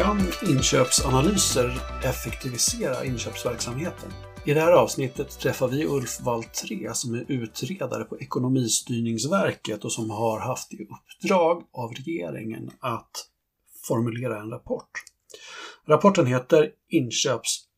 Kan 0.00 0.18
inköpsanalyser 0.42 1.80
effektivisera 2.04 3.04
inköpsverksamheten? 3.04 4.12
I 4.46 4.54
det 4.54 4.60
här 4.60 4.72
avsnittet 4.72 5.38
träffar 5.40 5.68
vi 5.68 5.86
Ulf 5.86 6.20
Valtré 6.20 6.94
som 6.94 7.14
är 7.14 7.24
utredare 7.28 8.04
på 8.04 8.20
Ekonomistyrningsverket 8.20 9.84
och 9.84 9.92
som 9.92 10.10
har 10.10 10.40
haft 10.40 10.72
i 10.72 10.76
uppdrag 10.84 11.62
av 11.72 11.92
regeringen 11.92 12.70
att 12.80 13.10
formulera 13.86 14.40
en 14.40 14.50
rapport. 14.50 14.90
Rapporten 15.88 16.26
heter 16.26 16.70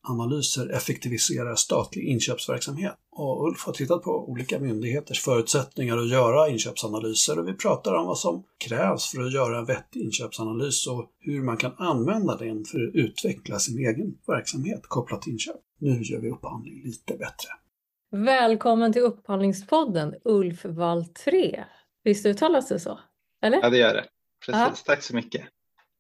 Inköpsanalyser 0.09 0.71
effektiviserar 0.71 1.55
statlig 1.55 2.05
inköpsverksamhet. 2.05 2.95
Och 3.11 3.47
Ulf 3.47 3.65
har 3.67 3.73
tittat 3.73 4.03
på 4.03 4.31
olika 4.31 4.59
myndigheters 4.59 5.21
förutsättningar 5.21 5.99
att 5.99 6.09
göra 6.09 6.49
inköpsanalyser 6.49 7.39
och 7.39 7.49
vi 7.49 7.55
pratar 7.55 7.95
om 7.95 8.07
vad 8.07 8.19
som 8.19 8.45
krävs 8.59 9.11
för 9.11 9.23
att 9.23 9.33
göra 9.33 9.59
en 9.59 9.65
vettig 9.65 10.01
inköpsanalys 10.01 10.87
och 10.87 11.11
hur 11.19 11.43
man 11.43 11.57
kan 11.57 11.73
använda 11.77 12.37
den 12.37 12.65
för 12.65 12.89
att 12.89 12.95
utveckla 12.95 13.59
sin 13.59 13.79
egen 13.79 14.15
verksamhet 14.27 14.81
kopplat 14.83 15.23
till 15.23 15.33
inköp. 15.33 15.57
Nu 15.79 16.03
gör 16.03 16.21
vi 16.21 16.31
upphandling 16.31 16.83
lite 16.85 17.17
bättre. 17.17 17.49
Välkommen 18.11 18.93
till 18.93 19.03
Upphandlingspodden, 19.03 20.15
Ulf 20.25 20.65
Valtré. 20.65 21.65
Visst 22.05 22.27
uttalas 22.27 22.69
det 22.69 22.81
så? 22.81 23.01
Eller? 23.43 23.59
Ja, 23.63 23.71
det 23.71 23.79
gör 23.79 23.95
det. 23.95 24.05
Precis, 24.47 24.55
Aha. 24.55 24.75
tack 24.87 25.03
så 25.03 25.15
mycket. 25.15 25.43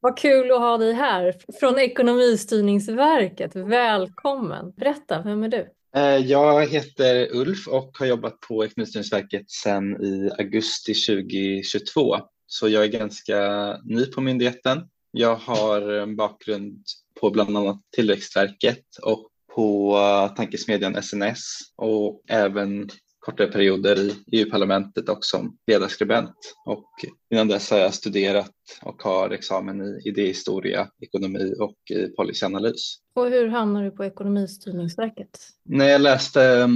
Vad 0.04 0.18
kul 0.18 0.52
att 0.52 0.58
ha 0.58 0.78
dig 0.78 0.92
här 0.92 1.34
från 1.60 1.78
Ekonomistyrningsverket. 1.78 3.56
Välkommen! 3.56 4.72
Berätta, 4.76 5.22
vem 5.22 5.42
är 5.42 5.48
du? 5.48 5.68
Eh, 5.96 6.16
jag 6.16 6.66
heter 6.66 7.36
Ulf 7.36 7.68
och 7.68 7.96
har 7.98 8.06
jobbat 8.06 8.40
på 8.40 8.64
Ekonomistyrningsverket 8.64 9.50
sedan 9.50 10.04
i 10.04 10.30
augusti 10.38 10.94
2022. 10.94 12.16
Så 12.46 12.68
jag 12.68 12.84
är 12.84 12.88
ganska 12.88 13.38
ny 13.84 14.06
på 14.06 14.20
myndigheten. 14.20 14.88
Jag 15.10 15.36
har 15.36 15.82
en 15.92 16.16
bakgrund 16.16 16.84
på 17.20 17.30
bland 17.30 17.56
annat 17.56 17.80
Tillväxtverket 17.96 18.84
och 19.02 19.28
på 19.54 19.98
tankesmedjan 20.36 21.02
SNS 21.02 21.40
och 21.76 22.22
även 22.28 22.88
kortare 23.18 23.48
perioder 23.48 23.98
i 23.98 24.14
EU-parlamentet 24.32 25.08
och 25.08 25.24
som 25.24 25.58
ledarskribent. 25.66 26.36
Och 26.66 26.90
innan 27.32 27.48
dess 27.48 27.70
har 27.70 27.78
jag 27.78 27.94
studerat 27.94 28.50
och 28.82 29.02
har 29.02 29.30
examen 29.30 29.80
i 29.82 30.08
idéhistoria, 30.08 30.88
ekonomi 31.00 31.54
och 31.58 31.76
policyanalys. 32.16 32.96
Och 33.14 33.30
hur 33.30 33.48
hamnade 33.48 33.84
du 33.84 33.90
på 33.90 34.04
Ekonomistyrningsverket? 34.04 35.38
När 35.64 35.88
jag 35.88 36.00
läste, 36.00 36.68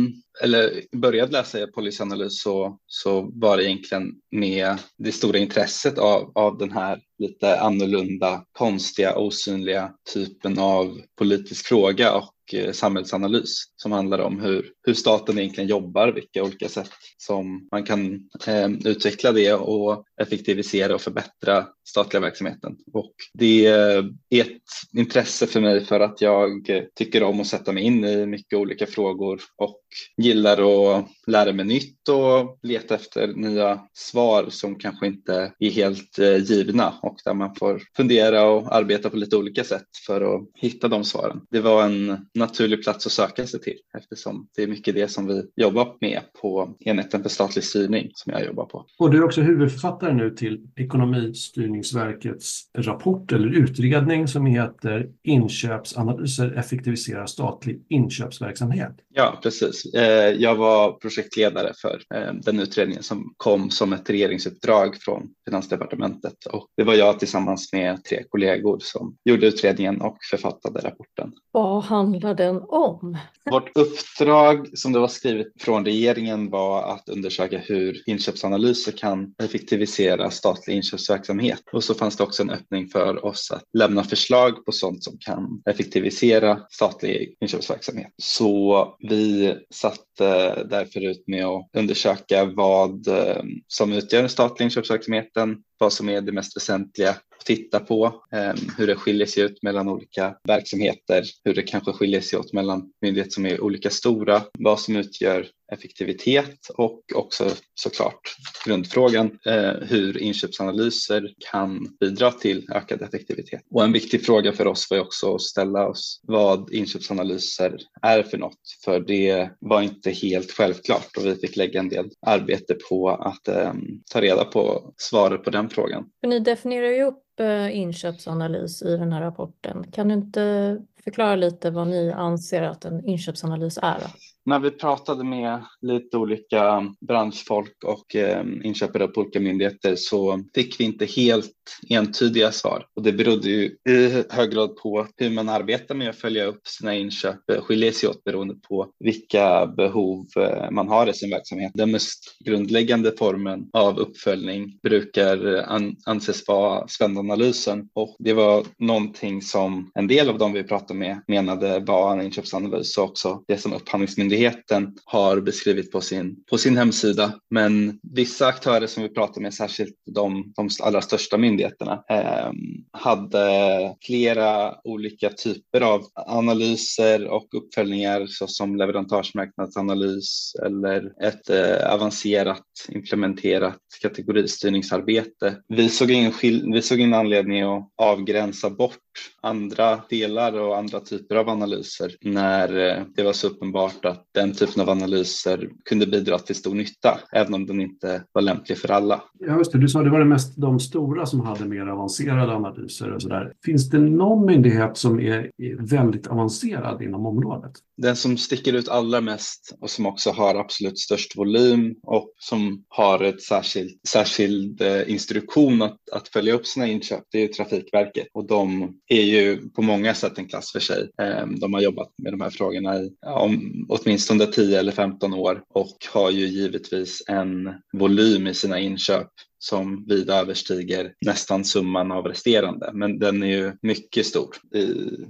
eller 0.43 0.97
började 0.97 1.33
läsa 1.33 1.67
policyanalys 1.67 2.43
så, 2.43 2.79
så 2.87 3.31
var 3.35 3.57
det 3.57 3.65
egentligen 3.65 4.15
med 4.31 4.77
det 4.99 5.13
stora 5.13 5.39
intresset 5.39 5.99
av, 5.99 6.33
av 6.35 6.59
den 6.59 6.73
här 6.73 7.01
lite 7.19 7.61
annorlunda, 7.61 8.45
konstiga, 8.53 9.19
osynliga 9.19 9.93
typen 10.15 10.59
av 10.59 11.01
politisk 11.19 11.67
fråga 11.67 12.13
och 12.13 12.33
Eh, 12.53 12.73
samhällsanalys 12.73 13.65
som 13.77 13.93
handlar 13.93 14.19
om 14.19 14.41
hur, 14.41 14.71
hur 14.87 14.95
staten 14.95 15.39
egentligen 15.39 15.71
jobbar, 15.71 16.09
vilka 16.09 16.43
olika 16.43 16.69
sätt 16.69 16.91
som 17.19 17.69
man 17.73 17.85
kan 17.85 18.29
eh, 18.47 18.71
utveckla 18.85 19.33
det 19.33 19.53
och 19.53 20.05
effektivisera 20.21 20.46
och 20.95 21.01
förbättra 21.01 21.67
statliga 21.85 22.21
verksamheten. 22.21 22.77
Och 22.93 23.13
det 23.35 23.67
är 23.67 23.99
ett 24.31 24.63
intresse 24.93 25.47
för 25.47 25.61
mig 25.61 25.85
för 25.85 26.01
att 26.01 26.21
jag 26.21 26.51
tycker 26.95 27.23
om 27.23 27.41
att 27.41 27.47
sätta 27.47 27.73
mig 27.73 27.83
in 27.83 28.05
i 28.05 28.27
mycket 28.27 28.59
olika 28.59 28.87
frågor 28.87 29.41
och 29.57 29.81
gillar 30.17 30.53
att 30.53 31.07
lära 31.27 31.53
mig 31.53 31.65
nytt 31.65 32.09
och 32.09 32.59
leta 32.63 32.95
efter 32.95 33.27
nya 33.27 33.81
svar 33.93 34.47
som 34.49 34.75
kanske 34.75 35.07
inte 35.07 35.53
är 35.59 35.71
helt 35.71 36.19
eh, 36.19 36.37
givna 36.37 36.95
och 37.03 37.17
där 37.25 37.35
man 37.35 37.55
får 37.55 37.83
fundera 37.97 38.45
och 38.45 38.77
arbeta 38.77 39.11
på 39.11 39.17
lite 39.17 39.37
olika 39.37 39.65
sätt 39.65 39.87
för 40.07 40.35
att 40.35 40.43
hitta 40.55 40.89
de 40.89 41.05
svaren. 41.05 41.41
Det 41.51 41.61
var 41.61 41.85
en 41.85 42.27
naturlig 42.35 42.83
plats 42.83 43.07
att 43.07 43.13
söka 43.13 43.47
sig 43.47 43.61
till 43.61 43.79
eftersom 43.99 44.49
det 44.57 44.63
är 44.63 44.67
mycket 44.67 44.95
det 44.95 45.09
som 45.09 45.27
vi 45.27 45.45
jobbar 45.57 45.97
med 46.01 46.21
på 46.41 46.77
enheten 46.81 47.23
för 47.23 47.29
statlig 47.29 47.65
styrning 47.65 48.11
som 48.15 48.33
jag 48.33 48.45
jobbar 48.45 48.65
på. 48.65 48.87
Och 48.99 49.11
du 49.11 49.19
är 49.19 49.25
också 49.25 49.41
huvudförfattare 49.41 50.13
nu 50.13 50.31
till 50.37 50.61
Ekonomistyrningsverkets 50.77 52.63
rapport 52.79 53.33
eller 53.33 53.49
utredning 53.49 54.29
som 54.29 54.47
heter 54.47 55.09
Inköpsanalyser 55.23 56.59
effektiviserar 56.59 57.27
statlig 57.27 57.85
inköpsverksamhet. 57.89 58.97
Ja, 59.15 59.39
precis. 59.43 59.95
Eh, 59.95 60.31
jag 60.31 60.57
var 60.57 60.93
projektledare 60.93 61.73
för 61.81 62.03
eh, 62.15 62.35
den 62.43 62.61
utredningen 62.61 63.03
som 63.03 63.35
kom 63.37 63.71
som 63.71 63.93
ett 63.93 64.11
regeringsuppdrag 64.11 64.97
från 64.97 65.29
Finansdepartementet 65.45 66.47
och 66.47 66.67
det 66.77 66.85
var 66.85 66.95
jag 66.95 67.19
tillsammans 67.19 67.73
med 67.73 68.05
tre 68.05 68.23
kollegor 68.29 68.79
som 68.81 69.17
gjorde 69.25 69.47
utredningen 69.47 70.01
och 70.01 70.19
författade 70.31 70.81
rapporten. 70.81 71.33
Vad 71.53 71.85
handlar 71.85 72.35
den 72.35 72.63
om? 72.69 73.19
Vårt 73.51 73.77
uppdrag 73.77 74.79
som 74.79 74.93
det 74.93 74.99
var 74.99 75.09
skrivet 75.09 75.47
från 75.61 75.85
regeringen 75.85 76.51
var 76.51 76.83
att 76.95 77.09
undersöka 77.09 77.59
hur 77.59 78.03
inköpsanalyser 78.07 78.93
kan 78.93 79.35
effektivisera 79.43 80.26
statlig 80.31 80.77
inköpsverksamhet. 80.77 81.63
Och 81.73 81.85
så 81.85 81.95
fanns 81.95 82.17
det 82.17 82.23
också 82.23 82.43
en 82.43 82.51
öppning 82.51 82.89
för 82.89 83.25
oss 83.25 83.51
att 83.51 83.63
lämna 83.79 84.05
förslag 84.05 84.65
på 84.65 84.73
sånt 84.73 85.05
som 85.05 85.19
kan 85.21 85.63
effektivisera 85.71 86.61
statlig 86.71 87.37
inköpsverksamhet. 87.41 88.13
Så 88.23 88.97
vi 89.09 89.55
satte 89.71 90.65
därför 90.71 91.11
ut 91.11 91.25
med 91.27 91.47
att 91.47 91.71
undersöka 91.77 92.45
vad 92.45 93.09
eh, 93.09 93.43
som 93.69 93.93
utgör 93.93 94.21
den 94.21 94.29
statliga 94.29 94.65
inköpsverksamheten, 94.65 95.57
vad 95.79 95.93
som 95.93 96.09
är 96.09 96.21
det 96.21 96.33
mest 96.33 96.57
väsentliga 96.57 97.11
att 97.11 97.47
titta 97.47 97.81
på, 97.81 98.25
ehm, 98.33 98.57
hur 98.79 98.87
det 98.87 98.97
skiljer 98.97 99.27
sig 99.27 99.43
ut 99.43 99.63
mellan 99.63 99.89
olika 99.89 100.37
verksamheter, 100.45 101.25
hur 101.45 101.55
det 101.55 101.63
kanske 101.63 101.93
skiljer 101.93 102.21
sig 102.21 102.39
åt 102.39 102.53
mellan 102.53 102.91
myndigheter 103.03 103.33
som 103.33 103.47
är 103.47 103.61
olika 103.61 103.91
stora, 103.91 104.43
vad 104.59 104.81
som 104.81 104.97
utgör 104.97 105.47
effektivitet 105.73 106.71
och 106.75 107.03
också 107.15 107.51
såklart 107.75 108.37
grundfrågan 108.67 109.39
eh, 109.47 109.73
hur 109.83 110.19
inköpsanalyser 110.23 111.35
kan 111.51 111.97
bidra 112.01 112.33
till 112.33 112.67
ökad 112.75 113.03
effektivitet. 113.03 113.61
Och 113.71 113.85
en 113.85 113.93
viktig 113.93 114.27
fråga 114.27 114.53
för 114.53 114.67
oss 114.67 114.91
var 114.91 114.99
också 114.99 115.35
att 115.35 115.43
ställa 115.43 115.89
oss 115.89 116.21
vad 116.23 116.73
inköpsanalyser 116.73 117.79
är 118.03 118.23
för 118.23 118.39
något, 118.39 118.61
för 118.85 119.01
det 119.01 119.51
var 119.61 119.83
inte 119.83 120.11
helt 120.11 120.53
självklart 120.53 121.17
och 121.17 121.27
vi 121.27 121.35
fick 121.35 121.57
lägga 121.57 121.81
en 121.81 121.89
del 121.89 122.11
arbete 122.27 122.75
på 122.89 123.11
att 123.11 123.49
eh, 123.49 123.73
ta 124.13 124.21
reda 124.21 124.45
på 124.45 124.95
svaret 124.97 125.45
på 125.45 125.51
den 125.51 125.66
frågan. 125.71 126.11
För 126.21 126.29
ni 126.29 126.39
definierar 126.39 126.89
ju 126.89 127.03
upp 127.03 127.41
eh, 127.41 127.77
inköpsanalys 127.77 128.83
i 128.83 128.97
den 128.97 129.13
här 129.13 129.21
rapporten. 129.21 129.91
Kan 129.93 130.09
du 130.09 130.15
inte 130.15 130.79
förklara 131.05 131.37
lite 131.37 131.71
vad 131.71 131.89
ni 131.89 132.13
anser 132.13 132.63
att 132.63 132.85
en 132.85 133.05
inköpsanalys 133.05 133.79
är? 133.83 134.03
När 134.47 134.59
vi 134.59 134.71
pratade 134.71 135.25
med 135.25 135.65
lite 135.81 136.17
olika 136.17 136.95
branschfolk 137.09 137.85
och 137.85 138.17
eh, 138.17 138.45
inköpare 138.65 139.09
på 139.09 139.21
olika 139.21 139.41
myndigheter 139.41 139.97
så 139.97 140.45
fick 140.55 140.81
vi 140.81 140.85
inte 140.85 141.05
helt 141.05 141.53
entydiga 141.89 142.53
svar. 142.53 142.87
Och 142.97 143.03
det 143.03 143.13
berodde 143.13 143.49
ju 143.49 143.77
i 143.89 144.25
hög 144.31 144.51
grad 144.51 144.77
på 144.77 145.07
hur 145.17 145.31
man 145.31 145.49
arbetar 145.49 145.95
med 145.95 146.11
att 146.11 146.17
följa 146.17 146.45
upp 146.45 146.67
sina 146.67 146.95
inköp. 146.95 147.39
Skiljer 147.61 147.93
sig 147.93 148.09
åt 148.09 148.25
beroende 148.25 148.55
på 148.69 148.89
vilka 148.99 149.67
behov 149.67 150.27
eh, 150.37 150.71
man 150.71 150.89
har 150.89 151.07
i 151.07 151.13
sin 151.13 151.31
verksamhet. 151.31 151.73
Den 151.75 151.91
mest 151.91 152.39
grundläggande 152.45 153.13
formen 153.19 153.71
av 153.73 153.99
uppföljning 153.99 154.79
brukar 154.83 155.57
eh, 155.57 155.73
an 155.73 155.97
anses 156.07 156.49
vara 156.49 156.89
spendanalysen 156.89 157.89
och 157.95 158.17
det 158.19 158.33
var 158.33 158.67
någonting 158.79 159.43
som 159.43 159.91
en 159.95 160.07
del 160.07 160.29
av 160.29 160.39
dem 160.39 160.53
vi 160.53 160.63
pratade 160.63 160.99
med 160.99 161.23
menade 161.29 161.81
var 161.81 162.13
en 162.13 162.25
inköpsanalys 162.25 162.99
och 162.99 163.05
också 163.05 163.43
det 163.49 163.59
som 163.59 163.73
Upphandlingsmyndigheten 163.73 164.36
myndigheten 164.37 164.95
har 165.05 165.41
beskrivit 165.41 165.93
på 165.93 166.01
sin, 166.01 166.45
på 166.51 166.59
sin 166.59 166.77
hemsida. 166.77 167.33
Men 167.51 167.99
vissa 168.03 168.47
aktörer 168.47 168.87
som 168.87 169.03
vi 169.03 169.09
pratar 169.09 169.41
med, 169.41 169.55
särskilt 169.55 169.97
de, 170.07 170.53
de 170.57 170.69
allra 170.83 171.03
största 171.03 171.39
myndigheterna, 171.39 172.05
eh, 172.11 172.53
hade 172.93 173.95
flera 174.07 174.75
olika 174.85 175.31
typer 175.31 175.81
av 175.81 176.05
analyser 176.15 177.29
och 177.29 177.49
uppföljningar 177.57 178.27
såsom 178.27 178.77
leverantörsmarknadsanalys 178.77 180.53
eller 180.67 181.13
ett 181.23 181.51
eh, 181.51 181.93
avancerat 181.95 182.63
implementerat 182.89 183.79
kategoristyrningsarbete. 184.03 185.57
Vi 185.69 185.89
såg, 185.89 186.11
ingen 186.11 186.33
vi 186.73 186.83
såg 186.83 187.01
ingen 187.01 187.15
anledning 187.15 187.63
att 187.63 187.91
avgränsa 187.97 188.71
bort 188.71 188.99
andra 189.43 190.01
delar 190.11 190.53
och 190.61 190.77
andra 190.77 191.01
typer 191.01 191.37
av 191.37 191.49
analyser 191.49 192.13
när 192.21 192.77
eh, 192.77 193.03
det 193.17 193.23
var 193.23 193.33
så 193.33 193.47
uppenbart 193.47 194.05
att 194.05 194.26
den 194.35 194.53
typen 194.53 194.83
av 194.83 194.91
analyser 194.91 195.71
kunde 195.85 196.07
bidra 196.07 196.39
till 196.39 196.55
stor 196.55 196.75
nytta, 196.75 197.21
även 197.33 197.55
om 197.55 197.67
den 197.67 197.81
inte 197.81 198.23
var 198.33 198.43
lämplig 198.43 198.79
för 198.79 198.91
alla. 198.91 199.23
Ja, 199.39 199.59
just 199.59 199.73
det. 199.73 199.79
Du 199.79 199.89
sa 199.89 199.99
att 199.99 200.05
det 200.05 200.11
var 200.11 200.19
det 200.19 200.25
mest 200.25 200.57
de 200.57 200.81
stora 200.81 201.27
som 201.27 201.41
hade 201.41 201.65
mer 201.65 201.87
avancerade 201.87 202.53
analyser 202.53 203.13
och 203.13 203.23
sådär. 203.23 203.53
Finns 203.65 203.91
det 203.91 203.99
någon 203.99 204.47
myndighet 204.47 204.97
som 204.97 205.21
är 205.21 205.51
väldigt 205.79 206.27
avancerad 206.27 207.03
inom 207.03 207.27
området? 207.27 207.73
Den 207.97 208.17
som 208.17 208.37
sticker 208.37 208.73
ut 208.73 208.89
allra 208.89 209.21
mest 209.21 209.77
och 209.81 209.91
som 209.91 210.07
också 210.07 210.31
har 210.31 210.55
absolut 210.55 210.99
störst 210.99 211.37
volym 211.37 211.95
och 212.03 212.33
som 212.39 212.85
har 212.89 213.23
ett 213.23 213.43
särskilt 213.43 214.01
särskild 214.09 214.81
eh, 214.81 215.11
instruktion 215.11 215.83
att, 215.83 215.99
att 216.13 216.29
följa 216.29 216.55
upp 216.55 216.67
sina 216.67 216.87
inköp, 216.87 217.23
det 217.31 217.39
är 217.39 217.43
ju 217.43 217.49
Trafikverket 217.49 218.27
och 218.35 218.47
de 218.47 218.95
är 219.09 219.23
ju 219.23 219.69
på 219.69 219.83
många 219.83 220.15
sätt 220.15 220.39
en 220.39 220.49
klass 220.49 220.73
för 220.73 220.81
sig. 220.81 221.11
Ehm, 221.23 221.59
de 221.59 221.75
har 221.75 221.81
jobbat 221.81 222.13
med 222.23 222.33
de 222.33 222.41
här 222.41 222.51
frågorna 222.51 222.97
i 222.97 223.11
om, 223.27 223.87
åtminstone 223.89 224.47
10 224.47 224.79
eller 224.79 224.93
15 224.93 225.35
år 225.35 225.63
och 225.69 225.97
har 226.13 226.31
ju 226.31 226.47
givetvis 226.47 227.23
en 227.29 227.75
volym 227.93 228.47
i 228.47 228.55
sina 228.55 228.81
inköp 228.81 229.29
som 229.59 230.05
vida 230.09 230.41
överstiger 230.41 231.15
nästan 231.27 231.65
summan 231.65 232.13
av 232.13 232.25
resterande. 232.25 232.91
Men 232.95 233.19
den 233.19 233.43
är 233.43 233.47
ju 233.47 233.73
mycket 233.83 234.27
stor 234.27 234.57
i 234.75 234.87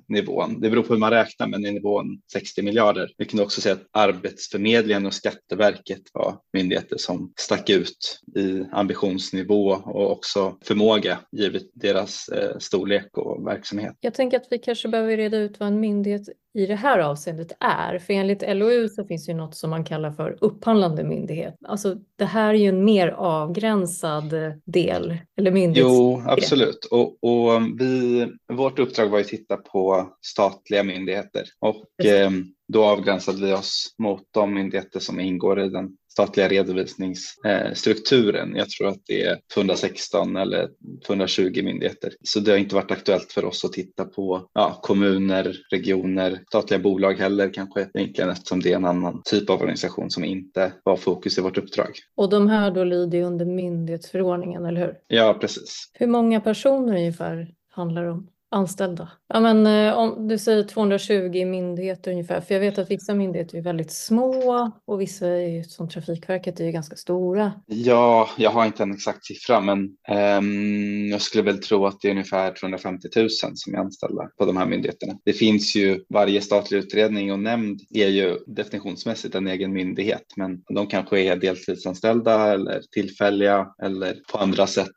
nivån. 0.08 0.61
Det 0.61 0.70
beror 0.70 0.82
på 0.82 0.93
hur 0.93 1.00
man 1.00 1.11
räknar, 1.11 1.46
men 1.46 1.67
i 1.67 1.73
nivån 1.73 2.20
60 2.32 2.62
miljarder. 2.62 3.11
Vi 3.19 3.25
kunde 3.25 3.44
också 3.44 3.61
se 3.61 3.70
att 3.70 3.87
Arbetsförmedlingen 3.93 5.06
och 5.06 5.14
Skatteverket 5.14 6.02
var 6.12 6.38
myndigheter 6.52 6.96
som 6.96 7.32
stack 7.37 7.70
ut 7.70 8.20
i 8.37 8.64
ambitionsnivå 8.73 9.69
och 9.69 10.12
också 10.12 10.58
förmåga 10.64 11.19
givet 11.32 11.62
deras 11.75 12.28
eh, 12.28 12.58
storlek 12.58 13.19
och 13.19 13.46
verksamhet. 13.46 13.96
Jag 14.00 14.14
tänker 14.14 14.37
att 14.37 14.46
vi 14.50 14.58
kanske 14.58 14.88
behöver 14.88 15.17
reda 15.17 15.37
ut 15.37 15.61
vad 15.61 15.69
en 15.69 15.81
myndighet 15.81 16.28
i 16.56 16.66
det 16.66 16.74
här 16.74 16.98
avseendet 16.98 17.52
är. 17.60 17.98
För 17.98 18.12
enligt 18.12 18.42
LOU 18.56 18.88
så 18.88 19.04
finns 19.04 19.28
ju 19.28 19.34
något 19.34 19.54
som 19.54 19.70
man 19.70 19.84
kallar 19.84 20.10
för 20.10 20.38
upphandlande 20.40 21.04
myndighet. 21.04 21.56
Alltså 21.68 21.96
det 22.16 22.24
här 22.24 22.54
är 22.54 22.58
ju 22.58 22.68
en 22.68 22.84
mer 22.84 23.08
avgränsad 23.08 24.34
del 24.64 25.18
eller 25.38 25.50
myndighet. 25.50 25.88
Jo, 25.88 26.22
absolut. 26.26 26.84
Och, 26.90 27.24
och 27.24 27.62
vi, 27.80 28.26
vårt 28.52 28.78
uppdrag 28.78 29.08
var 29.08 29.20
att 29.20 29.26
titta 29.26 29.56
på 29.56 30.12
statliga 30.20 30.82
myndigheter 30.82 31.44
och 31.60 31.84
då 32.68 32.84
avgränsade 32.84 33.46
vi 33.46 33.52
oss 33.52 33.94
mot 33.98 34.22
de 34.30 34.54
myndigheter 34.54 35.00
som 35.00 35.20
ingår 35.20 35.60
i 35.60 35.68
den 35.68 35.96
statliga 36.16 36.48
redovisningsstrukturen. 36.48 38.56
Jag 38.56 38.70
tror 38.70 38.88
att 38.88 39.02
det 39.06 39.22
är 39.22 39.38
216 39.54 40.36
eller 40.36 40.68
220 41.06 41.62
myndigheter. 41.64 42.12
Så 42.22 42.40
det 42.40 42.50
har 42.50 42.58
inte 42.58 42.74
varit 42.74 42.90
aktuellt 42.90 43.32
för 43.32 43.44
oss 43.44 43.64
att 43.64 43.72
titta 43.72 44.04
på 44.04 44.48
ja, 44.54 44.80
kommuner, 44.82 45.56
regioner, 45.70 46.40
statliga 46.48 46.80
bolag 46.80 47.14
heller 47.14 47.52
kanske 47.52 47.88
egentligen 47.94 48.30
eftersom 48.30 48.60
det 48.60 48.72
är 48.72 48.76
en 48.76 48.84
annan 48.84 49.22
typ 49.24 49.50
av 49.50 49.60
organisation 49.60 50.10
som 50.10 50.24
inte 50.24 50.72
var 50.84 50.96
fokus 50.96 51.38
i 51.38 51.40
vårt 51.40 51.58
uppdrag. 51.58 51.90
Och 52.16 52.30
de 52.30 52.48
här 52.48 52.70
då 52.70 52.84
lyder 52.84 53.22
under 53.22 53.46
myndighetsförordningen, 53.46 54.66
eller 54.66 54.80
hur? 54.80 54.94
Ja, 55.06 55.38
precis. 55.40 55.90
Hur 55.92 56.06
många 56.06 56.40
personer 56.40 56.96
ungefär 56.96 57.48
handlar 57.70 58.04
det 58.04 58.10
om? 58.10 58.28
Anställda? 58.50 59.08
Ja, 59.28 59.40
men 59.40 59.66
eh, 59.66 59.98
om 59.98 60.28
du 60.28 60.38
säger 60.38 60.62
220 60.62 61.44
myndigheter 61.46 62.10
ungefär, 62.10 62.40
för 62.40 62.54
jag 62.54 62.60
vet 62.60 62.78
att 62.78 62.90
vissa 62.90 63.14
myndigheter 63.14 63.58
är 63.58 63.62
väldigt 63.62 63.93
små 63.93 64.72
och 64.87 65.00
vissa 65.00 65.26
är, 65.26 65.62
som 65.62 65.88
Trafikverket 65.88 66.60
är 66.60 66.64
ju 66.64 66.72
ganska 66.72 66.96
stora. 66.96 67.52
Ja, 67.66 68.31
jag 68.38 68.50
har 68.50 68.66
inte 68.66 68.82
en 68.82 68.93
exakt 68.93 69.25
siffra, 69.25 69.60
men 69.60 69.78
um, 70.38 71.08
jag 71.10 71.20
skulle 71.20 71.44
väl 71.44 71.58
tro 71.58 71.87
att 71.87 72.00
det 72.00 72.08
är 72.08 72.12
ungefär 72.12 72.54
250 72.60 73.08
000 73.16 73.28
som 73.31 73.75
är 73.75 73.78
anställda 73.78 74.28
på 74.38 74.44
de 74.44 74.56
här 74.56 74.66
myndigheterna. 74.66 75.19
Det 75.25 75.32
finns 75.32 75.76
ju 75.76 76.04
varje 76.08 76.40
statlig 76.40 76.78
utredning 76.78 77.32
och 77.32 77.38
nämnd 77.38 77.81
är 77.94 78.08
ju 78.08 78.38
definitionsmässigt 78.46 79.34
en 79.34 79.46
egen 79.46 79.72
myndighet, 79.72 80.25
men 80.37 80.62
de 80.75 80.87
kanske 80.87 81.20
är 81.20 81.37
deltidsanställda 81.37 82.52
eller 82.52 82.81
tillfälliga 82.92 83.66
eller 83.82 84.16
på 84.32 84.38
andra 84.38 84.66
sätt 84.66 84.90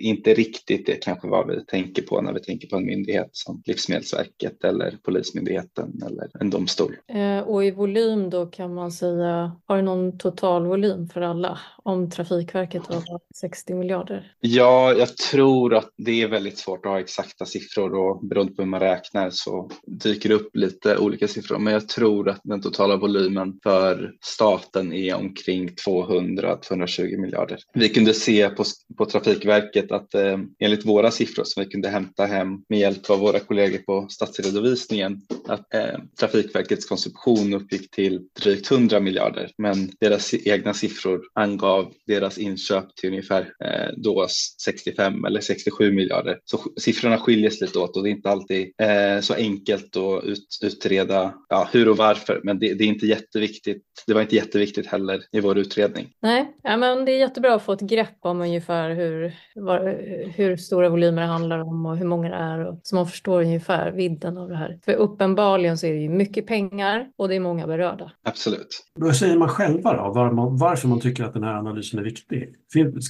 inte 0.00 0.34
riktigt 0.34 0.86
det 0.86 0.94
kanske 0.94 1.28
vad 1.28 1.48
vi 1.48 1.64
tänker 1.64 2.02
på 2.02 2.20
när 2.20 2.32
vi 2.32 2.40
tänker 2.40 2.68
på 2.68 2.76
en 2.76 2.89
myndighet 2.90 3.28
som 3.32 3.62
Livsmedelsverket 3.66 4.64
eller 4.64 4.98
Polismyndigheten 5.02 6.02
eller 6.06 6.30
en 6.40 6.50
domstol. 6.50 6.96
Eh, 7.08 7.38
och 7.38 7.64
i 7.64 7.70
volym 7.70 8.30
då 8.30 8.46
kan 8.46 8.74
man 8.74 8.92
säga, 8.92 9.56
har 9.66 9.76
du 9.76 9.82
någon 9.82 10.18
totalvolym 10.18 11.08
för 11.08 11.20
alla 11.20 11.58
om 11.82 12.10
Trafikverket 12.10 12.86
har 12.86 13.02
60 13.34 13.74
miljarder? 13.74 14.32
Ja, 14.40 14.92
jag 14.92 15.16
tror 15.16 15.74
att 15.74 15.90
det 15.96 16.22
är 16.22 16.28
väldigt 16.28 16.58
svårt 16.58 16.86
att 16.86 16.92
ha 16.92 17.00
exakta 17.00 17.44
siffror 17.44 17.94
och 17.94 18.26
beroende 18.26 18.52
på 18.52 18.62
hur 18.62 18.68
man 18.68 18.80
räknar 18.80 19.30
så 19.30 19.70
dyker 19.86 20.28
det 20.28 20.34
upp 20.34 20.56
lite 20.56 20.98
olika 20.98 21.28
siffror. 21.28 21.58
Men 21.58 21.72
jag 21.72 21.88
tror 21.88 22.28
att 22.28 22.40
den 22.44 22.62
totala 22.62 22.96
volymen 22.96 23.58
för 23.62 24.12
staten 24.20 24.92
är 24.92 25.14
omkring 25.14 25.68
200-220 25.86 27.16
miljarder. 27.16 27.58
Vi 27.74 27.88
kunde 27.88 28.14
se 28.14 28.48
på, 28.48 28.64
på 28.98 29.04
Trafikverket 29.04 29.92
att 29.92 30.14
eh, 30.14 30.38
enligt 30.58 30.86
våra 30.86 31.10
siffror 31.10 31.44
som 31.44 31.64
vi 31.64 31.70
kunde 31.70 31.88
hämta 31.88 32.26
hem 32.26 32.62
med 32.68 32.78
hjälp 32.80 33.10
av 33.10 33.18
våra 33.18 33.38
kollegor 33.38 33.78
på 33.78 34.06
statsredovisningen 34.08 35.20
att 35.48 35.74
eh, 35.74 35.98
Trafikverkets 36.20 36.86
konsumtion 36.86 37.54
uppgick 37.54 37.90
till 37.90 38.20
drygt 38.42 38.70
100 38.70 39.00
miljarder 39.00 39.50
men 39.58 39.90
deras 40.00 40.34
egna 40.34 40.74
siffror 40.74 41.20
angav 41.34 41.92
deras 42.06 42.38
inköp 42.38 42.96
till 42.96 43.10
ungefär 43.10 43.40
eh, 43.40 43.92
då 43.96 44.26
65 44.64 45.24
eller 45.24 45.40
67 45.40 45.92
miljarder. 45.92 46.38
Så 46.44 46.60
siffrorna 46.76 47.18
skiljer 47.18 47.50
sig 47.50 47.66
lite 47.66 47.78
åt 47.78 47.96
och 47.96 48.02
det 48.02 48.08
är 48.08 48.12
inte 48.12 48.30
alltid 48.30 48.72
eh, 48.82 49.20
så 49.20 49.34
enkelt 49.34 49.96
att 49.96 50.24
ut, 50.24 50.58
utreda 50.62 51.34
ja, 51.48 51.68
hur 51.72 51.88
och 51.88 51.96
varför 51.96 52.40
men 52.44 52.58
det, 52.58 52.74
det, 52.74 52.84
är 52.84 52.88
inte 52.88 53.06
jätteviktigt. 53.06 53.82
Det 54.06 54.14
var 54.14 54.20
inte 54.20 54.36
jätteviktigt 54.36 54.86
heller 54.86 55.20
i 55.32 55.40
vår 55.40 55.58
utredning. 55.58 56.08
Nej, 56.22 56.56
ja, 56.62 56.76
men 56.76 57.04
det 57.04 57.12
är 57.12 57.18
jättebra 57.18 57.54
att 57.54 57.62
få 57.62 57.72
ett 57.72 57.80
grepp 57.80 58.18
om 58.20 58.40
ungefär 58.40 58.90
hur, 58.90 59.34
var, 59.54 60.00
hur 60.36 60.56
stora 60.56 60.88
volymer 60.88 61.22
det 61.22 61.28
handlar 61.28 61.58
om 61.58 61.86
och 61.86 61.96
hur 61.96 62.06
många 62.06 62.28
det 62.28 62.34
är 62.34 62.66
och, 62.70 62.80
så 62.82 62.96
man 62.96 63.06
förstår 63.06 63.42
ungefär 63.42 63.92
vidden 63.92 64.38
av 64.38 64.48
det 64.48 64.56
här. 64.56 64.78
För 64.84 64.92
uppenbarligen 64.92 65.78
så 65.78 65.86
är 65.86 65.92
det 65.92 66.00
ju 66.00 66.08
mycket 66.08 66.46
pengar 66.46 67.08
och 67.16 67.28
det 67.28 67.36
är 67.36 67.40
många 67.40 67.66
berörda. 67.66 68.12
Absolut. 68.22 68.86
Vad 68.94 69.16
säger 69.16 69.36
man 69.36 69.48
själva 69.48 69.96
då, 69.96 70.12
var 70.12 70.32
man, 70.32 70.56
varför 70.56 70.88
man 70.88 71.00
tycker 71.00 71.24
att 71.24 71.34
den 71.34 71.42
här 71.42 71.54
analysen 71.54 71.98
är 71.98 72.04
viktig? 72.04 72.54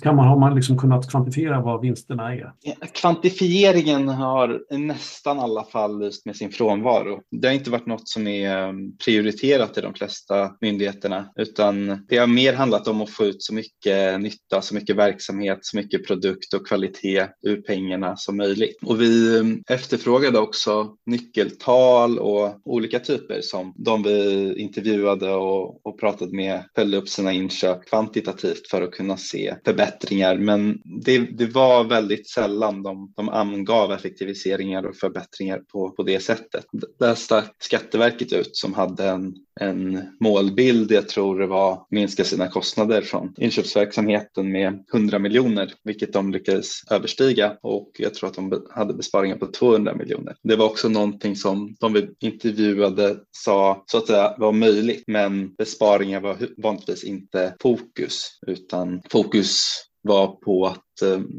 Kan 0.03 0.17
man, 0.17 0.29
har 0.29 0.39
man 0.39 0.55
liksom 0.55 0.79
kunnat 0.79 1.11
kvantifiera 1.11 1.61
vad 1.61 1.81
vinsterna 1.81 2.35
är? 2.35 2.53
Kvantifieringen 2.93 4.09
har 4.09 4.61
i 4.71 4.79
nästan 4.79 5.39
alla 5.39 5.65
fall 5.65 5.99
lyst 5.99 6.27
med 6.27 6.37
sin 6.37 6.51
frånvaro. 6.51 7.21
Det 7.31 7.49
har 7.49 7.55
inte 7.55 7.71
varit 7.71 7.87
något 7.87 8.09
som 8.09 8.27
är 8.27 8.69
um, 8.69 8.97
prioriterat 9.05 9.79
i 9.79 9.81
de 9.81 9.95
flesta 9.95 10.51
myndigheterna 10.61 11.33
utan 11.37 12.07
det 12.09 12.17
har 12.17 12.27
mer 12.27 12.53
handlat 12.53 12.89
om 12.89 13.03
att 13.03 13.11
få 13.11 13.25
ut 13.25 13.43
så 13.43 13.55
mycket 13.55 14.21
nytta, 14.21 14.63
så 14.63 14.75
mycket 14.75 14.97
verksamhet, 14.97 15.59
så 15.63 15.77
mycket 15.77 16.07
produkt 16.07 16.55
och 16.55 16.67
kvalitet 16.67 17.27
ur 17.43 17.63
pengarna 17.63 18.17
som 18.17 18.37
möjligt. 18.37 18.79
Och 18.83 19.01
vi 19.01 19.41
efterfrågade 19.69 20.39
också 20.39 20.97
nyckeltal 21.07 22.19
och 22.19 22.61
olika 22.65 22.99
typer 22.99 23.41
som 23.41 23.75
de 23.77 24.03
vi 24.03 24.55
intervjuade 24.57 25.31
och, 25.31 25.87
och 25.87 26.01
pratade 26.01 26.37
med 26.37 26.65
följde 26.75 26.97
upp 26.97 27.09
sina 27.09 27.33
inköp 27.33 27.87
kvantitativt 27.87 28.67
för 28.71 28.83
att 28.83 28.91
kunna 28.91 29.17
se 29.17 29.57
förbättringar. 29.65 30.37
Men 30.37 30.81
det, 31.05 31.19
det 31.19 31.47
var 31.47 31.85
väldigt 31.85 32.29
sällan 32.29 32.83
de, 32.83 33.13
de 33.17 33.29
angav 33.29 33.93
effektiviseringar 33.93 34.87
och 34.87 34.97
förbättringar 34.97 35.59
på, 35.59 35.91
på 35.91 36.03
det 36.03 36.21
sättet. 36.21 36.65
Där 36.99 37.15
stack 37.15 37.57
Skatteverket 37.63 38.33
ut 38.33 38.57
som 38.57 38.75
hade 38.75 39.09
en, 39.09 39.35
en 39.61 40.03
målbild, 40.21 40.93
jag 40.93 41.09
tror 41.09 41.39
det 41.39 41.47
var 41.47 41.87
minska 41.91 42.25
sina 42.25 42.49
kostnader 42.49 43.03
från 43.03 43.35
inköpsverksamheten 43.39 44.53
med 44.53 44.85
100 44.93 45.19
miljoner, 45.19 45.73
vilket 45.85 46.13
de 46.13 46.33
lyckades 46.33 46.69
överstiga. 46.91 47.57
Och 47.63 47.91
jag 47.99 48.15
tror 48.15 48.29
att 48.29 48.35
de 48.35 48.67
hade 48.71 48.95
besparingar 48.95 49.37
på 49.37 49.47
200 49.47 49.95
miljoner. 49.95 50.37
Det 50.43 50.57
var 50.57 50.67
också 50.67 50.89
någonting 50.89 51.37
som 51.37 51.77
de 51.81 51.93
vi 51.93 52.09
intervjuade 52.21 53.17
sa 53.31 53.83
så 53.87 53.99
att 53.99 54.07
säga 54.07 54.35
var 54.39 54.53
möjligt, 54.53 55.05
men 55.07 55.55
besparingar 55.55 56.21
var 56.21 56.37
vanligtvis 56.57 57.05
inte 57.05 57.55
fokus, 57.61 58.39
utan 58.47 59.03
fokus 59.11 59.63
var 60.03 60.27
på 60.27 60.67
att 60.67 60.85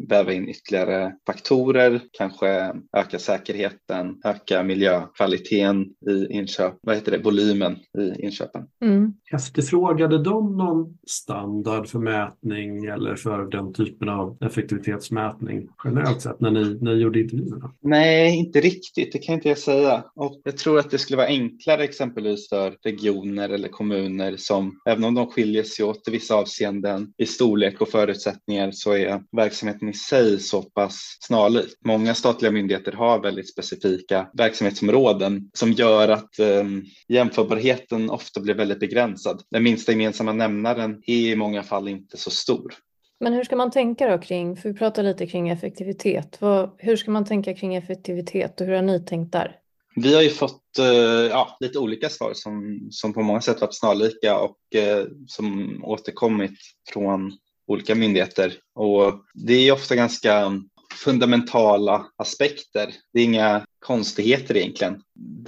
väva 0.10 0.34
in 0.34 0.50
ytterligare 0.50 1.14
faktorer, 1.28 2.02
kanske 2.12 2.74
öka 2.98 3.20
säkerheten, 3.20 4.22
öka 4.26 4.64
miljökvaliteten 4.64 5.86
i 6.10 6.28
inköp, 6.30 6.74
vad 6.82 6.96
heter 6.96 7.12
det, 7.12 7.18
volymen 7.18 7.78
i 7.98 8.26
inköpen. 8.26 8.68
Mm. 8.82 9.14
Efterfrågade 9.34 10.24
de 10.24 10.58
någon 10.58 10.98
standard 11.08 11.88
för 11.88 12.00
mätning 12.00 12.86
eller 12.86 13.16
för 13.16 13.46
den 13.46 13.74
typen 13.74 14.10
av 14.10 14.38
effektivitetsmätning 14.42 15.68
generellt 15.84 16.22
sett 16.22 16.40
när 16.40 16.52
ni, 16.52 16.78
när 16.82 16.96
ni 16.96 17.02
gjorde 17.02 17.20
intervjuerna? 17.20 17.74
Nej, 17.82 18.38
inte 18.38 18.60
riktigt, 18.62 19.12
det 19.12 19.20
kan 19.20 19.36
inte 19.36 19.50
jag 19.50 19.58
säga. 19.58 20.04
Och 20.16 20.42
jag 20.44 20.58
tror 20.58 20.80
att 20.80 20.92
det 20.92 20.98
skulle 20.98 21.18
vara 21.18 21.28
enklare 21.28 21.84
exempelvis 21.84 22.50
för 22.50 22.76
regioner 22.84 23.50
eller 23.50 23.68
kommuner 23.68 24.36
som, 24.38 24.80
även 24.90 25.04
om 25.04 25.14
de 25.14 25.28
skiljer 25.28 25.64
sig 25.64 25.86
åt 25.86 26.08
i 26.08 26.12
vissa 26.12 26.36
avseenden 26.36 27.14
i 27.18 27.26
storlek 27.26 27.82
och 27.82 27.90
förutsättningar 27.90 28.72
så 28.72 28.92
är 28.92 29.24
verksamheten 29.52 29.90
i 29.90 29.94
sig 29.94 30.40
så 30.40 30.62
pass 30.62 31.18
snarlik. 31.20 31.74
Många 31.86 32.16
statliga 32.16 32.52
myndigheter 32.52 32.92
har 32.92 33.20
väldigt 33.20 33.50
specifika 33.50 34.28
verksamhetsområden 34.34 35.50
som 35.54 35.72
gör 35.72 36.10
att 36.10 36.40
eh, 36.40 36.64
jämförbarheten 37.08 38.10
ofta 38.10 38.40
blir 38.40 38.54
väldigt 38.54 38.80
begränsad. 38.80 39.42
Den 39.52 39.64
minsta 39.64 39.92
gemensamma 39.92 40.34
nämnaren 40.34 41.02
är 41.06 41.32
i 41.32 41.36
många 41.36 41.64
fall 41.64 41.88
inte 41.88 42.18
så 42.18 42.32
stor. 42.32 42.74
Men 43.20 43.34
hur 43.34 43.44
ska 43.44 43.56
man 43.56 43.72
tänka 43.72 44.08
då 44.08 44.18
kring, 44.18 44.58
för 44.58 44.70
vi 44.70 44.76
pratar 44.76 45.04
lite 45.04 45.28
kring 45.28 45.50
effektivitet, 45.50 46.38
Vad, 46.40 46.72
hur 46.78 46.96
ska 46.96 47.12
man 47.12 47.26
tänka 47.26 47.54
kring 47.54 47.76
effektivitet 47.76 48.62
och 48.62 48.68
hur 48.68 48.74
har 48.74 48.82
ni 48.82 49.06
tänkt 49.06 49.32
där? 49.32 49.56
Vi 49.96 50.16
har 50.16 50.22
ju 50.22 50.30
fått 50.30 50.80
eh, 50.80 50.86
ja, 51.30 51.58
lite 51.60 51.80
olika 51.80 52.10
svar 52.10 52.32
som, 52.34 52.88
som 52.92 53.14
på 53.14 53.22
många 53.22 53.42
sätt 53.42 53.62
varit 53.62 53.76
snarlika 53.76 54.40
och 54.40 54.76
eh, 54.76 55.06
som 55.28 55.76
återkommit 55.84 56.58
från 56.94 57.32
olika 57.68 57.96
myndigheter. 57.96 58.54
Och 58.76 59.14
det 59.34 59.54
är 59.54 59.72
ofta 59.72 59.96
ganska 59.96 60.62
fundamentala 61.04 62.06
aspekter. 62.16 62.94
Det 63.14 63.20
är 63.20 63.24
inga 63.24 63.66
konstigheter 63.80 64.58
egentligen. 64.58 65.02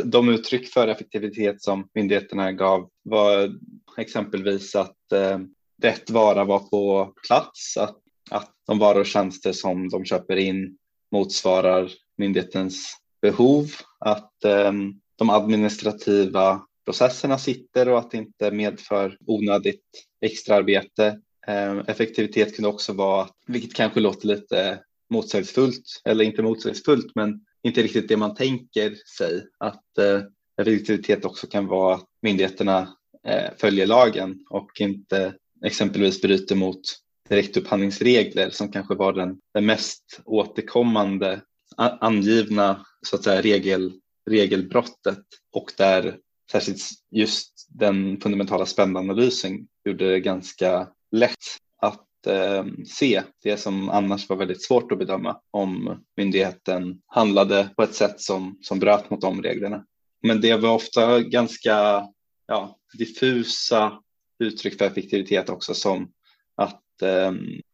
De 0.03 0.29
uttryck 0.29 0.73
för 0.73 0.87
effektivitet 0.87 1.61
som 1.61 1.87
myndigheterna 1.93 2.51
gav 2.51 2.89
var 3.03 3.51
exempelvis 3.97 4.75
att 4.75 5.11
eh, 5.13 5.39
rätt 5.81 6.09
vara 6.09 6.43
var 6.43 6.59
på 6.59 7.13
plats, 7.27 7.77
att, 7.77 7.97
att 8.31 8.51
de 8.67 8.79
varor 8.79 8.99
och 8.99 9.05
tjänster 9.05 9.51
som 9.51 9.89
de 9.89 10.05
köper 10.05 10.35
in 10.35 10.77
motsvarar 11.11 11.91
myndighetens 12.17 12.97
behov, 13.21 13.65
att 13.99 14.43
eh, 14.43 14.71
de 15.15 15.29
administrativa 15.29 16.61
processerna 16.85 17.37
sitter 17.37 17.89
och 17.89 17.99
att 17.99 18.11
det 18.11 18.17
inte 18.17 18.51
medför 18.51 19.17
onödigt 19.27 20.05
extraarbete. 20.21 21.19
Ehm, 21.47 21.79
effektivitet 21.79 22.55
kunde 22.55 22.69
också 22.69 22.93
vara, 22.93 23.29
vilket 23.47 23.73
kanske 23.73 23.99
låter 23.99 24.27
lite 24.27 24.79
motsägelsefullt, 25.09 26.01
eller 26.05 26.25
inte 26.25 26.41
motsägelsefullt, 26.41 27.11
men 27.15 27.45
inte 27.63 27.81
riktigt 27.81 28.07
det 28.07 28.17
man 28.17 28.35
tänker 28.35 28.95
sig, 29.17 29.45
att 29.57 29.97
eh, 29.97 30.21
effektivitet 30.61 31.25
också 31.25 31.47
kan 31.47 31.67
vara 31.67 31.95
att 31.95 32.05
myndigheterna 32.21 32.97
eh, 33.27 33.51
följer 33.57 33.87
lagen 33.87 34.45
och 34.49 34.81
inte 34.81 35.33
exempelvis 35.65 36.21
bryter 36.21 36.55
mot 36.55 36.81
direktupphandlingsregler 37.29 38.49
som 38.49 38.71
kanske 38.71 38.95
var 38.95 39.13
den, 39.13 39.39
den 39.53 39.65
mest 39.65 40.21
återkommande 40.25 41.41
angivna 41.77 42.85
så 43.07 43.15
att 43.15 43.23
säga, 43.23 43.41
regel, 43.41 43.93
regelbrottet 44.29 45.23
och 45.51 45.71
där 45.77 46.17
särskilt 46.51 46.81
just 47.11 47.67
den 47.69 48.21
fundamentala 48.21 48.65
spännanalysen 48.65 49.67
gjorde 49.85 50.11
det 50.11 50.19
ganska 50.19 50.87
lätt 51.13 51.37
att 51.77 52.27
eh, 52.27 52.65
se 52.87 53.23
det 53.43 53.57
som 53.57 53.89
annars 53.89 54.29
var 54.29 54.37
väldigt 54.37 54.63
svårt 54.63 54.91
att 54.91 54.99
bedöma 54.99 55.39
om 55.51 56.03
myndigheten 56.17 57.01
handlade 57.07 57.69
på 57.75 57.83
ett 57.83 57.95
sätt 57.95 58.21
som, 58.21 58.57
som 58.61 58.79
bröt 58.79 59.09
mot 59.09 59.21
de 59.21 59.41
reglerna. 59.41 59.85
Men 60.21 60.41
det 60.41 60.57
var 60.57 60.73
ofta 60.73 61.19
ganska 61.19 62.07
ja, 62.47 62.77
diffusa 62.97 63.99
uttryck 64.39 64.77
för 64.77 64.85
effektivitet 64.85 65.49
också 65.49 65.73
som 65.73 66.11
att 66.55 67.01
eh, 67.01 67.31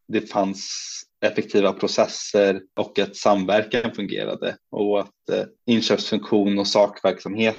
det 0.08 0.20
fanns 0.20 0.70
effektiva 1.20 1.72
processer 1.72 2.62
och 2.76 2.98
att 2.98 3.16
samverkan 3.16 3.94
fungerade 3.94 4.56
och 4.70 5.00
att 5.00 5.28
eh, 5.32 5.44
inköpsfunktion 5.66 6.58
och 6.58 6.66
sakverksamhet 6.66 7.56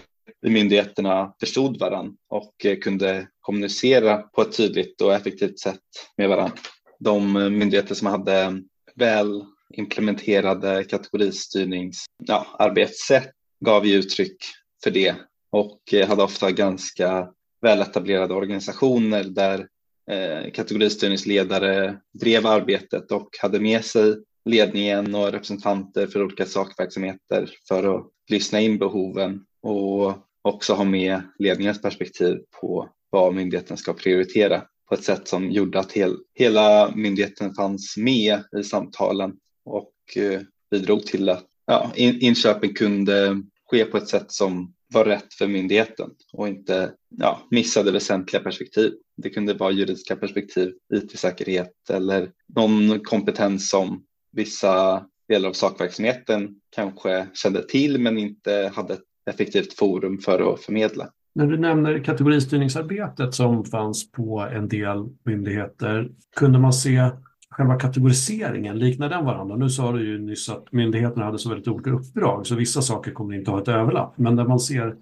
myndigheterna 0.47 1.33
förstod 1.39 1.79
varandra 1.79 2.13
och 2.29 2.65
eh, 2.65 2.77
kunde 2.77 3.27
kommunicera 3.39 4.17
på 4.17 4.41
ett 4.41 4.57
tydligt 4.57 5.01
och 5.01 5.13
effektivt 5.13 5.59
sätt 5.59 5.79
med 6.17 6.29
varandra. 6.29 6.57
De 6.99 7.35
eh, 7.35 7.49
myndigheter 7.49 7.95
som 7.95 8.07
hade 8.07 8.61
väl 8.95 9.45
implementerade 9.73 10.83
kategoristyrningsarbetssätt 10.83 13.31
ja, 13.59 13.71
gav 13.71 13.85
ju 13.85 13.95
uttryck 13.95 14.37
för 14.83 14.91
det 14.91 15.15
och 15.51 15.93
eh, 15.93 16.07
hade 16.07 16.23
ofta 16.23 16.51
ganska 16.51 17.29
väletablerade 17.61 18.33
organisationer 18.33 19.23
där 19.23 19.67
eh, 20.11 20.51
kategoristyrningsledare 20.51 21.97
drev 22.13 22.47
arbetet 22.47 23.11
och 23.11 23.29
hade 23.41 23.59
med 23.59 23.85
sig 23.85 24.15
ledningen 24.45 25.15
och 25.15 25.31
representanter 25.31 26.07
för 26.07 26.23
olika 26.23 26.45
sakverksamheter 26.45 27.49
för 27.67 27.95
att 27.95 28.07
lyssna 28.29 28.61
in 28.61 28.77
behoven 28.77 29.45
och 29.61 30.13
också 30.41 30.73
ha 30.73 30.83
med 30.83 31.21
ledningens 31.39 31.81
perspektiv 31.81 32.37
på 32.61 32.89
vad 33.09 33.33
myndigheten 33.33 33.77
ska 33.77 33.93
prioritera 33.93 34.63
på 34.89 34.95
ett 34.95 35.03
sätt 35.03 35.27
som 35.27 35.51
gjorde 35.51 35.79
att 35.79 35.91
hel, 35.91 36.17
hela 36.33 36.91
myndigheten 36.95 37.53
fanns 37.53 37.97
med 37.97 38.43
i 38.59 38.63
samtalen 38.63 39.33
och 39.65 39.93
eh, 40.15 40.41
bidrog 40.71 41.05
till 41.05 41.29
att 41.29 41.45
ja, 41.65 41.91
in, 41.95 42.19
inköpen 42.21 42.73
kunde 42.73 43.41
ske 43.71 43.85
på 43.85 43.97
ett 43.97 44.07
sätt 44.07 44.31
som 44.31 44.73
var 44.93 45.05
rätt 45.05 45.33
för 45.33 45.47
myndigheten 45.47 46.09
och 46.33 46.47
inte 46.47 46.93
ja, 47.17 47.47
missade 47.51 47.91
väsentliga 47.91 48.43
perspektiv. 48.43 48.93
Det 49.17 49.29
kunde 49.29 49.53
vara 49.53 49.71
juridiska 49.71 50.15
perspektiv, 50.15 50.73
IT-säkerhet 50.93 51.89
eller 51.89 52.31
någon 52.55 52.99
kompetens 52.99 53.69
som 53.69 54.03
vissa 54.31 55.05
delar 55.27 55.49
av 55.49 55.53
sakverksamheten 55.53 56.55
kanske 56.69 57.27
kände 57.33 57.67
till 57.67 57.97
men 57.97 58.17
inte 58.17 58.71
hade 58.75 58.93
ett 58.93 59.03
effektivt 59.29 59.73
forum 59.73 60.17
för 60.17 60.53
att 60.53 60.59
förmedla. 60.59 61.09
När 61.35 61.47
du 61.47 61.57
nämner 61.57 62.03
kategoristyrningsarbetet 62.03 63.33
som 63.33 63.65
fanns 63.65 64.11
på 64.11 64.39
en 64.39 64.67
del 64.67 65.09
myndigheter, 65.25 66.09
kunde 66.35 66.59
man 66.59 66.73
se 66.73 67.09
själva 67.49 67.79
kategoriseringen, 67.79 68.79
liknar 68.79 69.09
den 69.09 69.25
varandra? 69.25 69.55
Nu 69.55 69.69
sa 69.69 69.91
du 69.91 70.07
ju 70.07 70.19
nyss 70.19 70.49
att 70.49 70.71
myndigheterna 70.71 71.25
hade 71.25 71.39
så 71.39 71.49
väldigt 71.49 71.67
olika 71.67 71.89
uppdrag, 71.89 72.47
så 72.47 72.55
vissa 72.55 72.81
saker 72.81 73.11
kommer 73.11 73.35
inte 73.35 73.51
ha 73.51 73.61
ett 73.61 73.67
överlapp. 73.67 74.13
Men 74.17 74.35
där 74.35 74.45
man 74.45 74.59
ser 74.59 74.95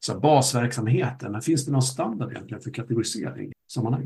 så 0.00 0.18
basverksamheten, 0.20 1.42
finns 1.42 1.66
det 1.66 1.72
någon 1.72 1.82
standard 1.82 2.32
egentligen 2.32 2.62
för 2.62 2.70
kategorisering? 2.70 3.52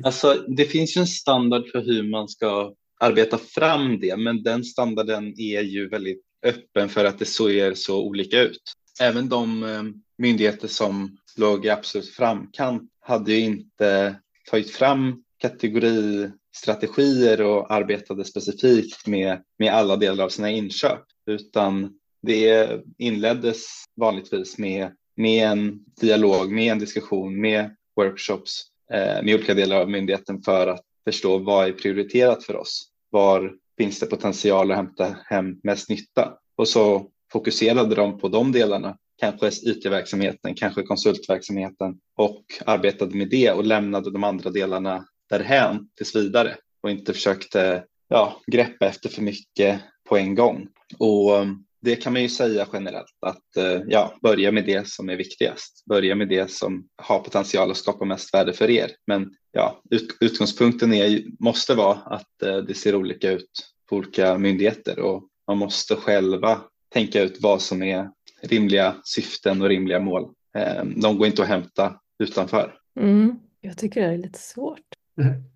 Alltså, 0.04 0.34
det 0.48 0.64
finns 0.64 0.96
ju 0.96 1.00
en 1.00 1.06
standard 1.06 1.62
för 1.72 1.80
hur 1.80 2.10
man 2.10 2.28
ska 2.28 2.74
arbeta 3.00 3.38
fram 3.38 4.00
det, 4.00 4.16
men 4.16 4.42
den 4.42 4.64
standarden 4.64 5.40
är 5.40 5.62
ju 5.62 5.88
väldigt 5.88 6.22
öppen 6.46 6.88
för 6.88 7.04
att 7.04 7.18
det 7.18 7.24
ser 7.24 7.74
så 7.74 8.04
olika 8.04 8.42
ut. 8.42 8.62
Även 9.00 9.28
de 9.28 9.62
eh, 9.62 9.82
myndigheter 10.18 10.68
som 10.68 11.16
låg 11.36 11.66
i 11.66 11.70
absolut 11.70 12.08
framkant 12.08 12.90
hade 13.00 13.32
ju 13.32 13.40
inte 13.40 14.16
tagit 14.50 14.70
fram 14.70 15.24
kategoristrategier 15.38 17.40
och 17.40 17.72
arbetade 17.72 18.24
specifikt 18.24 19.06
med, 19.06 19.42
med 19.58 19.74
alla 19.74 19.96
delar 19.96 20.24
av 20.24 20.28
sina 20.28 20.50
inköp, 20.50 21.02
utan 21.26 21.94
det 22.22 22.70
inleddes 22.98 23.66
vanligtvis 23.96 24.58
med, 24.58 24.92
med 25.16 25.48
en 25.48 25.84
dialog, 26.00 26.52
med 26.52 26.72
en 26.72 26.78
diskussion, 26.78 27.40
med 27.40 27.76
workshops 27.96 28.62
eh, 28.92 29.22
med 29.22 29.34
olika 29.34 29.54
delar 29.54 29.80
av 29.80 29.90
myndigheten 29.90 30.42
för 30.42 30.66
att 30.66 30.84
förstå 31.04 31.38
vad 31.38 31.68
är 31.68 31.72
prioriterat 31.72 32.44
för 32.44 32.56
oss? 32.56 32.90
Var 33.10 33.52
finns 33.78 34.00
det 34.00 34.06
potential 34.06 34.70
att 34.70 34.76
hämta 34.76 35.16
hem 35.26 35.60
mest 35.62 35.88
nytta? 35.88 36.32
Och 36.56 36.68
så 36.68 37.10
fokuserade 37.32 37.94
de 37.94 38.18
på 38.18 38.28
de 38.28 38.52
delarna, 38.52 38.96
kanske 39.20 39.48
IT-verksamheten, 39.48 40.54
kanske 40.54 40.82
konsultverksamheten 40.82 41.98
och 42.16 42.44
arbetade 42.66 43.16
med 43.16 43.30
det 43.30 43.50
och 43.50 43.64
lämnade 43.64 44.10
de 44.10 44.24
andra 44.24 44.50
delarna 44.50 45.06
därhän 45.30 45.88
tills 45.96 46.16
vidare 46.16 46.56
och 46.82 46.90
inte 46.90 47.12
försökte 47.12 47.84
ja, 48.08 48.40
greppa 48.46 48.86
efter 48.86 49.08
för 49.08 49.22
mycket 49.22 49.80
på 50.08 50.16
en 50.16 50.34
gång. 50.34 50.68
Och 50.98 51.36
eh, 51.36 51.46
det 51.82 51.96
kan 51.96 52.12
man 52.12 52.22
ju 52.22 52.28
säga 52.28 52.66
generellt 52.72 53.16
att 53.26 53.56
eh, 53.56 53.80
ja, 53.86 54.18
börja 54.22 54.52
med 54.52 54.66
det 54.66 54.88
som 54.88 55.08
är 55.08 55.16
viktigast. 55.16 55.84
Börja 55.86 56.14
med 56.14 56.28
det 56.28 56.50
som 56.50 56.88
har 56.96 57.18
potential 57.18 57.70
att 57.70 57.76
skapa 57.76 58.04
mest 58.04 58.34
värde 58.34 58.52
för 58.52 58.70
er. 58.70 58.90
Men 59.06 59.34
ja, 59.52 59.82
utgångspunkten 60.20 60.92
är, 60.92 61.22
måste 61.44 61.74
vara 61.74 61.96
att 61.96 62.42
eh, 62.42 62.56
det 62.56 62.74
ser 62.74 62.94
olika 62.94 63.30
ut 63.30 63.50
på 63.88 63.96
olika 63.96 64.38
myndigheter 64.38 64.98
och 64.98 65.28
man 65.46 65.58
måste 65.58 65.96
själva 65.96 66.60
tänka 66.92 67.22
ut 67.22 67.38
vad 67.40 67.62
som 67.62 67.82
är 67.82 68.10
rimliga 68.42 68.94
syften 69.04 69.62
och 69.62 69.68
rimliga 69.68 70.00
mål. 70.00 70.22
Uh, 70.22 70.84
de 70.96 71.18
går 71.18 71.26
inte 71.26 71.42
att 71.42 71.48
hämta 71.48 72.00
utanför. 72.18 72.74
Mm. 73.00 73.38
Jag 73.60 73.78
tycker 73.78 74.00
det 74.00 74.14
är 74.14 74.18
lite 74.18 74.38
svårt. 74.38 74.80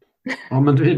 Ja, 0.51 0.61
men 0.61 0.77
det 0.77 0.91
är, 0.91 0.97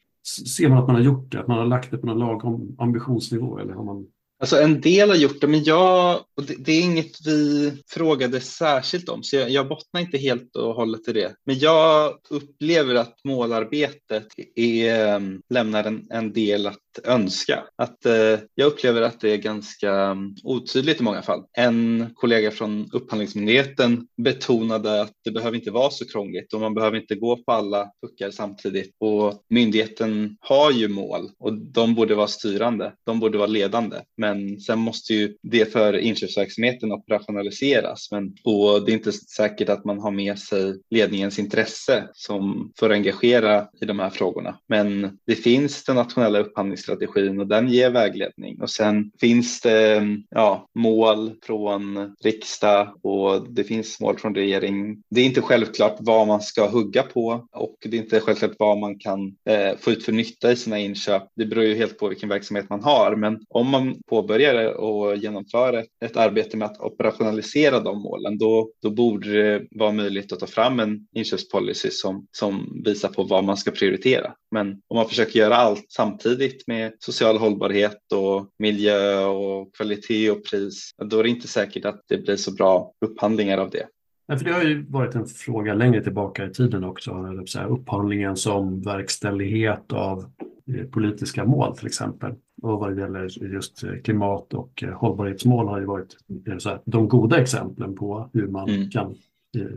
ser 0.57 0.69
man 0.69 0.79
att 0.79 0.87
man 0.87 0.97
har 0.97 1.03
gjort 1.03 1.33
det, 1.33 1.41
att 1.41 1.49
man 1.49 1.59
har 1.59 1.67
lagt 1.67 1.91
det 1.91 1.99
på 1.99 2.07
någon 2.07 2.19
lagom 2.19 2.77
ambitionsnivå 2.79 3.59
eller 3.59 3.73
har 3.73 3.85
man 3.85 4.07
Alltså 4.41 4.61
en 4.61 4.81
del 4.81 5.09
har 5.09 5.17
gjort 5.17 5.41
det, 5.41 5.47
men 5.47 5.65
jag, 5.65 6.21
och 6.37 6.45
det, 6.45 6.55
det 6.59 6.73
är 6.73 6.83
inget 6.83 7.27
vi 7.27 7.73
frågade 7.87 8.41
särskilt 8.41 9.09
om, 9.09 9.23
så 9.23 9.37
jag, 9.37 9.51
jag 9.51 9.69
bottnar 9.69 10.01
inte 10.01 10.19
helt 10.19 10.57
och 10.57 10.75
hållet 10.75 11.09
i 11.09 11.13
det. 11.13 11.35
Men 11.45 11.59
jag 11.59 12.13
upplever 12.31 12.95
att 12.95 13.17
målarbetet 13.25 14.27
är, 14.57 15.21
lämnar 15.53 15.85
en, 15.85 16.07
en 16.11 16.33
del 16.33 16.67
att 16.67 16.79
önska. 17.05 17.65
Att, 17.77 18.07
eh, 18.07 18.39
jag 18.55 18.67
upplever 18.67 19.03
att 19.03 19.21
det 19.21 19.31
är 19.31 19.37
ganska 19.37 19.93
mm, 19.93 20.35
otydligt 20.43 21.01
i 21.01 21.03
många 21.03 21.23
fall. 21.23 21.45
En 21.53 22.11
kollega 22.15 22.51
från 22.51 22.89
Upphandlingsmyndigheten 22.93 24.07
betonade 24.17 25.03
att 25.03 25.13
det 25.25 25.31
behöver 25.31 25.57
inte 25.57 25.71
vara 25.71 25.91
så 25.91 26.07
krångligt 26.09 26.55
och 26.55 26.61
man 26.61 26.75
behöver 26.75 26.97
inte 26.97 27.15
gå 27.15 27.37
på 27.37 27.53
alla 27.53 27.91
puckar 28.03 28.31
samtidigt. 28.31 28.95
Och 28.99 29.43
myndigheten 29.49 30.37
har 30.41 30.71
ju 30.71 30.89
mål 30.89 31.31
och 31.39 31.55
de 31.55 31.95
borde 31.95 32.15
vara 32.15 32.27
styrande. 32.27 32.93
De 33.07 33.21
borde 33.21 33.39
vara 33.39 33.47
ledande. 33.47 33.97
Men 34.17 34.61
sen 34.61 34.79
måste 34.79 35.15
ju 35.15 35.37
det 35.43 35.73
för 35.73 35.97
inköpsverksamheten 35.99 36.93
operationaliseras. 36.93 38.09
Men, 38.11 38.35
och 38.45 38.85
det 38.85 38.93
är 38.93 38.95
inte 38.95 39.13
säkert 39.13 39.69
att 39.69 39.85
man 39.85 40.01
har 40.01 40.11
med 40.11 40.39
sig 40.39 40.81
ledningens 40.91 41.39
intresse 41.39 42.09
som 42.13 42.73
för 42.79 42.91
att 42.91 42.95
engagera 42.95 43.69
i 43.81 43.85
de 43.85 43.99
här 43.99 44.11
frågorna. 44.11 44.59
Men 44.69 45.19
det 45.27 45.35
finns 45.35 45.85
den 45.85 45.97
nationella 45.97 46.39
upphandlings 46.39 46.80
strategin 46.81 47.41
och 47.41 47.47
den 47.47 47.69
ger 47.69 47.91
vägledning. 47.91 48.61
Och 48.61 48.71
sen 48.71 49.11
finns 49.21 49.61
det 49.61 50.03
ja, 50.31 50.69
mål 50.75 51.33
från 51.43 52.15
riksdag 52.25 52.95
och 53.03 53.53
det 53.53 53.65
finns 53.65 54.01
mål 54.01 54.19
från 54.19 54.35
regering. 54.35 55.03
Det 55.11 55.21
är 55.21 55.25
inte 55.25 55.41
självklart 55.41 55.97
vad 56.01 56.27
man 56.27 56.41
ska 56.41 56.69
hugga 56.69 57.03
på 57.03 57.47
och 57.53 57.77
det 57.81 57.97
är 57.97 58.01
inte 58.01 58.21
självklart 58.21 58.55
vad 58.59 58.79
man 58.79 58.99
kan 58.99 59.37
eh, 59.49 59.77
få 59.79 59.91
ut 59.91 60.05
för 60.05 60.13
nytta 60.13 60.53
i 60.53 60.57
sina 60.57 60.79
inköp. 60.79 61.23
Det 61.37 61.47
beror 61.47 61.65
ju 61.65 61.75
helt 61.75 61.99
på 61.99 62.09
vilken 62.09 62.29
verksamhet 62.29 62.71
man 62.71 62.85
har, 62.85 63.17
men 63.17 63.41
om 63.49 63.69
man 63.69 63.97
påbörjar 64.07 64.75
och 64.75 65.17
genomför 65.17 65.73
ett, 65.73 65.89
ett 66.05 66.17
arbete 66.17 66.57
med 66.57 66.67
att 66.67 66.81
operationalisera 66.81 67.81
de 67.81 68.03
målen, 68.03 68.39
då, 68.39 68.71
då 68.83 68.91
borde 68.91 69.33
det 69.33 69.67
vara 69.71 69.93
möjligt 69.93 70.33
att 70.33 70.41
ta 70.41 70.47
fram 70.47 70.81
en 70.81 71.07
inköpspolicy 71.15 71.91
som, 71.91 72.27
som 72.33 72.83
visar 72.85 73.09
på 73.09 73.23
vad 73.23 73.45
man 73.45 73.57
ska 73.57 73.71
prioritera. 73.71 74.33
Men 74.51 74.71
om 74.89 74.97
man 74.97 75.09
försöker 75.09 75.39
göra 75.39 75.57
allt 75.57 75.87
samtidigt 75.89 76.67
med 76.71 76.93
social 76.99 77.39
hållbarhet 77.39 78.13
och 78.15 78.47
miljö 78.59 79.25
och 79.25 79.75
kvalitet 79.75 80.31
och 80.31 80.45
pris, 80.45 80.91
då 81.05 81.19
är 81.19 81.23
det 81.23 81.29
inte 81.29 81.49
säkert 81.49 81.85
att 81.85 82.01
det 82.09 82.19
blir 82.19 82.37
så 82.37 82.53
bra 82.53 82.93
upphandlingar 83.01 83.59
av 83.59 83.71
det. 83.71 83.87
Nej, 84.29 84.39
för 84.39 84.45
det 84.45 84.53
har 84.53 84.63
ju 84.63 84.87
varit 84.89 85.15
en 85.15 85.27
fråga 85.27 85.75
längre 85.75 86.03
tillbaka 86.03 86.45
i 86.45 86.51
tiden 86.51 86.85
också, 86.85 87.11
så 87.47 87.59
här, 87.59 87.67
upphandlingen 87.67 88.37
som 88.37 88.83
verkställighet 88.83 89.93
av 89.93 90.31
eh, 90.75 90.87
politiska 90.87 91.45
mål 91.45 91.77
till 91.77 91.87
exempel. 91.87 92.33
Och 92.63 92.79
vad 92.81 92.95
det 92.95 93.01
gäller 93.01 93.53
just 93.53 93.85
eh, 93.85 93.91
klimat 94.05 94.55
och 94.55 94.83
eh, 94.83 94.91
hållbarhetsmål 94.91 95.69
har 95.69 95.81
ju 95.81 95.87
varit 95.87 96.17
så 96.59 96.69
här, 96.69 96.81
de 96.85 97.09
goda 97.09 97.41
exemplen 97.41 97.95
på 97.95 98.31
hur 98.33 98.47
man 98.47 98.69
mm. 98.69 98.91
kan 98.91 99.15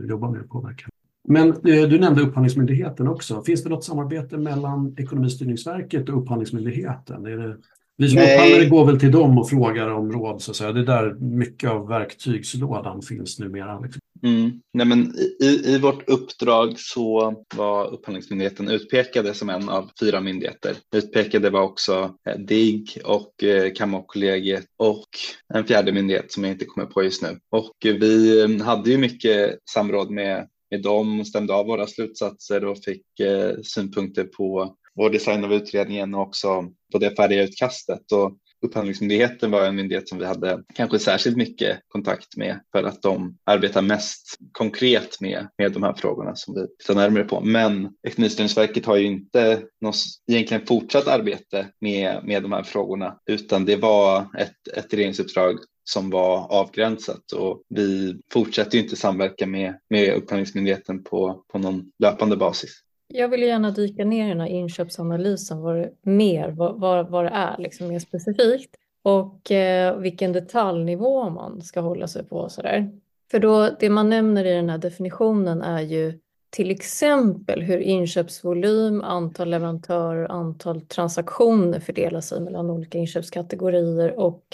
jobba 0.08 0.30
med 0.30 0.48
påverkan. 0.48 0.90
Men 1.28 1.48
eh, 1.48 1.88
du 1.88 1.98
nämnde 1.98 2.22
Upphandlingsmyndigheten 2.22 3.08
också. 3.08 3.42
Finns 3.42 3.62
det 3.62 3.70
något 3.70 3.84
samarbete 3.84 4.36
mellan 4.36 4.96
Ekonomistyrningsverket 4.98 6.08
och 6.08 6.22
Upphandlingsmyndigheten? 6.22 7.26
Är 7.26 7.36
det, 7.36 7.56
vi 7.96 8.08
som 8.08 8.16
Nej. 8.16 8.34
upphandlare 8.34 8.68
går 8.68 8.86
väl 8.86 9.00
till 9.00 9.12
dem 9.12 9.38
och 9.38 9.50
frågar 9.50 9.88
om 9.88 10.12
råd, 10.12 10.42
så 10.42 10.50
att 10.50 10.56
säga. 10.56 10.72
Det 10.72 10.80
är 10.80 10.84
där 10.84 11.14
mycket 11.14 11.70
av 11.70 11.88
verktygslådan 11.88 13.02
finns 13.02 13.38
numera. 13.38 13.80
Liksom. 13.80 14.00
Mm. 14.22 14.60
Nej, 14.72 14.86
men 14.86 15.14
i, 15.40 15.62
I 15.66 15.78
vårt 15.78 16.08
uppdrag 16.08 16.74
så 16.76 17.34
var 17.56 17.92
Upphandlingsmyndigheten 17.92 18.68
utpekade 18.68 19.34
som 19.34 19.50
en 19.50 19.68
av 19.68 19.90
fyra 20.00 20.20
myndigheter. 20.20 20.76
Utpekade 20.96 21.50
var 21.50 21.62
också 21.62 22.14
eh, 22.28 22.38
DIGG 22.38 22.98
och 23.04 23.44
eh, 23.44 23.72
Kammarkollegiet 23.72 24.66
och 24.76 25.08
en 25.54 25.64
fjärde 25.64 25.92
myndighet 25.92 26.32
som 26.32 26.44
jag 26.44 26.52
inte 26.52 26.64
kommer 26.64 26.86
på 26.86 27.02
just 27.02 27.22
nu. 27.22 27.38
Och 27.50 27.72
vi 27.82 28.60
hade 28.64 28.90
ju 28.90 28.98
mycket 28.98 29.58
samråd 29.70 30.10
med 30.10 30.48
med 30.74 30.82
dem, 30.82 31.24
stämde 31.24 31.54
av 31.54 31.66
våra 31.66 31.86
slutsatser 31.86 32.64
och 32.64 32.78
fick 32.84 33.20
eh, 33.20 33.52
synpunkter 33.62 34.24
på 34.24 34.76
vår 34.94 35.10
design 35.10 35.44
av 35.44 35.52
utredningen 35.52 36.14
och 36.14 36.22
också 36.22 36.64
på 36.92 36.98
det 36.98 37.16
färdiga 37.16 37.42
utkastet. 37.42 38.12
Och 38.12 38.38
Upphandlingsmyndigheten 38.66 39.50
var 39.50 39.66
en 39.66 39.76
myndighet 39.76 40.08
som 40.08 40.18
vi 40.18 40.24
hade 40.24 40.62
kanske 40.74 40.98
särskilt 40.98 41.36
mycket 41.36 41.78
kontakt 41.88 42.36
med 42.36 42.60
för 42.72 42.84
att 42.84 43.02
de 43.02 43.38
arbetar 43.44 43.82
mest 43.82 44.38
konkret 44.52 45.20
med, 45.20 45.48
med 45.58 45.72
de 45.72 45.82
här 45.82 45.94
frågorna 45.94 46.36
som 46.36 46.54
vi 46.54 46.66
tittar 46.78 46.94
närmare 46.94 47.24
på. 47.24 47.40
Men 47.40 47.90
Ekonomistyrningsverket 48.08 48.86
har 48.86 48.96
ju 48.96 49.06
inte 49.06 49.62
något 49.80 49.96
egentligen 50.32 50.66
fortsatt 50.66 51.08
arbete 51.08 51.66
med, 51.80 52.24
med 52.24 52.42
de 52.42 52.52
här 52.52 52.62
frågorna 52.62 53.18
utan 53.26 53.64
det 53.64 53.76
var 53.76 54.20
ett, 54.38 54.68
ett 54.76 54.94
regeringsuppdrag 54.94 55.58
som 55.84 56.10
var 56.10 56.52
avgränsat 56.52 57.32
och 57.32 57.62
vi 57.68 58.16
fortsätter 58.32 58.78
ju 58.78 58.84
inte 58.84 58.96
samverka 58.96 59.46
med, 59.46 59.74
med 59.88 60.14
Upphandlingsmyndigheten 60.14 61.04
på, 61.04 61.44
på 61.48 61.58
någon 61.58 61.92
löpande 61.98 62.36
basis. 62.36 62.80
Jag 63.08 63.28
vill 63.28 63.42
gärna 63.42 63.70
dyka 63.70 64.04
ner 64.04 64.26
i 64.26 64.28
den 64.28 64.40
här 64.40 64.48
inköpsanalysen 64.48 65.60
vad 65.60 65.76
det, 65.76 65.90
mer, 66.02 66.48
vad, 66.48 66.80
vad, 66.80 67.08
vad 67.10 67.24
det 67.24 67.30
är, 67.30 67.58
liksom 67.58 67.88
mer 67.88 67.98
specifikt 67.98 68.76
och 69.02 69.50
eh, 69.50 69.98
vilken 69.98 70.32
detaljnivå 70.32 71.30
man 71.30 71.62
ska 71.62 71.80
hålla 71.80 72.08
sig 72.08 72.24
på. 72.24 72.48
Så 72.48 72.62
där. 72.62 72.90
För 73.30 73.38
då, 73.38 73.70
det 73.80 73.90
man 73.90 74.10
nämner 74.10 74.44
i 74.44 74.54
den 74.54 74.68
här 74.68 74.78
definitionen 74.78 75.62
är 75.62 75.80
ju 75.80 76.18
till 76.50 76.70
exempel 76.70 77.62
hur 77.62 77.78
inköpsvolym, 77.78 79.00
antal 79.00 79.50
leverantörer, 79.50 80.28
antal 80.30 80.80
transaktioner 80.80 81.80
fördelar 81.80 82.20
sig 82.20 82.40
mellan 82.40 82.70
olika 82.70 82.98
inköpskategorier 82.98 84.18
och 84.18 84.44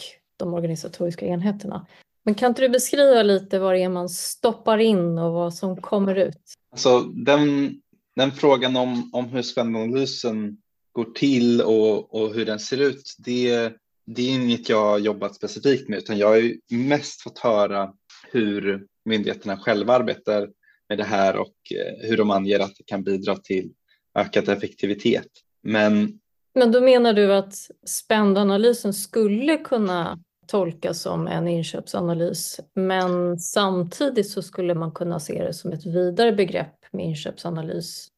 de 0.40 0.54
organisatoriska 0.54 1.26
enheterna. 1.26 1.86
Men 2.24 2.34
kan 2.34 2.48
inte 2.48 2.62
du 2.62 2.68
beskriva 2.68 3.22
lite 3.22 3.58
vad 3.58 3.74
det 3.74 3.82
är 3.82 3.88
man 3.88 4.08
stoppar 4.08 4.78
in 4.78 5.18
och 5.18 5.32
vad 5.32 5.54
som 5.54 5.76
kommer 5.80 6.14
ut? 6.14 6.54
Alltså 6.72 7.00
den, 7.00 7.74
den 8.16 8.32
frågan 8.32 8.76
om, 8.76 9.10
om 9.12 9.28
hur 9.28 9.42
spännanalysen 9.42 10.56
går 10.92 11.04
till 11.04 11.60
och, 11.60 12.14
och 12.14 12.34
hur 12.34 12.46
den 12.46 12.58
ser 12.58 12.80
ut, 12.80 13.14
det, 13.18 13.72
det 14.06 14.22
är 14.22 14.34
inget 14.34 14.68
jag 14.68 14.84
har 14.84 14.98
jobbat 14.98 15.34
specifikt 15.34 15.88
med, 15.88 15.98
utan 15.98 16.18
jag 16.18 16.28
har 16.28 16.54
mest 16.74 17.22
fått 17.22 17.38
höra 17.38 17.92
hur 18.30 18.86
myndigheterna 19.04 19.56
själva 19.56 19.94
arbetar 19.94 20.48
med 20.88 20.98
det 20.98 21.04
här 21.04 21.36
och 21.36 21.54
eh, 21.74 22.08
hur 22.08 22.16
de 22.16 22.30
anger 22.30 22.60
att 22.60 22.76
det 22.76 22.84
kan 22.84 23.02
bidra 23.02 23.36
till 23.36 23.72
ökad 24.14 24.48
effektivitet. 24.48 25.28
Men, 25.62 26.18
Men 26.54 26.72
då 26.72 26.80
menar 26.80 27.12
du 27.12 27.34
att 27.34 27.54
spändanalysen 27.86 28.94
skulle 28.94 29.56
kunna 29.56 30.18
tolkas 30.50 31.02
som 31.02 31.26
en 31.26 31.48
inköpsanalys, 31.48 32.60
men 32.74 33.38
samtidigt 33.38 34.30
så 34.30 34.42
skulle 34.42 34.74
man 34.74 34.92
kunna 34.92 35.20
se 35.20 35.44
det 35.44 35.54
som 35.54 35.72
ett 35.72 35.86
vidare 35.86 36.32
begrepp 36.32 36.76
med 36.92 37.06
inköpsanalys. 37.06 38.08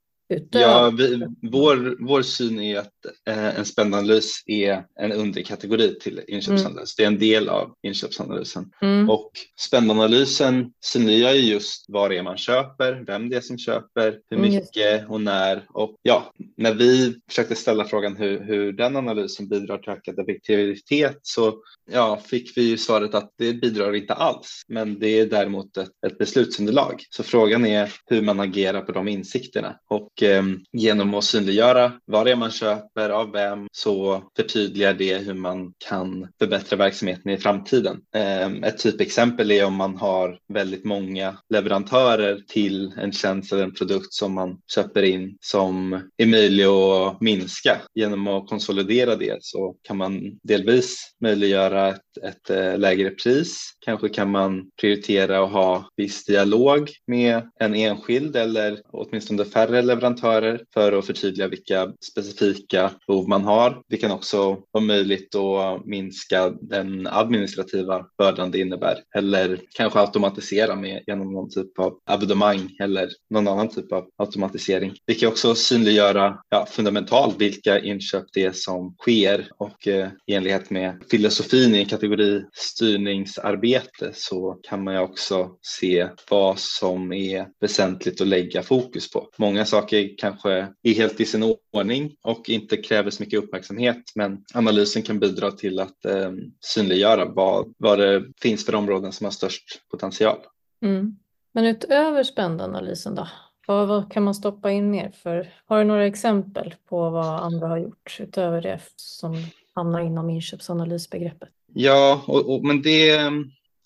Ja, 0.50 0.92
vi, 0.98 1.26
vår, 1.42 2.06
vår 2.06 2.22
syn 2.22 2.60
är 2.60 2.78
att 2.78 2.92
eh, 3.28 3.58
en 3.58 3.64
spändanalys 3.64 4.42
är 4.46 4.84
en 5.00 5.12
underkategori 5.12 5.98
till 5.98 6.20
inköpsanalys. 6.28 6.74
Mm. 6.76 6.84
Det 6.96 7.02
är 7.02 7.06
en 7.06 7.18
del 7.18 7.48
av 7.48 7.74
inköpsanalysen. 7.82 8.70
Mm. 8.82 9.10
Och 9.10 9.30
spändanalysen 9.60 10.72
synliggör 10.84 11.32
just 11.32 11.84
vad 11.88 12.10
det 12.10 12.18
är 12.18 12.22
man 12.22 12.36
köper, 12.36 13.04
vem 13.06 13.28
det 13.28 13.36
är 13.36 13.40
som 13.40 13.58
köper, 13.58 14.18
hur 14.30 14.38
mm, 14.38 14.50
mycket 14.50 15.08
och 15.08 15.20
när. 15.20 15.64
Och 15.68 15.96
ja, 16.02 16.32
när 16.56 16.74
vi 16.74 17.14
försökte 17.28 17.54
ställa 17.54 17.84
frågan 17.84 18.16
hur, 18.16 18.40
hur 18.40 18.72
den 18.72 18.96
analysen 18.96 19.48
bidrar 19.48 19.78
till 19.78 19.92
ökad 19.92 20.18
effektivitet 20.18 21.18
så 21.22 21.54
ja, 21.90 22.20
fick 22.24 22.56
vi 22.56 22.62
ju 22.62 22.78
svaret 22.78 23.14
att 23.14 23.30
det 23.38 23.52
bidrar 23.52 23.94
inte 23.94 24.14
alls, 24.14 24.62
men 24.68 24.98
det 24.98 25.20
är 25.20 25.26
däremot 25.26 25.76
ett, 25.76 26.04
ett 26.06 26.18
beslutsunderlag. 26.18 27.02
Så 27.10 27.22
frågan 27.22 27.66
är 27.66 27.92
hur 28.06 28.22
man 28.22 28.40
agerar 28.40 28.80
på 28.80 28.92
de 28.92 29.08
insikterna. 29.08 29.76
Och 29.88 30.21
Ehm, 30.22 30.60
genom 30.72 31.14
att 31.14 31.24
synliggöra 31.24 31.92
vad 32.04 32.26
det 32.26 32.32
är 32.32 32.36
man 32.36 32.50
köper, 32.50 33.10
av 33.10 33.32
vem, 33.32 33.66
så 33.72 34.22
förtydligar 34.36 34.94
det 34.94 35.18
hur 35.18 35.34
man 35.34 35.72
kan 35.88 36.28
förbättra 36.38 36.76
verksamheten 36.76 37.32
i 37.32 37.38
framtiden. 37.38 38.00
Ehm, 38.14 38.64
ett 38.64 38.78
typexempel 38.78 39.50
är 39.50 39.64
om 39.64 39.74
man 39.74 39.96
har 39.96 40.38
väldigt 40.54 40.84
många 40.84 41.36
leverantörer 41.50 42.40
till 42.48 42.92
en 42.98 43.12
tjänst 43.12 43.52
eller 43.52 43.64
en 43.64 43.74
produkt 43.74 44.12
som 44.12 44.32
man 44.32 44.58
köper 44.74 45.02
in 45.02 45.36
som 45.40 46.00
är 46.16 46.26
möjlig 46.26 46.64
att 46.64 47.20
minska. 47.20 47.80
Genom 47.94 48.26
att 48.26 48.48
konsolidera 48.48 49.16
det 49.16 49.36
så 49.40 49.76
kan 49.82 49.96
man 49.96 50.38
delvis 50.42 51.14
möjliggöra 51.20 51.88
ett, 51.88 52.24
ett 52.24 52.50
eh, 52.50 52.78
lägre 52.78 53.10
pris. 53.10 53.72
Kanske 53.84 54.08
kan 54.08 54.30
man 54.30 54.70
prioritera 54.80 55.44
att 55.44 55.52
ha 55.52 55.88
viss 55.96 56.24
dialog 56.24 56.90
med 57.06 57.50
en 57.60 57.74
enskild 57.74 58.36
eller 58.36 58.78
åtminstone 58.92 59.44
färre 59.44 59.82
leverantörer 59.82 60.01
leverantörer 60.02 60.60
för 60.74 60.92
att 60.92 61.06
förtydliga 61.06 61.48
vilka 61.48 61.92
specifika 62.10 62.90
behov 63.06 63.28
man 63.28 63.44
har. 63.44 63.82
Det 63.88 63.96
kan 63.96 64.10
också 64.10 64.58
vara 64.70 64.84
möjligt 64.84 65.34
att 65.34 65.86
minska 65.86 66.50
den 66.50 67.06
administrativa 67.06 68.06
bördan 68.18 68.50
det 68.50 68.58
innebär 68.58 68.98
eller 69.14 69.60
kanske 69.76 69.98
automatisera 69.98 70.76
med 70.76 71.02
genom 71.06 71.32
någon 71.32 71.50
typ 71.50 71.78
av 71.78 71.98
abonnemang 72.06 72.70
eller 72.80 73.08
någon 73.30 73.48
annan 73.48 73.68
typ 73.68 73.92
av 73.92 74.04
automatisering. 74.16 74.92
Det 75.06 75.14
kan 75.14 75.28
också 75.28 75.54
synliggöra 75.54 76.38
ja, 76.50 76.66
fundamentalt 76.66 77.40
vilka 77.40 77.80
inköp 77.80 78.24
det 78.32 78.44
är 78.44 78.52
som 78.52 78.96
sker 79.00 79.48
och 79.58 79.88
eh, 79.88 80.08
i 80.26 80.34
enlighet 80.34 80.70
med 80.70 81.02
filosofin 81.10 81.74
i 81.74 81.84
kategoristyrningsarbete 81.84 84.10
så 84.14 84.58
kan 84.62 84.84
man 84.84 84.94
ju 84.94 85.00
också 85.00 85.50
se 85.62 86.08
vad 86.30 86.58
som 86.58 87.12
är 87.12 87.46
väsentligt 87.60 88.20
att 88.20 88.26
lägga 88.26 88.62
fokus 88.62 89.10
på. 89.10 89.28
Många 89.38 89.64
saker 89.64 89.91
kanske 90.18 90.50
är 90.82 90.94
helt 90.94 91.20
i 91.20 91.24
sin 91.24 91.54
ordning 91.72 92.16
och 92.22 92.48
inte 92.48 92.76
kräver 92.76 93.10
så 93.10 93.22
mycket 93.22 93.38
uppmärksamhet. 93.38 94.12
Men 94.14 94.44
analysen 94.54 95.02
kan 95.02 95.18
bidra 95.18 95.50
till 95.50 95.80
att 95.80 96.04
eh, 96.04 96.32
synliggöra 96.60 97.24
vad, 97.24 97.74
vad 97.78 97.98
det 97.98 98.24
finns 98.40 98.66
för 98.66 98.74
områden 98.74 99.12
som 99.12 99.24
har 99.24 99.30
störst 99.30 99.88
potential. 99.90 100.38
Mm. 100.82 101.16
Men 101.52 101.66
utöver 101.66 102.22
spändanalysen 102.22 103.14
då? 103.14 103.28
Vad, 103.66 103.88
vad, 103.88 104.12
kan 104.12 104.22
man 104.22 104.34
stoppa 104.34 104.70
in 104.70 104.90
mer 104.90 105.10
för? 105.22 105.54
Har 105.66 105.78
du 105.78 105.84
några 105.84 106.06
exempel 106.06 106.74
på 106.88 107.10
vad 107.10 107.40
andra 107.40 107.68
har 107.68 107.78
gjort 107.78 108.16
utöver 108.20 108.62
det 108.62 108.80
som 108.96 109.36
hamnar 109.74 110.00
inom 110.00 110.30
inköpsanalysbegreppet? 110.30 111.48
Ja, 111.74 112.24
och, 112.26 112.54
och, 112.54 112.64
men 112.64 112.82
det 112.82 113.18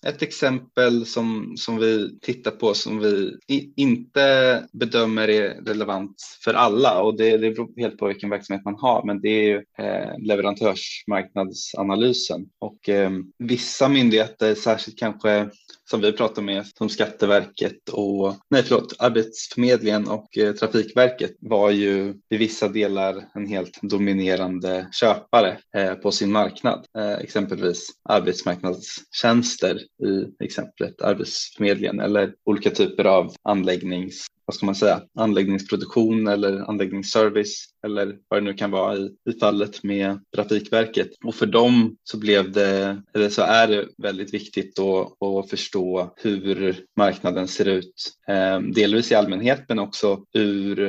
ett 0.07 0.21
exempel 0.21 1.05
som, 1.05 1.53
som 1.57 1.77
vi 1.77 2.19
tittar 2.19 2.51
på 2.51 2.73
som 2.73 2.99
vi 2.99 3.37
i, 3.47 3.71
inte 3.75 4.63
bedömer 4.71 5.29
är 5.29 5.61
relevant 5.65 6.15
för 6.43 6.53
alla 6.53 7.01
och 7.01 7.17
det, 7.17 7.37
det 7.37 7.51
beror 7.51 7.69
helt 7.77 7.97
på 7.97 8.07
vilken 8.07 8.29
verksamhet 8.29 8.65
man 8.65 8.79
har 8.79 9.03
men 9.05 9.21
det 9.21 9.29
är 9.29 9.43
ju 9.43 9.63
eh, 9.77 10.19
leverantörsmarknadsanalysen 10.19 12.45
och 12.59 12.89
eh, 12.89 13.11
vissa 13.37 13.89
myndigheter, 13.89 14.55
särskilt 14.55 14.99
kanske 14.99 15.49
som 15.89 16.01
vi 16.01 16.11
pratar 16.11 16.41
med 16.41 16.67
som 16.67 16.89
Skatteverket 16.89 17.89
och 17.89 18.35
nej 18.49 18.63
förlåt, 18.63 18.95
Arbetsförmedlingen 18.99 20.07
och 20.07 20.37
eh, 20.37 20.53
Trafikverket 20.53 21.35
var 21.39 21.69
ju 21.69 22.15
i 22.29 22.37
vissa 22.37 22.67
delar 22.67 23.29
en 23.33 23.47
helt 23.47 23.81
dominerande 23.81 24.87
köpare 24.91 25.57
eh, 25.75 25.93
på 25.93 26.11
sin 26.11 26.31
marknad. 26.31 26.85
Eh, 26.97 27.13
exempelvis 27.13 27.89
arbetsmarknadstjänster 28.03 29.79
i 30.03 30.43
exemplet 30.43 31.01
Arbetsförmedlingen 31.01 31.99
eller 31.99 32.33
olika 32.43 32.69
typer 32.69 33.03
av 33.05 33.33
anläggnings 33.43 34.27
vad 34.47 34.55
ska 34.55 34.65
man 34.65 34.75
säga, 34.75 35.01
anläggningsproduktion 35.15 36.27
eller 36.27 36.69
anläggningsservice 36.69 37.65
eller 37.85 38.15
vad 38.27 38.41
det 38.41 38.45
nu 38.45 38.53
kan 38.53 38.71
vara 38.71 38.97
i, 38.97 39.09
i 39.29 39.39
fallet 39.39 39.83
med 39.83 40.19
Trafikverket. 40.35 41.09
Och 41.23 41.35
för 41.35 41.45
dem 41.45 41.95
så 42.03 42.17
blev 42.17 42.51
det, 42.51 43.01
eller 43.13 43.29
så 43.29 43.41
är 43.41 43.67
det 43.67 43.87
väldigt 43.97 44.33
viktigt 44.33 44.75
då 44.75 45.15
att 45.19 45.49
förstå 45.49 46.13
hur 46.15 46.75
marknaden 46.97 47.47
ser 47.47 47.67
ut, 47.67 47.93
eh, 48.27 48.59
delvis 48.59 49.11
i 49.11 49.15
allmänhet 49.15 49.63
men 49.67 49.79
också 49.79 50.23
ur 50.33 50.79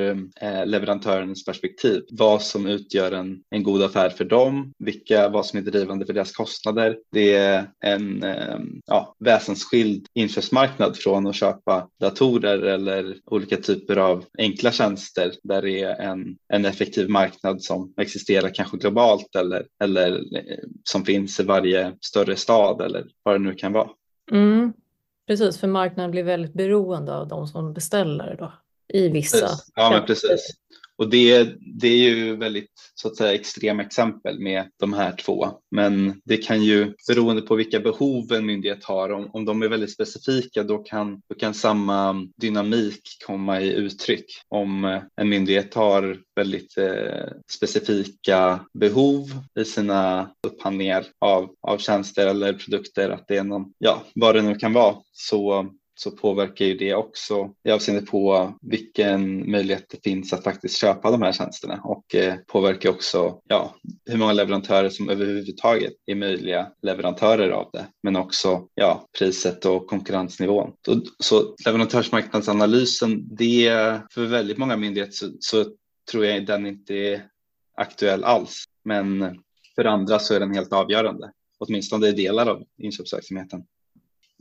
eh, 0.41 0.65
leverantörens 0.65 1.45
perspektiv. 1.45 2.01
Vad 2.11 2.41
som 2.41 2.67
utgör 2.67 3.11
en, 3.11 3.41
en 3.49 3.63
god 3.63 3.83
affär 3.83 4.09
för 4.09 4.25
dem, 4.25 4.73
vilka, 4.79 5.29
vad 5.29 5.45
som 5.45 5.59
är 5.59 5.63
drivande 5.63 6.05
för 6.05 6.13
deras 6.13 6.31
kostnader. 6.31 6.97
Det 7.11 7.35
är 7.35 7.69
en 7.85 8.23
eh, 8.23 8.59
ja, 8.85 9.15
väsensskild 9.19 10.07
inköpsmarknad 10.13 10.97
från 10.97 11.27
att 11.27 11.35
köpa 11.35 11.87
datorer 11.99 12.61
eller 12.61 13.15
olika 13.25 13.48
typer 13.57 13.97
av 13.97 14.25
enkla 14.37 14.71
tjänster 14.71 15.31
där 15.43 15.61
det 15.61 15.81
är 15.81 16.01
en, 16.01 16.37
en 16.53 16.65
effektiv 16.65 17.09
marknad 17.09 17.63
som 17.63 17.93
existerar 17.97 18.49
kanske 18.49 18.77
globalt 18.77 19.35
eller, 19.35 19.67
eller 19.83 20.11
eh, 20.11 20.67
som 20.83 21.05
finns 21.05 21.39
i 21.39 21.43
varje 21.43 21.93
större 22.01 22.35
stad 22.35 22.81
eller 22.81 23.05
vad 23.23 23.35
det 23.35 23.39
nu 23.39 23.55
kan 23.55 23.73
vara. 23.73 23.89
Mm, 24.31 24.73
precis, 25.27 25.57
för 25.57 25.67
marknaden 25.67 26.11
blir 26.11 26.23
väldigt 26.23 26.53
beroende 26.53 27.15
av 27.15 27.27
de 27.27 27.47
som 27.47 27.73
beställer 27.73 28.35
då 28.39 28.53
i 28.93 29.09
vissa. 29.09 29.39
Precis. 29.39 29.71
Ja, 29.75 29.89
men 29.89 30.05
precis. 30.05 30.51
Och 30.99 31.09
det, 31.09 31.49
det 31.79 31.87
är 31.87 32.09
ju 32.09 32.35
väldigt 32.35 32.71
så 32.95 33.07
att 33.07 33.15
säga 33.15 33.33
extrema 33.33 33.83
exempel 33.83 34.39
med 34.39 34.69
de 34.79 34.93
här 34.93 35.11
två. 35.11 35.47
Men 35.71 36.21
det 36.25 36.37
kan 36.37 36.63
ju 36.63 36.93
beroende 37.07 37.41
på 37.41 37.55
vilka 37.55 37.79
behov 37.79 38.33
en 38.33 38.45
myndighet 38.45 38.83
har, 38.83 39.09
om, 39.09 39.29
om 39.33 39.45
de 39.45 39.61
är 39.61 39.67
väldigt 39.67 39.93
specifika 39.93 40.63
då 40.63 40.77
kan, 40.77 41.21
då 41.29 41.35
kan 41.35 41.53
samma 41.53 42.27
dynamik 42.41 43.01
komma 43.25 43.61
i 43.61 43.73
uttryck. 43.73 44.25
Om 44.49 44.85
eh, 44.85 45.01
en 45.21 45.29
myndighet 45.29 45.73
har 45.73 46.17
väldigt 46.35 46.77
eh, 46.77 47.27
specifika 47.51 48.65
behov 48.73 49.25
i 49.59 49.65
sina 49.65 50.31
upphandlingar 50.47 51.05
av, 51.19 51.49
av 51.61 51.77
tjänster 51.77 52.27
eller 52.27 52.53
produkter, 52.53 53.09
att 53.09 53.27
det 53.27 53.37
är 53.37 53.43
någon, 53.43 53.73
ja, 53.77 54.03
vad 54.15 54.35
det 54.35 54.41
nu 54.41 54.55
kan 54.55 54.73
vara, 54.73 54.95
så 55.11 55.69
så 56.01 56.11
påverkar 56.11 56.65
ju 56.65 56.77
det 56.77 56.95
också 56.95 57.53
i 57.63 57.71
avseende 57.71 58.05
på 58.05 58.53
vilken 58.61 59.51
möjlighet 59.51 59.85
det 59.89 60.03
finns 60.03 60.33
att 60.33 60.43
faktiskt 60.43 60.77
köpa 60.77 61.11
de 61.11 61.21
här 61.21 61.31
tjänsterna 61.31 61.81
och 61.83 62.15
eh, 62.15 62.35
påverkar 62.47 62.89
också 62.89 63.41
ja, 63.47 63.75
hur 64.05 64.17
många 64.17 64.33
leverantörer 64.33 64.89
som 64.89 65.09
överhuvudtaget 65.09 65.93
är 66.05 66.15
möjliga 66.15 66.71
leverantörer 66.81 67.49
av 67.49 67.69
det, 67.73 67.87
men 68.03 68.15
också 68.15 68.67
ja, 68.75 69.07
priset 69.19 69.65
och 69.65 69.87
konkurrensnivån. 69.87 70.73
Så, 70.85 71.01
så 71.19 71.55
leverantörsmarknadsanalysen, 71.65 73.35
det 73.35 73.99
för 74.13 74.25
väldigt 74.25 74.57
många 74.57 74.77
myndigheter 74.77 75.13
så, 75.13 75.27
så 75.39 75.65
tror 76.11 76.25
jag 76.25 76.45
den 76.45 76.65
inte 76.65 76.93
är 76.93 77.27
aktuell 77.75 78.23
alls, 78.23 78.63
men 78.83 79.39
för 79.75 79.85
andra 79.85 80.19
så 80.19 80.33
är 80.33 80.39
den 80.39 80.55
helt 80.55 80.73
avgörande, 80.73 81.31
åtminstone 81.57 82.07
i 82.07 82.11
delar 82.11 82.47
av 82.47 82.63
inköpsverksamheten. 82.77 83.63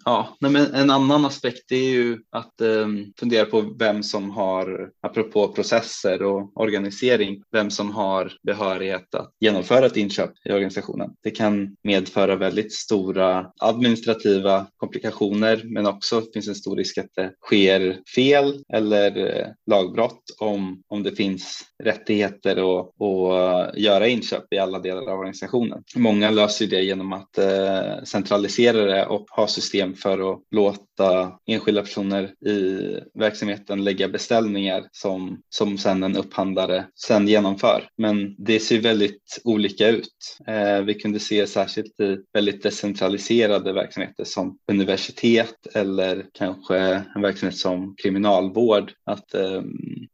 Ja, 0.08 0.36
men 0.40 0.56
en 0.56 0.90
annan 0.90 1.24
aspekt 1.24 1.72
är 1.72 1.90
ju 1.90 2.18
att 2.30 2.60
eh, 2.60 2.86
fundera 3.20 3.44
på 3.44 3.74
vem 3.78 4.02
som 4.02 4.30
har, 4.30 4.90
apropå 5.02 5.48
processer 5.48 6.22
och 6.22 6.60
organisering, 6.60 7.42
vem 7.52 7.70
som 7.70 7.90
har 7.90 8.32
behörighet 8.42 9.14
att 9.14 9.34
genomföra 9.40 9.86
ett 9.86 9.96
inköp 9.96 10.30
i 10.44 10.52
organisationen. 10.52 11.10
Det 11.22 11.30
kan 11.30 11.76
medföra 11.82 12.36
väldigt 12.36 12.72
stora 12.72 13.46
administrativa 13.58 14.66
komplikationer, 14.76 15.62
men 15.64 15.86
också 15.86 16.22
finns 16.32 16.48
en 16.48 16.54
stor 16.54 16.76
risk 16.76 16.98
att 16.98 17.14
det 17.14 17.32
sker 17.46 17.98
fel 18.14 18.64
eller 18.72 19.16
eh, 19.26 19.46
lagbrott 19.66 20.22
om, 20.38 20.82
om 20.88 21.02
det 21.02 21.12
finns 21.12 21.64
rättigheter 21.84 22.80
att, 22.80 22.86
att 23.02 23.74
eh, 23.74 23.82
göra 23.82 24.08
inköp 24.08 24.52
i 24.52 24.58
alla 24.58 24.78
delar 24.78 25.02
av 25.02 25.18
organisationen. 25.18 25.82
Många 25.96 26.30
löser 26.30 26.66
det 26.66 26.82
genom 26.82 27.12
att 27.12 27.38
eh, 27.38 28.02
centralisera 28.04 28.84
det 28.84 29.06
och 29.06 29.26
ha 29.30 29.46
system 29.46 29.94
för 30.02 30.32
att 30.32 30.40
låta 30.50 31.38
enskilda 31.46 31.82
personer 31.82 32.24
i 32.46 32.80
verksamheten 33.14 33.84
lägga 33.84 34.08
beställningar 34.08 34.84
som, 34.92 35.40
som 35.48 35.78
sen 35.78 36.02
en 36.02 36.16
upphandlare 36.16 36.86
sen 36.94 37.28
genomför. 37.28 37.88
Men 37.96 38.34
det 38.38 38.60
ser 38.60 38.80
väldigt 38.80 39.40
olika 39.44 39.88
ut. 39.88 40.38
Eh, 40.46 40.80
vi 40.80 40.94
kunde 40.94 41.18
se 41.18 41.46
särskilt 41.46 42.00
i 42.00 42.18
väldigt 42.32 42.62
decentraliserade 42.62 43.72
verksamheter 43.72 44.24
som 44.24 44.58
universitet 44.70 45.66
eller 45.74 46.26
kanske 46.32 46.78
en 47.14 47.22
verksamhet 47.22 47.56
som 47.56 47.94
kriminalvård 48.02 48.92
att 49.04 49.34
eh, 49.34 49.62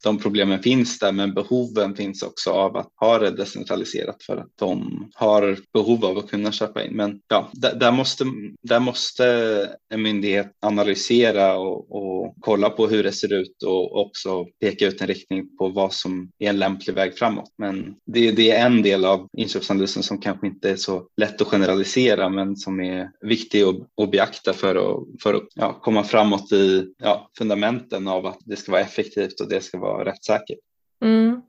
de 0.04 0.18
problemen 0.18 0.62
finns 0.62 0.98
där 0.98 1.12
men 1.12 1.34
behoven 1.34 1.96
finns 1.96 2.22
också 2.22 2.50
av 2.50 2.76
att 2.76 2.88
ha 3.00 3.18
det 3.18 3.30
decentraliserat 3.30 4.22
för 4.22 4.36
att 4.36 4.50
de 4.58 5.08
har 5.14 5.58
behov 5.72 6.04
av 6.04 6.18
att 6.18 6.30
kunna 6.30 6.52
köpa 6.52 6.84
in. 6.84 6.96
Men 6.96 7.20
ja, 7.28 7.50
där, 7.52 7.74
där 7.74 7.92
måste, 7.92 8.24
där 8.62 8.80
måste 8.80 9.63
en 9.88 10.02
myndighet 10.02 10.52
analysera 10.60 11.58
och, 11.58 11.96
och, 11.96 12.34
kolla 12.40 12.70
på 12.70 12.86
hur 12.86 13.02
det 13.02 13.12
ser 13.12 13.32
ut 13.32 13.62
och 13.62 14.00
också 14.00 14.44
peka 14.60 14.86
ut 14.86 15.00
en 15.00 15.06
riktning 15.06 15.56
på 15.56 15.68
vad 15.68 15.92
som 15.92 16.30
är 16.38 16.48
en 16.48 16.58
lämplig 16.58 16.94
väg 16.94 17.18
framåt. 17.18 17.52
Men 17.58 17.94
det, 18.06 18.32
det 18.32 18.50
är 18.50 18.66
en 18.66 18.82
del 18.82 19.04
av 19.04 19.28
inköpsanalysen 19.36 20.02
som 20.02 20.20
kanske 20.20 20.46
inte 20.46 20.70
är 20.70 20.76
så 20.76 21.08
lätt 21.16 21.40
att 21.40 21.48
generalisera 21.48 22.28
men 22.28 22.56
som 22.56 22.80
är 22.80 23.10
viktig 23.20 23.62
att, 23.62 23.76
att 24.02 24.10
beakta 24.10 24.52
för 24.52 24.74
att, 24.76 25.22
för 25.22 25.34
att 25.34 25.48
ja, 25.54 25.78
komma 25.82 26.02
framåt 26.02 26.52
i 26.52 26.86
ja, 26.98 27.30
fundamenten 27.38 28.08
av 28.08 28.26
att 28.26 28.38
det 28.44 28.56
ska 28.56 28.72
vara 28.72 28.82
effektivt 28.82 29.40
och 29.40 29.48
det 29.48 29.60
ska 29.60 29.78
vara 29.78 30.04
rättssäkert. 30.04 30.58
Mm. 31.02 31.42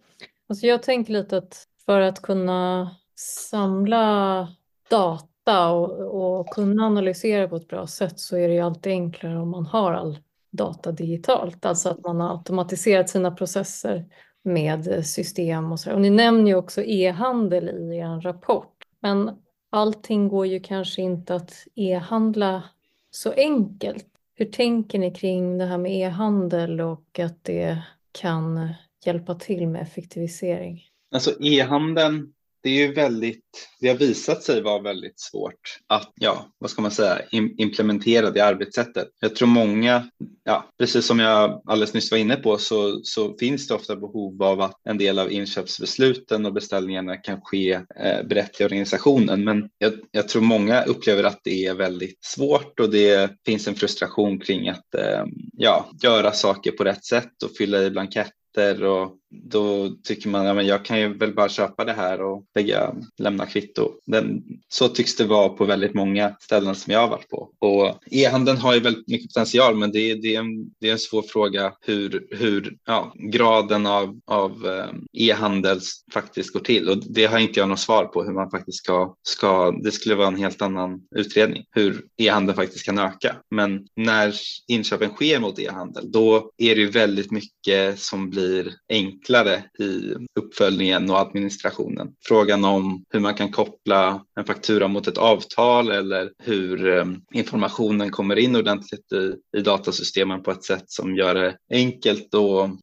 Alltså 0.50 0.68
jag 0.68 0.84
tänker 0.84 1.14
lite 1.14 1.38
att 1.38 1.68
för 1.86 2.02
att 2.02 2.22
kunna 2.22 2.92
samla 3.16 4.48
data 4.90 5.35
och, 5.52 6.40
och 6.40 6.50
kunna 6.50 6.86
analysera 6.86 7.48
på 7.48 7.56
ett 7.56 7.68
bra 7.68 7.88
sätt 7.88 8.20
så 8.20 8.38
är 8.38 8.48
det 8.48 8.54
ju 8.54 8.60
alltid 8.60 8.92
enklare 8.92 9.38
om 9.38 9.50
man 9.50 9.66
har 9.66 9.94
all 9.94 10.18
data 10.52 10.92
digitalt, 10.92 11.66
alltså 11.66 11.90
att 11.90 12.04
man 12.04 12.20
har 12.20 12.30
automatiserat 12.30 13.10
sina 13.10 13.32
processer 13.32 14.06
med 14.44 15.06
system 15.06 15.72
och 15.72 15.80
så. 15.80 15.94
Och 15.94 16.02
ni 16.02 16.10
nämner 16.10 16.48
ju 16.48 16.56
också 16.56 16.84
e-handel 16.84 17.70
i 17.70 17.98
er 17.98 18.22
rapport, 18.22 18.74
men 19.00 19.32
allting 19.70 20.28
går 20.28 20.48
ju 20.48 20.60
kanske 20.60 21.02
inte 21.02 21.36
att 21.36 21.54
e-handla 21.76 22.64
så 23.12 23.32
enkelt. 23.32 24.06
Hur 24.36 24.46
tänker 24.46 25.00
ni 25.00 25.12
kring 25.12 25.58
det 25.58 25.66
här 25.66 25.78
med 25.78 25.92
e-handel 25.92 26.82
och 26.82 27.20
att 27.20 27.44
det 27.44 27.82
kan 28.12 28.70
hjälpa 29.06 29.36
till 29.36 29.68
med 29.68 29.82
effektivisering? 29.82 30.84
Alltså 31.12 31.32
e-handeln 31.42 32.34
det 32.66 32.70
är 32.70 32.88
ju 32.88 32.94
väldigt, 32.94 33.68
det 33.80 33.88
har 33.88 33.96
visat 33.96 34.44
sig 34.44 34.62
vara 34.62 34.82
väldigt 34.82 35.20
svårt 35.20 35.80
att, 35.88 36.12
ja, 36.16 36.46
vad 36.58 36.70
ska 36.70 36.82
man 36.82 36.92
säga, 36.92 37.22
implementera 37.58 38.32
det 38.32 38.40
arbetssättet. 38.40 39.08
Jag 39.20 39.36
tror 39.36 39.48
många, 39.48 40.10
ja, 40.44 40.70
precis 40.80 41.06
som 41.06 41.20
jag 41.20 41.62
alldeles 41.66 41.94
nyss 41.94 42.12
var 42.12 42.18
inne 42.18 42.36
på 42.36 42.58
så, 42.58 43.00
så 43.04 43.38
finns 43.38 43.68
det 43.68 43.74
ofta 43.74 43.96
behov 43.96 44.44
av 44.44 44.62
att 44.62 44.76
en 44.90 44.98
del 44.98 45.20
av 45.20 45.32
inköpsbesluten 45.32 46.46
och 46.46 46.54
beställningarna 46.54 47.18
kan 47.18 47.42
ske 47.42 47.74
eh, 48.00 48.24
brett 48.30 48.62
i 48.62 48.66
organisationen. 48.66 49.44
Men 49.44 49.70
jag, 49.78 49.94
jag, 50.12 50.30
tror 50.30 50.42
många 50.42 50.84
upplever 50.84 51.24
att 51.24 51.42
det 51.44 51.66
är 51.66 51.74
väldigt 51.74 52.24
svårt 52.24 52.80
och 52.80 52.90
det 52.90 53.32
finns 53.46 53.68
en 53.68 53.76
frustration 53.76 54.40
kring 54.40 54.70
att 54.70 54.96
eh, 54.96 55.26
ja, 55.54 55.90
göra 56.04 56.32
saker 56.32 56.72
på 56.72 56.84
rätt 56.84 57.06
sätt 57.06 57.44
och 57.44 57.58
fylla 57.58 57.84
i 57.84 57.92
blanketter 57.92 58.84
och 58.84 59.18
då 59.32 59.90
tycker 60.04 60.30
man 60.30 60.48
att 60.48 60.56
ja, 60.56 60.62
jag 60.62 60.86
kan 60.86 61.00
ju 61.00 61.18
väl 61.18 61.34
bara 61.34 61.50
köpa 61.50 61.86
det 61.86 61.94
här 61.94 62.22
och 62.22 62.46
lägga, 62.56 62.96
lämna 63.18 63.46
kvitto. 63.46 63.92
Den, 64.06 64.44
så 64.68 64.88
tycks 64.88 65.16
det 65.16 65.26
vara 65.26 65.50
på 65.50 65.66
väldigt 65.66 65.94
många 65.94 66.36
ställen 66.40 66.76
som 66.76 66.94
jag 66.94 67.00
har 67.00 67.08
varit 67.08 67.30
på. 67.30 67.50
Och 67.60 68.00
e-handeln 68.12 68.58
har 68.58 68.74
ju 68.74 68.80
väldigt 68.80 69.08
mycket 69.08 69.34
potential 69.34 69.76
men 69.76 69.92
det, 69.92 70.16
det, 70.16 70.36
är, 70.36 70.40
en, 70.40 70.70
det 70.80 70.88
är 70.88 70.92
en 70.92 71.00
svår 71.00 71.22
fråga 71.22 71.74
hur, 71.82 72.28
hur 72.32 72.78
ja, 72.86 73.14
graden 73.32 73.86
av, 73.86 74.20
av 74.26 74.52
eh, 74.66 75.26
e-handel 75.28 75.80
faktiskt 76.14 76.54
går 76.54 76.60
till. 76.60 76.90
Och 76.90 76.98
det 76.98 77.26
har 77.26 77.40
inte 77.40 77.60
jag 77.60 77.70
något 77.70 77.80
svar 77.80 78.06
på 78.06 78.24
hur 78.24 78.34
man 78.34 78.52
faktiskt 78.52 78.78
ska, 78.78 79.16
ska 79.24 79.72
det 79.72 79.92
skulle 79.92 80.16
vara 80.16 80.28
en 80.28 80.36
helt 80.36 80.62
annan 80.62 81.02
utredning 81.16 81.64
hur 81.72 82.06
e-handeln 82.18 82.56
faktiskt 82.56 82.86
kan 82.86 83.00
öka. 83.00 83.36
Men 83.52 83.88
när 83.96 84.34
inköpen 84.68 85.10
sker 85.10 85.40
mot 85.40 85.60
e-handel 85.60 86.12
då 86.12 86.52
är 86.58 86.76
det 86.76 86.82
ju 86.82 86.90
väldigt 86.90 87.32
mycket 87.32 88.00
som 88.00 88.30
blir 88.30 88.74
enkelt 88.90 89.25
enklare 89.26 89.64
i 89.80 90.14
uppföljningen 90.40 91.10
och 91.10 91.20
administrationen. 91.20 92.14
Frågan 92.26 92.66
om 92.66 93.04
hur 93.10 93.20
man 93.20 93.34
kan 93.34 93.52
koppla 93.52 94.26
en 94.40 94.46
faktura 94.46 94.88
mot 94.88 95.08
ett 95.08 95.18
avtal 95.18 95.92
eller 95.92 96.32
hur 96.44 96.98
eh, 96.98 97.06
informationen 97.34 98.12
kommer 98.12 98.36
in 98.36 98.56
ordentligt 98.56 99.12
i, 99.12 99.58
i 99.58 99.62
datasystemen 99.62 100.44
på 100.44 100.52
ett 100.52 100.64
sätt 100.64 100.84
som 100.88 101.16
gör 101.16 101.36
det 101.36 101.58
enkelt 101.70 102.30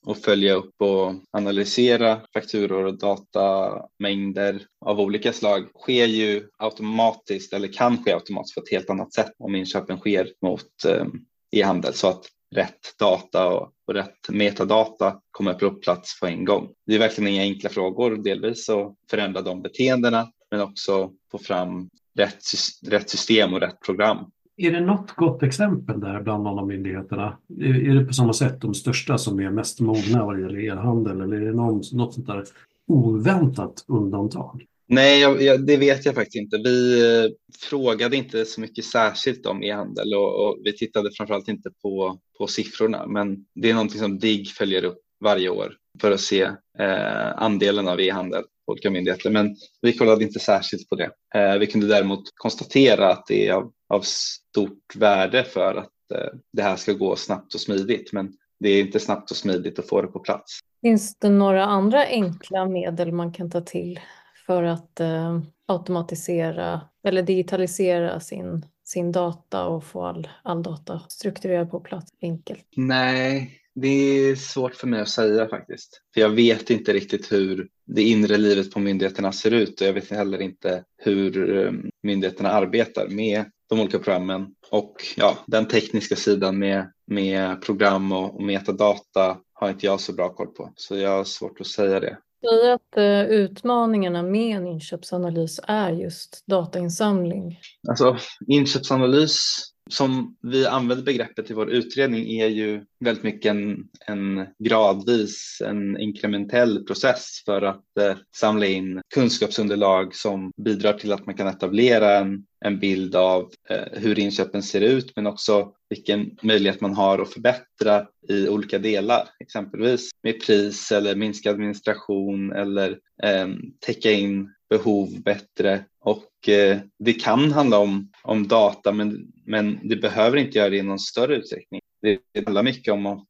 att 0.06 0.22
följa 0.24 0.54
upp 0.54 0.74
och 0.80 1.14
analysera 1.32 2.20
fakturor 2.32 2.84
och 2.84 2.98
datamängder 2.98 4.62
av 4.86 5.00
olika 5.00 5.32
slag 5.32 5.66
sker 5.82 6.06
ju 6.06 6.48
automatiskt 6.58 7.52
eller 7.52 7.68
kan 7.68 8.04
ske 8.04 8.12
automatiskt 8.12 8.54
på 8.54 8.60
ett 8.60 8.70
helt 8.70 8.90
annat 8.90 9.14
sätt 9.14 9.32
om 9.38 9.54
inköpen 9.54 9.98
sker 9.98 10.28
mot 10.42 10.84
eh, 10.88 11.06
e-handel 11.52 11.94
så 11.94 12.08
att 12.08 12.24
rätt 12.54 12.98
data 12.98 13.48
och, 13.48 13.72
och 13.92 13.98
rätt 13.98 14.28
metadata 14.28 15.16
kommer 15.30 15.54
på 15.54 15.70
plats 15.70 16.20
på 16.20 16.26
en 16.26 16.44
gång. 16.44 16.68
Det 16.86 16.94
är 16.94 16.98
verkligen 16.98 17.32
inga 17.32 17.42
enkla 17.42 17.70
frågor, 17.70 18.16
delvis 18.16 18.68
att 18.68 18.94
förändra 19.10 19.42
de 19.42 19.62
beteendena 19.62 20.28
men 20.50 20.60
också 20.60 21.10
få 21.30 21.38
fram 21.38 21.90
rätt, 22.14 22.42
rätt 22.86 23.10
system 23.10 23.54
och 23.54 23.60
rätt 23.60 23.80
program. 23.80 24.18
Är 24.56 24.70
det 24.70 24.80
något 24.80 25.12
gott 25.12 25.42
exempel 25.42 26.00
där 26.00 26.20
bland 26.20 26.48
alla 26.48 26.64
myndigheterna? 26.64 27.38
Är 27.60 27.94
det 27.94 28.04
på 28.04 28.12
samma 28.12 28.32
sätt 28.32 28.60
de 28.60 28.74
största 28.74 29.18
som 29.18 29.40
är 29.40 29.50
mest 29.50 29.80
mogna 29.80 30.26
vad 30.26 30.36
det 30.36 30.42
gäller 30.42 30.64
e-handel 30.64 31.20
eller 31.20 31.36
är 31.36 31.46
det 31.46 31.52
någon, 31.52 31.82
något 31.92 32.14
sånt 32.14 32.26
där 32.26 32.44
oväntat 32.86 33.84
undantag? 33.88 34.66
Nej, 34.86 35.20
jag, 35.20 35.42
jag, 35.42 35.66
det 35.66 35.76
vet 35.76 36.06
jag 36.06 36.14
faktiskt 36.14 36.36
inte. 36.36 36.58
Vi 36.58 37.00
eh, 37.00 37.30
frågade 37.70 38.16
inte 38.16 38.44
så 38.44 38.60
mycket 38.60 38.84
särskilt 38.84 39.46
om 39.46 39.62
e-handel 39.62 40.14
och, 40.14 40.46
och, 40.46 40.58
vi 40.64 40.76
tittade 40.76 41.10
framförallt 41.16 41.48
inte 41.48 41.70
på, 41.82 42.18
på 42.38 42.46
siffrorna. 42.46 43.06
Men 43.06 43.36
det 43.54 43.70
är 43.70 43.74
någonting 43.74 44.00
som 44.00 44.18
DIGG 44.18 44.48
följer 44.48 44.84
upp 44.84 44.98
varje 45.20 45.48
år 45.48 45.76
för 46.00 46.10
att 46.10 46.20
se 46.20 46.42
eh, 46.78 47.42
andelen 47.42 47.88
av 47.88 48.00
e-handel 48.00 48.42
på 48.42 48.72
olika 48.72 48.90
myndigheter. 48.90 49.30
Men 49.30 49.56
vi 49.82 49.92
kollade 49.92 50.24
inte 50.24 50.38
särskilt 50.38 50.88
på 50.88 50.96
det. 50.96 51.10
Eh, 51.34 51.58
vi 51.58 51.66
kunde 51.66 51.86
däremot 51.86 52.22
konstatera 52.34 53.12
att 53.12 53.26
det 53.26 53.48
är 53.48 53.52
av, 53.52 53.72
av 53.88 54.00
stort 54.00 54.96
värde 54.96 55.44
för 55.44 55.74
att 55.74 56.12
eh, 56.14 56.38
det 56.52 56.62
här 56.62 56.76
ska 56.76 56.92
gå 56.92 57.16
snabbt 57.16 57.54
och 57.54 57.60
smidigt. 57.60 58.12
Men 58.12 58.32
det 58.60 58.68
är 58.68 58.80
inte 58.80 59.00
snabbt 59.00 59.30
och 59.30 59.36
smidigt 59.36 59.78
att 59.78 59.88
få 59.88 60.02
det 60.02 60.08
på 60.08 60.18
plats. 60.18 60.58
Finns 60.82 61.16
det 61.18 61.28
några 61.28 61.64
andra 61.64 62.06
enkla 62.06 62.66
medel 62.66 63.12
man 63.12 63.32
kan 63.32 63.50
ta 63.50 63.60
till 63.60 64.00
för 64.46 64.62
att 64.62 65.00
eh, 65.00 65.40
automatisera 65.66 66.80
eller 67.04 67.22
digitalisera 67.22 68.20
sin, 68.20 68.66
sin 68.84 69.12
data 69.12 69.66
och 69.66 69.84
få 69.84 70.04
all, 70.04 70.28
all 70.42 70.62
data 70.62 71.00
strukturerad 71.08 71.70
på 71.70 71.80
plats 71.80 72.12
enkelt? 72.22 72.64
Nej, 72.76 73.58
det 73.74 73.88
är 73.88 74.36
svårt 74.36 74.74
för 74.74 74.86
mig 74.86 75.00
att 75.00 75.08
säga 75.08 75.48
faktiskt. 75.48 76.02
För 76.14 76.20
jag 76.20 76.28
vet 76.28 76.70
inte 76.70 76.92
riktigt 76.92 77.32
hur 77.32 77.68
det 77.86 78.02
inre 78.02 78.36
livet 78.36 78.70
på 78.70 78.80
myndigheterna 78.80 79.32
ser 79.32 79.50
ut 79.50 79.80
och 79.80 79.86
jag 79.86 79.92
vet 79.92 80.10
heller 80.10 80.42
inte 80.42 80.84
hur 80.96 81.58
eh, 81.58 81.72
myndigheterna 82.02 82.50
arbetar 82.50 83.08
med 83.08 83.44
de 83.68 83.80
olika 83.80 83.98
programmen 83.98 84.54
och 84.70 84.94
ja, 85.16 85.38
den 85.46 85.68
tekniska 85.68 86.16
sidan 86.16 86.58
med, 86.58 86.92
med 87.06 87.62
program 87.62 88.12
och, 88.12 88.34
och 88.34 88.42
metadata 88.42 89.38
har 89.52 89.70
inte 89.70 89.86
jag 89.86 90.00
så 90.00 90.12
bra 90.12 90.28
koll 90.28 90.46
på. 90.46 90.72
Så 90.76 90.96
jag 90.96 91.10
har 91.10 91.24
svårt 91.24 91.60
att 91.60 91.66
säga 91.66 92.00
det. 92.00 92.18
Säga 92.50 92.74
att 92.74 92.96
eh, 92.96 93.22
utmaningarna 93.22 94.22
med 94.22 94.56
en 94.56 94.66
inköpsanalys 94.66 95.60
är 95.66 95.90
just 95.90 96.44
datainsamling. 96.46 97.60
Alltså 97.88 98.16
inköpsanalys 98.46 99.71
som 99.90 100.36
vi 100.40 100.66
använder 100.66 101.04
begreppet 101.04 101.50
i 101.50 101.54
vår 101.54 101.70
utredning 101.70 102.40
är 102.40 102.46
ju 102.46 102.84
väldigt 103.00 103.24
mycket 103.24 103.50
en, 103.50 103.88
en 104.06 104.46
gradvis, 104.58 105.62
en 105.64 106.00
inkrementell 106.00 106.84
process 106.84 107.42
för 107.44 107.62
att 107.62 107.98
eh, 108.00 108.16
samla 108.36 108.66
in 108.66 109.02
kunskapsunderlag 109.14 110.14
som 110.14 110.52
bidrar 110.56 110.92
till 110.92 111.12
att 111.12 111.26
man 111.26 111.34
kan 111.34 111.46
etablera 111.46 112.18
en, 112.18 112.46
en 112.64 112.78
bild 112.78 113.16
av 113.16 113.50
eh, 113.70 114.00
hur 114.00 114.18
inköpen 114.18 114.62
ser 114.62 114.80
ut 114.80 115.12
men 115.16 115.26
också 115.26 115.72
vilken 115.88 116.36
möjlighet 116.42 116.80
man 116.80 116.94
har 116.94 117.18
att 117.18 117.32
förbättra 117.32 118.06
i 118.28 118.48
olika 118.48 118.78
delar, 118.78 119.28
exempelvis 119.40 120.10
med 120.22 120.40
pris 120.40 120.92
eller 120.92 121.16
minskad 121.16 121.54
administration 121.54 122.52
eller 122.52 122.98
eh, 123.22 123.48
täcka 123.80 124.10
in 124.12 124.52
behov 124.70 125.22
bättre 125.22 125.84
och 126.04 126.48
eh, 126.48 126.78
det 126.98 127.12
kan 127.12 127.52
handla 127.52 127.78
om, 127.78 128.12
om 128.22 128.48
data 128.48 128.92
men, 128.92 129.32
men 129.46 129.88
det 129.88 129.96
behöver 129.96 130.36
inte 130.36 130.58
göra 130.58 130.70
det 130.70 130.76
i 130.76 130.82
någon 130.82 130.98
större 130.98 131.36
utsträckning. 131.36 131.80
Det 132.02 132.20
handlar 132.44 132.62
mycket 132.62 132.94
om 132.94 133.06
att 133.06 133.24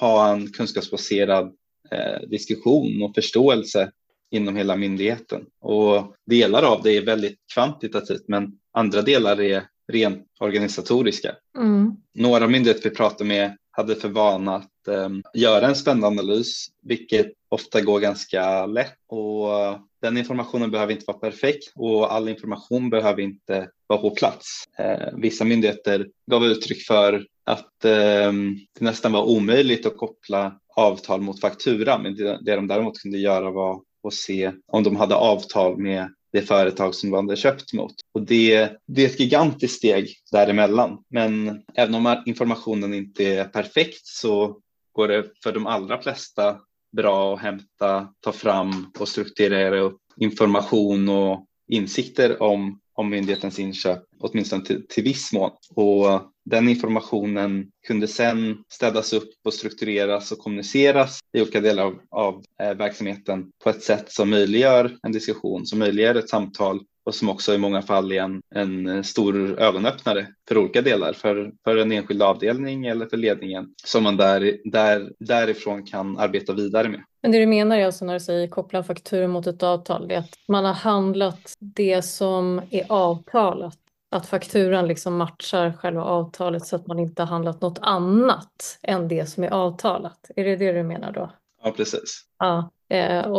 ha 0.00 0.32
en 0.32 0.52
kunskapsbaserad 0.52 1.52
eh, 1.90 2.28
diskussion 2.28 3.02
och 3.02 3.14
förståelse 3.14 3.90
inom 4.30 4.56
hela 4.56 4.76
myndigheten. 4.76 5.46
Och 5.60 6.14
delar 6.26 6.62
av 6.62 6.82
det 6.82 6.96
är 6.96 7.02
väldigt 7.04 7.38
kvantitativt 7.54 8.24
men 8.28 8.58
andra 8.72 9.02
delar 9.02 9.40
är 9.40 9.62
rent 9.92 10.26
organisatoriska. 10.40 11.36
Mm. 11.58 11.92
Några 12.14 12.48
myndigheter 12.48 12.90
vi 12.90 12.96
pratar 12.96 13.24
med 13.24 13.56
hade 13.70 13.94
för 13.94 14.08
vana 14.08 14.56
att 14.56 14.88
eh, 14.88 15.08
göra 15.34 15.66
en 15.66 15.76
spändanalys, 15.76 16.66
vilket 16.82 17.32
ofta 17.48 17.80
går 17.80 18.00
ganska 18.00 18.66
lätt. 18.66 18.98
Och 19.06 19.48
den 20.02 20.16
informationen 20.16 20.70
behöver 20.70 20.92
inte 20.92 21.04
vara 21.06 21.18
perfekt 21.18 21.72
och 21.74 22.12
all 22.14 22.28
information 22.28 22.90
behöver 22.90 23.22
inte 23.22 23.68
vara 23.86 24.00
på 24.00 24.10
plats. 24.10 24.64
Eh, 24.78 25.08
vissa 25.16 25.44
myndigheter 25.44 26.08
gav 26.30 26.44
uttryck 26.44 26.86
för 26.86 27.26
att 27.44 27.84
eh, 27.84 28.32
det 28.78 28.80
nästan 28.80 29.12
var 29.12 29.22
omöjligt 29.22 29.86
att 29.86 29.96
koppla 29.96 30.58
avtal 30.76 31.20
mot 31.20 31.40
faktura, 31.40 31.98
men 31.98 32.14
det, 32.14 32.38
det 32.42 32.56
de 32.56 32.66
däremot 32.66 32.98
kunde 32.98 33.18
göra 33.18 33.50
var 33.50 33.82
att 34.08 34.14
se 34.14 34.52
om 34.66 34.82
de 34.82 34.96
hade 34.96 35.14
avtal 35.14 35.76
med 35.78 36.14
det 36.32 36.42
företag 36.42 36.94
som 36.94 37.10
de 37.10 37.16
hade 37.16 37.36
köpt 37.36 37.72
mot. 37.72 37.94
Och 38.12 38.22
det, 38.22 38.72
det 38.86 39.02
är 39.02 39.06
ett 39.06 39.20
gigantiskt 39.20 39.76
steg 39.76 40.14
däremellan. 40.32 41.04
Men 41.08 41.62
även 41.74 41.94
om 41.94 42.22
informationen 42.26 42.94
inte 42.94 43.24
är 43.24 43.44
perfekt 43.44 44.06
så 44.06 44.58
går 44.92 45.08
det 45.08 45.24
för 45.42 45.52
de 45.52 45.66
allra 45.66 46.02
flesta 46.02 46.60
bra 46.96 47.34
att 47.34 47.40
hämta, 47.40 48.08
ta 48.20 48.32
fram 48.32 48.92
och 48.98 49.08
strukturera 49.08 49.80
upp 49.80 49.98
information 50.16 51.08
och 51.08 51.46
insikter 51.68 52.42
om, 52.42 52.80
om 52.94 53.10
myndighetens 53.10 53.58
inköp, 53.58 54.02
åtminstone 54.18 54.64
till, 54.64 54.86
till 54.88 55.04
viss 55.04 55.32
mån. 55.32 55.50
Och 55.74 56.32
den 56.44 56.68
informationen 56.68 57.70
kunde 57.86 58.08
sedan 58.08 58.64
städas 58.68 59.12
upp 59.12 59.30
och 59.44 59.54
struktureras 59.54 60.32
och 60.32 60.38
kommuniceras 60.38 61.20
i 61.32 61.40
olika 61.42 61.60
delar 61.60 61.84
av, 61.84 62.00
av 62.10 62.44
eh, 62.62 62.74
verksamheten 62.74 63.50
på 63.64 63.70
ett 63.70 63.82
sätt 63.82 64.12
som 64.12 64.30
möjliggör 64.30 64.96
en 65.02 65.12
diskussion, 65.12 65.66
som 65.66 65.78
möjliggör 65.78 66.14
ett 66.14 66.28
samtal 66.28 66.80
och 67.04 67.14
som 67.14 67.28
också 67.28 67.54
i 67.54 67.58
många 67.58 67.82
fall 67.82 68.12
är 68.12 68.20
en, 68.22 68.42
en 68.54 69.04
stor 69.04 69.60
ögonöppnare 69.60 70.26
för 70.48 70.58
olika 70.58 70.82
delar, 70.82 71.12
för, 71.12 71.52
för 71.64 71.76
en 71.76 71.92
enskild 71.92 72.22
avdelning 72.22 72.86
eller 72.86 73.06
för 73.06 73.16
ledningen 73.16 73.74
som 73.84 74.02
man 74.02 74.16
där, 74.16 74.56
där, 74.64 75.12
därifrån 75.18 75.86
kan 75.86 76.18
arbeta 76.18 76.52
vidare 76.52 76.88
med. 76.88 77.02
Men 77.22 77.32
det 77.32 77.38
du 77.38 77.46
menar 77.46 77.78
är 77.78 77.86
alltså 77.86 78.04
när 78.04 78.14
du 78.14 78.20
säger 78.20 78.48
koppla 78.48 78.82
fakturor 78.82 79.28
mot 79.28 79.46
ett 79.46 79.62
avtal, 79.62 80.08
det 80.08 80.14
är 80.14 80.18
att 80.18 80.34
man 80.48 80.64
har 80.64 80.72
handlat 80.72 81.54
det 81.60 82.02
som 82.02 82.62
är 82.70 82.84
avtalat 82.88 83.78
att 84.10 84.26
fakturan 84.26 84.88
liksom 84.88 85.16
matchar 85.16 85.72
själva 85.72 86.04
avtalet 86.04 86.66
så 86.66 86.76
att 86.76 86.86
man 86.86 86.98
inte 86.98 87.22
har 87.22 87.26
handlat 87.26 87.60
något 87.60 87.78
annat 87.82 88.78
än 88.82 89.08
det 89.08 89.26
som 89.26 89.44
är 89.44 89.50
avtalat. 89.50 90.30
Är 90.36 90.44
det 90.44 90.56
det 90.56 90.72
du 90.72 90.82
menar 90.82 91.12
då? 91.12 91.30
Ja, 91.62 91.70
precis. 91.70 92.24
Ja, 92.38 92.70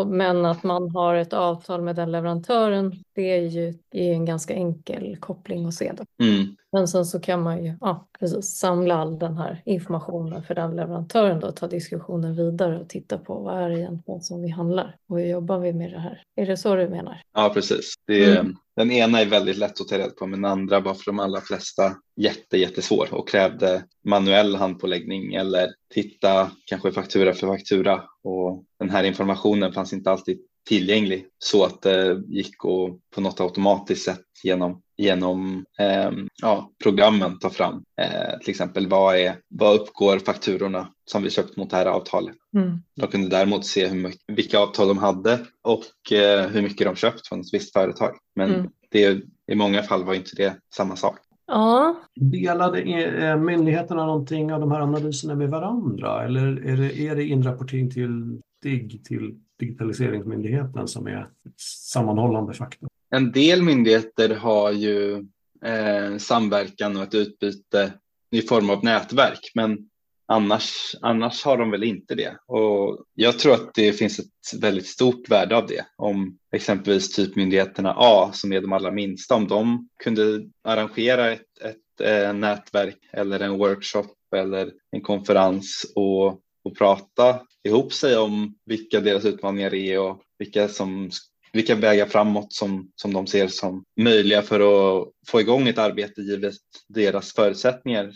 men 0.08 0.46
att 0.46 0.64
man 0.64 0.90
har 0.90 1.16
ett 1.16 1.34
avtal 1.34 1.82
med 1.82 1.96
den 1.96 2.12
leverantören, 2.12 3.04
det 3.16 3.32
är 3.32 3.40
ju 3.40 3.74
en 3.92 4.26
ganska 4.26 4.54
enkel 4.54 5.18
koppling 5.20 5.66
att 5.66 5.74
se. 5.74 5.92
Då. 5.98 6.26
Mm. 6.26 6.56
Men 6.72 6.88
sen 6.88 7.06
så 7.06 7.20
kan 7.20 7.42
man 7.42 7.66
ju 7.66 7.74
ja, 7.82 8.08
precis, 8.20 8.46
samla 8.46 8.96
all 8.96 9.20
den 9.20 9.38
här 9.38 9.62
informationen 9.66 10.44
för 10.44 10.56
den 10.56 10.76
leverantören 10.76 11.40
då, 11.40 11.52
ta 11.52 11.68
diskussionen 11.68 12.36
vidare 12.36 12.80
och 12.80 12.90
titta 12.90 13.18
på 13.18 13.36
vad 13.36 13.64
är 13.64 13.70
det 13.70 13.80
egentligen 13.80 14.22
som 14.22 14.42
vi 14.42 14.50
handlar 14.50 14.96
och 15.10 15.20
hur 15.20 15.26
jobbar 15.26 15.60
vi 15.60 15.74
med 15.74 15.92
det 15.92 16.00
här? 16.00 16.24
Är 16.36 16.46
det 16.46 16.58
så 16.58 16.76
du 16.76 16.90
menar? 16.90 17.22
Ja, 17.34 17.52
precis. 17.54 17.94
Det 18.08 18.26
är, 18.26 18.40
mm. 18.40 18.56
Den 18.76 18.92
ena 18.92 19.22
är 19.22 19.26
väldigt 19.26 19.58
lätt 19.58 19.82
att 19.82 19.88
ta 19.88 19.98
reda 19.98 20.10
på 20.10 20.28
men 20.28 20.42
den 20.42 20.52
andra 20.52 20.80
var 20.80 20.94
för 20.94 21.06
de 21.06 21.20
allra 21.20 21.42
flesta 21.42 21.96
jätte, 22.16 22.58
jättesvår 22.58 23.14
och 23.14 23.30
krävde 23.30 23.84
manuell 24.06 24.56
handpåläggning 24.56 25.34
eller 25.34 25.70
titta 25.94 26.52
kanske 26.66 26.92
faktura 26.92 27.34
för 27.34 27.48
faktura. 27.48 28.04
Och 28.24 28.64
den 28.80 28.90
här 28.90 29.04
informationen 29.04 29.74
fanns 29.74 29.94
inte 29.94 30.12
alltid 30.12 30.40
tillgänglig 30.68 31.26
så 31.40 31.64
att 31.64 31.82
det 31.82 32.24
gick 32.28 32.66
att 32.66 33.00
på 33.16 33.22
något 33.22 33.40
automatiskt 33.40 34.06
sätt 34.06 34.26
genom, 34.44 34.82
genom 34.98 35.66
eh, 35.80 36.12
ja, 36.42 36.72
programmen 36.84 37.40
ta 37.40 37.50
fram. 37.50 37.84
Eh, 38.02 38.40
till 38.40 38.50
exempel 38.50 38.88
vad, 38.88 39.16
är, 39.16 39.36
vad 39.50 39.82
uppgår 39.82 40.20
fakturorna 40.20 40.88
som 41.06 41.24
vi 41.24 41.30
köpt 41.30 41.58
mot 41.58 41.70
det 41.70 41.76
här 41.76 41.86
avtalet. 41.86 42.36
Mm. 42.56 42.78
De 42.96 43.08
kunde 43.08 43.30
däremot 43.30 43.66
se 43.66 43.88
hur 43.88 43.98
mycket, 43.98 44.22
vilka 44.28 44.60
avtal 44.60 44.88
de 44.88 44.98
hade 44.98 45.40
och 45.64 46.12
eh, 46.12 46.48
hur 46.48 46.62
mycket 46.62 46.88
de 46.88 46.96
köpt 46.96 47.28
från 47.28 47.40
ett 47.40 47.54
visst 47.54 47.74
företag. 47.74 48.12
Men 48.36 48.54
mm. 48.54 48.70
det, 48.92 49.22
i 49.52 49.56
många 49.56 49.84
fall 49.84 50.04
var 50.04 50.14
inte 50.14 50.36
det 50.36 50.56
samma 50.76 50.96
sak. 50.96 51.20
Ja. 51.48 51.96
Delade 52.16 52.82
eh, 52.82 53.38
myndigheterna 53.38 54.06
någonting 54.06 54.54
av 54.54 54.60
de 54.60 54.72
här 54.72 54.82
analyserna 54.82 55.36
med 55.36 55.50
varandra 55.50 56.26
eller 56.26 56.66
är 56.66 56.78
det, 56.78 57.00
är 57.00 57.16
det 57.16 57.24
inrapportering 57.24 57.92
till 57.92 58.42
DIGG, 58.62 59.06
till 59.06 59.40
Digitaliseringsmyndigheten 59.60 60.88
som 60.88 61.08
är 61.08 61.28
sammanhållande 61.58 62.54
faktor? 62.54 62.90
En 63.16 63.32
del 63.32 63.62
myndigheter 63.62 64.30
har 64.30 64.72
ju 64.72 65.26
eh, 65.66 66.18
samverkan 66.18 66.98
och 66.98 67.04
ett 67.04 67.14
utbyte 67.14 67.94
i 68.32 68.42
form 68.42 68.70
av 68.70 68.84
nätverk, 68.84 69.52
men 69.56 69.90
annars, 70.26 70.96
annars 71.02 71.44
har 71.44 71.58
de 71.58 71.72
väl 71.72 71.84
inte 71.84 72.16
det. 72.16 72.38
Och 72.48 73.06
jag 73.14 73.40
tror 73.40 73.54
att 73.54 73.74
det 73.74 73.94
finns 73.94 74.20
ett 74.20 74.62
väldigt 74.62 74.88
stort 74.88 75.30
värde 75.30 75.58
av 75.58 75.68
det. 75.68 75.86
Om 75.98 76.38
exempelvis 76.52 77.16
typmyndigheterna 77.16 77.94
A, 77.98 78.32
som 78.34 78.54
är 78.54 78.62
de 78.62 78.74
allra 78.74 78.92
minsta, 78.92 79.36
om 79.36 79.48
de 79.48 79.90
kunde 80.04 80.50
arrangera 80.64 81.32
ett, 81.32 81.62
ett 81.62 82.02
eh, 82.02 82.34
nätverk 82.34 82.98
eller 83.12 83.40
en 83.40 83.58
workshop 83.58 84.08
eller 84.36 84.72
en 84.92 85.02
konferens 85.02 85.92
och, 85.96 86.28
och 86.64 86.78
prata 86.78 87.42
ihop 87.64 87.94
sig 87.94 88.18
om 88.18 88.56
vilka 88.66 89.00
deras 89.00 89.26
utmaningar 89.26 89.74
är 89.74 90.00
och 90.00 90.22
vilka 90.40 90.68
som 90.68 91.12
vilka 91.54 91.76
vägar 91.76 92.06
framåt 92.06 92.54
som, 92.54 92.92
som 92.96 93.14
de 93.14 93.28
ser 93.28 93.48
som 93.48 93.84
möjliga 93.98 94.42
för 94.42 94.60
att 94.60 95.08
få 95.28 95.42
igång 95.42 95.68
ett 95.68 95.78
arbete 95.78 96.22
givet 96.22 96.56
deras 96.88 97.34
förutsättningar 97.34 98.14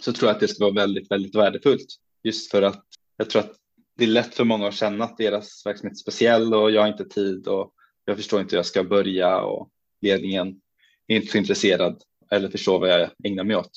så 0.00 0.12
tror 0.12 0.28
jag 0.28 0.34
att 0.34 0.40
det 0.40 0.48
ska 0.48 0.64
vara 0.64 0.74
väldigt, 0.74 1.10
väldigt 1.10 1.34
värdefullt. 1.34 1.86
Just 2.22 2.50
för 2.50 2.62
att 2.62 2.84
jag 3.16 3.30
tror 3.30 3.40
att 3.40 3.52
det 3.96 4.04
är 4.04 4.08
lätt 4.08 4.34
för 4.34 4.44
många 4.44 4.68
att 4.68 4.74
känna 4.74 5.04
att 5.04 5.16
deras 5.16 5.66
verksamhet 5.66 5.92
är 5.92 6.00
speciell 6.00 6.54
och 6.54 6.70
jag 6.70 6.80
har 6.80 6.88
inte 6.88 7.04
tid 7.04 7.48
och 7.48 7.72
jag 8.04 8.16
förstår 8.16 8.40
inte 8.40 8.52
hur 8.52 8.58
jag 8.58 8.66
ska 8.66 8.84
börja 8.84 9.40
och 9.40 9.68
ledningen 10.00 10.60
är 11.06 11.16
inte 11.16 11.32
så 11.32 11.38
intresserad 11.38 12.02
eller 12.30 12.48
förstår 12.48 12.78
vad 12.78 12.88
jag 12.88 13.10
ägnar 13.24 13.44
mig 13.44 13.56
åt. 13.56 13.70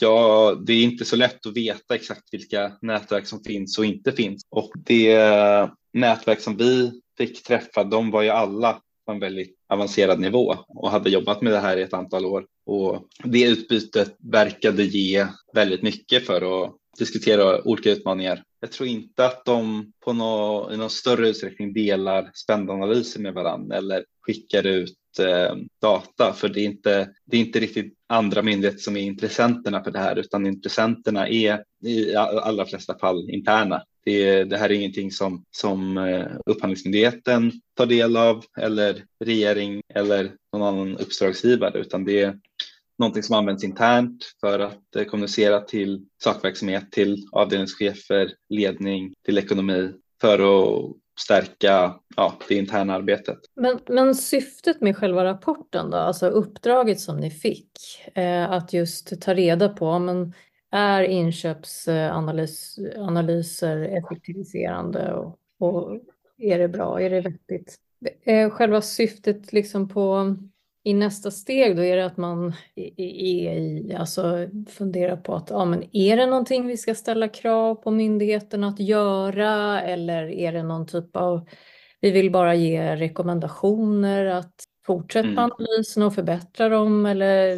Ja, 0.00 0.54
det 0.66 0.72
är 0.72 0.82
inte 0.82 1.04
så 1.04 1.16
lätt 1.16 1.46
att 1.46 1.56
veta 1.56 1.94
exakt 1.94 2.22
vilka 2.32 2.78
nätverk 2.82 3.26
som 3.26 3.44
finns 3.44 3.78
och 3.78 3.84
inte 3.84 4.12
finns 4.12 4.42
och 4.50 4.72
det 4.74 5.12
eh, 5.12 5.68
nätverk 5.92 6.40
som 6.40 6.56
vi 6.56 7.00
fick 7.18 7.42
träffa, 7.42 7.84
de 7.84 8.10
var 8.10 8.22
ju 8.22 8.28
alla 8.28 8.80
på 9.06 9.12
en 9.12 9.20
väldigt 9.20 9.56
avancerad 9.68 10.20
nivå 10.20 10.56
och 10.68 10.90
hade 10.90 11.10
jobbat 11.10 11.42
med 11.42 11.52
det 11.52 11.58
här 11.58 11.76
i 11.76 11.82
ett 11.82 11.94
antal 11.94 12.24
år. 12.24 12.46
Och 12.66 13.08
det 13.24 13.42
utbytet 13.42 14.16
verkade 14.18 14.82
ge 14.82 15.26
väldigt 15.54 15.82
mycket 15.82 16.26
för 16.26 16.64
att 16.64 16.74
diskutera 16.98 17.62
olika 17.68 17.90
utmaningar. 17.90 18.42
Jag 18.60 18.72
tror 18.72 18.88
inte 18.88 19.26
att 19.26 19.44
de 19.44 19.92
på 20.04 20.12
någon, 20.12 20.72
i 20.72 20.76
någon 20.76 20.90
större 20.90 21.28
utsträckning 21.28 21.72
delar 21.72 22.30
spändanalyser 22.34 23.20
med 23.20 23.34
varandra 23.34 23.76
eller 23.76 24.04
skickar 24.20 24.66
ut 24.66 24.98
eh, 25.20 25.56
data 25.80 26.32
för 26.32 26.48
det 26.48 26.60
är, 26.60 26.64
inte, 26.64 27.08
det 27.26 27.36
är 27.36 27.40
inte 27.40 27.60
riktigt 27.60 27.94
andra 28.08 28.42
myndigheter 28.42 28.78
som 28.78 28.96
är 28.96 29.00
intressenterna 29.00 29.84
för 29.84 29.90
det 29.90 29.98
här 29.98 30.16
utan 30.16 30.46
intressenterna 30.46 31.28
är 31.28 31.64
i 31.84 32.14
allra 32.16 32.66
flesta 32.66 32.98
fall 32.98 33.30
interna. 33.30 33.82
Det, 34.06 34.44
det 34.44 34.56
här 34.56 34.70
är 34.70 34.74
ingenting 34.74 35.10
som, 35.10 35.44
som 35.50 35.98
eh, 35.98 36.26
Upphandlingsmyndigheten 36.46 37.52
tar 37.76 37.86
del 37.86 38.16
av 38.16 38.44
eller 38.58 39.04
regering 39.24 39.82
eller 39.94 40.32
någon 40.52 40.62
annan 40.62 40.96
uppdragsgivare 40.96 41.78
utan 41.78 42.04
det 42.04 42.22
är 42.22 42.38
någonting 42.98 43.22
som 43.22 43.36
används 43.36 43.64
internt 43.64 44.24
för 44.40 44.58
att 44.58 44.96
eh, 44.96 45.04
kommunicera 45.04 45.60
till 45.60 46.06
sakverksamhet, 46.22 46.92
till 46.92 47.28
avdelningschefer, 47.32 48.32
ledning, 48.48 49.14
till 49.24 49.38
ekonomi 49.38 49.92
för 50.20 50.38
att 50.38 50.96
stärka 51.20 51.94
ja, 52.16 52.34
det 52.48 52.54
interna 52.54 52.94
arbetet. 52.94 53.38
Men, 53.56 53.78
men 53.88 54.14
syftet 54.14 54.80
med 54.80 54.96
själva 54.96 55.24
rapporten 55.24 55.90
då, 55.90 55.96
alltså 55.96 56.26
uppdraget 56.26 57.00
som 57.00 57.16
ni 57.16 57.30
fick, 57.30 57.70
eh, 58.14 58.50
att 58.50 58.72
just 58.72 59.20
ta 59.22 59.34
reda 59.34 59.68
på, 59.68 59.98
men 59.98 60.32
är 60.76 61.02
inköpsanalyser 61.02 63.82
effektiviserande 63.82 65.12
och, 65.12 65.38
och 65.58 66.00
är 66.38 66.58
det 66.58 66.68
bra, 66.68 67.00
är 67.00 67.10
det 67.10 67.20
vettigt? 67.20 67.76
Eh, 68.24 68.50
själva 68.50 68.80
syftet 68.80 69.52
liksom 69.52 69.88
på 69.88 70.36
i 70.86 70.94
nästa 70.94 71.30
steg 71.30 71.76
då 71.76 71.84
är 71.84 71.96
det 71.96 72.06
att 72.06 72.16
man 72.16 72.52
är 72.74 73.00
i, 73.00 73.96
alltså 73.98 74.48
funderar 74.68 75.16
på 75.16 75.34
att 75.34 75.50
ja, 75.50 75.64
men 75.64 75.84
är 75.92 76.16
det 76.16 76.26
någonting 76.26 76.66
vi 76.66 76.76
ska 76.76 76.94
ställa 76.94 77.28
krav 77.28 77.74
på 77.74 77.90
myndigheterna 77.90 78.68
att 78.68 78.80
göra 78.80 79.82
eller 79.82 80.30
är 80.30 80.52
det 80.52 80.62
någon 80.62 80.86
typ 80.86 81.16
av, 81.16 81.48
vi 82.00 82.10
vill 82.10 82.30
bara 82.30 82.54
ge 82.54 82.96
rekommendationer 82.96 84.24
att 84.24 84.54
fortsätta 84.86 85.28
mm. 85.28 85.38
analysen 85.38 86.02
och 86.02 86.14
förbättra 86.14 86.68
dem 86.68 87.06
eller 87.06 87.56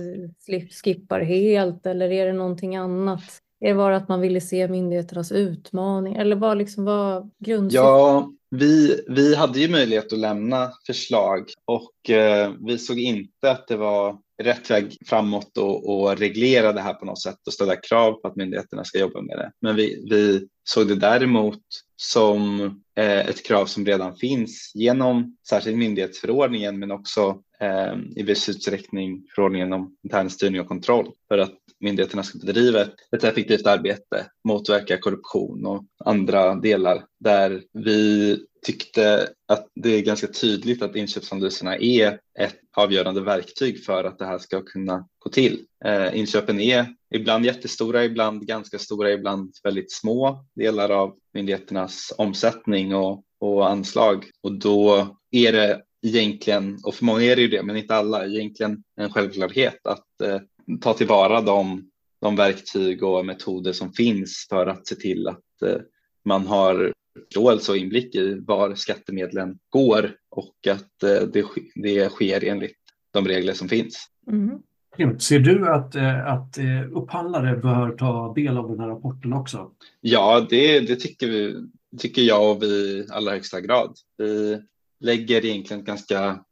skippar 0.83 1.21
helt 1.21 1.87
eller 1.87 2.13
är 2.13 2.27
det 2.27 2.33
någonting 2.33 2.77
annat? 2.77 3.23
Är 3.61 3.69
det 3.69 3.75
bara 3.75 3.97
att 3.97 4.09
man 4.09 4.21
ville 4.21 4.41
se 4.41 4.69
myndigheternas 4.69 5.33
utmaning 5.33 6.15
eller 6.15 6.37
vad 6.37 6.59
liksom 6.59 6.85
var 6.85 7.31
grundsyftet? 7.39 7.85
Ja, 7.85 8.33
vi, 8.51 9.05
vi 9.09 9.35
hade 9.35 9.61
ju 9.61 9.69
möjlighet 9.69 10.13
att 10.13 10.19
lämna 10.19 10.73
förslag 10.87 11.45
och 11.65 12.11
eh, 12.11 12.53
vi 12.67 12.79
såg 12.79 12.99
inte 12.99 13.51
att 13.51 13.69
det 13.69 13.77
var 13.77 14.19
rätt 14.43 14.71
väg 14.71 14.97
framåt 15.07 15.59
och, 15.59 15.91
och 15.91 16.19
reglera 16.19 16.73
det 16.73 16.81
här 16.81 16.95
på 16.95 17.05
något 17.05 17.23
sätt 17.23 17.47
och 17.47 17.53
ställa 17.53 17.77
krav 17.77 18.13
på 18.13 18.29
att 18.29 18.37
myndigheterna 18.37 18.85
ska 18.85 18.99
jobba 18.99 19.21
med 19.21 19.39
det. 19.39 19.53
Men 19.61 19.77
vi, 19.77 20.07
vi 20.11 20.49
såg 20.69 20.89
det 20.89 20.95
däremot 20.95 21.63
som 21.97 22.61
eh, 22.97 23.29
ett 23.29 23.47
krav 23.47 23.67
som 23.67 23.87
redan 23.87 24.17
finns 24.17 24.73
genom 24.75 25.37
särskilt 25.49 25.79
myndighetsförordningen 25.79 26.79
men 26.79 26.91
också 26.91 27.43
eh, 27.61 27.95
i 28.17 28.23
viss 28.23 28.49
utsträckning 28.49 29.23
förordningen 29.35 29.73
om 29.73 29.97
intern 30.03 30.31
styrning 30.31 30.61
och 30.61 30.69
kontroll 30.69 31.13
för 31.29 31.39
att 31.39 31.55
myndigheterna 31.81 32.23
ska 32.23 32.39
bedriva 32.39 32.81
ett 33.17 33.25
effektivt 33.25 33.67
arbete, 33.67 34.27
motverka 34.45 34.99
korruption 34.99 35.67
och 35.67 35.85
andra 36.05 36.55
delar 36.55 37.05
där 37.21 37.63
vi 37.73 38.39
tyckte 38.63 39.29
att 39.49 39.69
det 39.75 39.91
är 39.91 40.01
ganska 40.01 40.27
tydligt 40.27 40.83
att 40.83 40.97
inköpsanalyserna 40.97 41.77
är 41.77 42.21
ett 42.39 42.57
avgörande 42.77 43.21
verktyg 43.21 43.85
för 43.85 44.05
att 44.05 44.19
det 44.19 44.27
här 44.27 44.39
ska 44.39 44.63
kunna 44.63 45.09
gå 45.19 45.31
till. 45.31 45.65
Eh, 45.85 46.19
inköpen 46.19 46.61
är 46.61 46.87
ibland 47.15 47.45
jättestora, 47.45 48.05
ibland 48.05 48.47
ganska 48.47 48.79
stora, 48.79 49.13
ibland 49.13 49.55
väldigt 49.65 49.93
små 49.93 50.45
delar 50.55 50.91
av 50.91 51.17
myndigheternas 51.35 52.13
omsättning 52.19 52.95
och, 52.95 53.25
och 53.41 53.71
anslag 53.71 54.25
och 54.43 54.53
då 54.53 55.17
är 55.31 55.53
det 55.53 55.83
egentligen, 56.03 56.79
och 56.85 56.95
för 56.95 57.05
många 57.05 57.23
är 57.23 57.37
det 57.37 57.43
ju 57.43 57.49
det, 57.49 57.63
men 57.63 57.77
inte 57.77 57.95
alla, 57.95 58.27
egentligen 58.27 58.83
en 58.97 59.13
självklarhet 59.13 59.87
att 59.87 60.21
eh, 60.23 60.41
ta 60.81 60.93
tillvara 60.93 61.41
de, 61.41 61.91
de 62.21 62.37
verktyg 62.37 63.03
och 63.03 63.27
metoder 63.27 63.73
som 63.73 63.93
finns 63.93 64.47
för 64.49 64.67
att 64.67 64.87
se 64.87 64.95
till 64.95 65.29
att 65.29 65.63
eh, 65.63 65.79
man 66.25 66.47
har 66.47 66.93
förståelse 67.19 67.73
och 67.73 67.79
inblick 67.79 68.15
i 68.15 68.35
var 68.47 68.75
skattemedlen 68.75 69.59
går 69.69 70.15
och 70.31 70.67
att 70.71 71.03
eh, 71.03 71.29
det, 71.33 71.45
det 71.75 72.09
sker 72.09 72.45
enligt 72.45 72.77
de 73.13 73.29
regler 73.29 73.53
som 73.53 73.69
finns. 73.69 74.07
Mm. 74.31 75.19
Ser 75.19 75.39
du 75.39 75.69
att, 75.69 75.95
eh, 75.95 76.27
att 76.27 76.59
upphandlare 76.93 77.57
bör 77.57 77.91
ta 77.91 78.33
del 78.35 78.57
av 78.57 78.69
den 78.69 78.81
här 78.81 78.89
rapporten 78.89 79.33
också? 79.33 79.71
Ja, 80.01 80.47
det, 80.51 80.81
det 80.81 80.97
tycker, 80.97 81.27
vi, 81.29 81.57
tycker 81.99 82.23
jag 82.23 82.51
och 82.51 82.63
vi 82.63 82.67
i 82.67 83.07
allra 83.11 83.33
högsta 83.33 83.61
grad. 83.61 83.97
Vi 84.19 84.59
lägger 85.01 85.45
egentligen 85.45 85.85
ganska, 85.85 86.45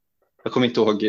jag 0.45 0.53
kommer 0.53 0.67
inte 0.67 0.81
ihåg 0.81 1.03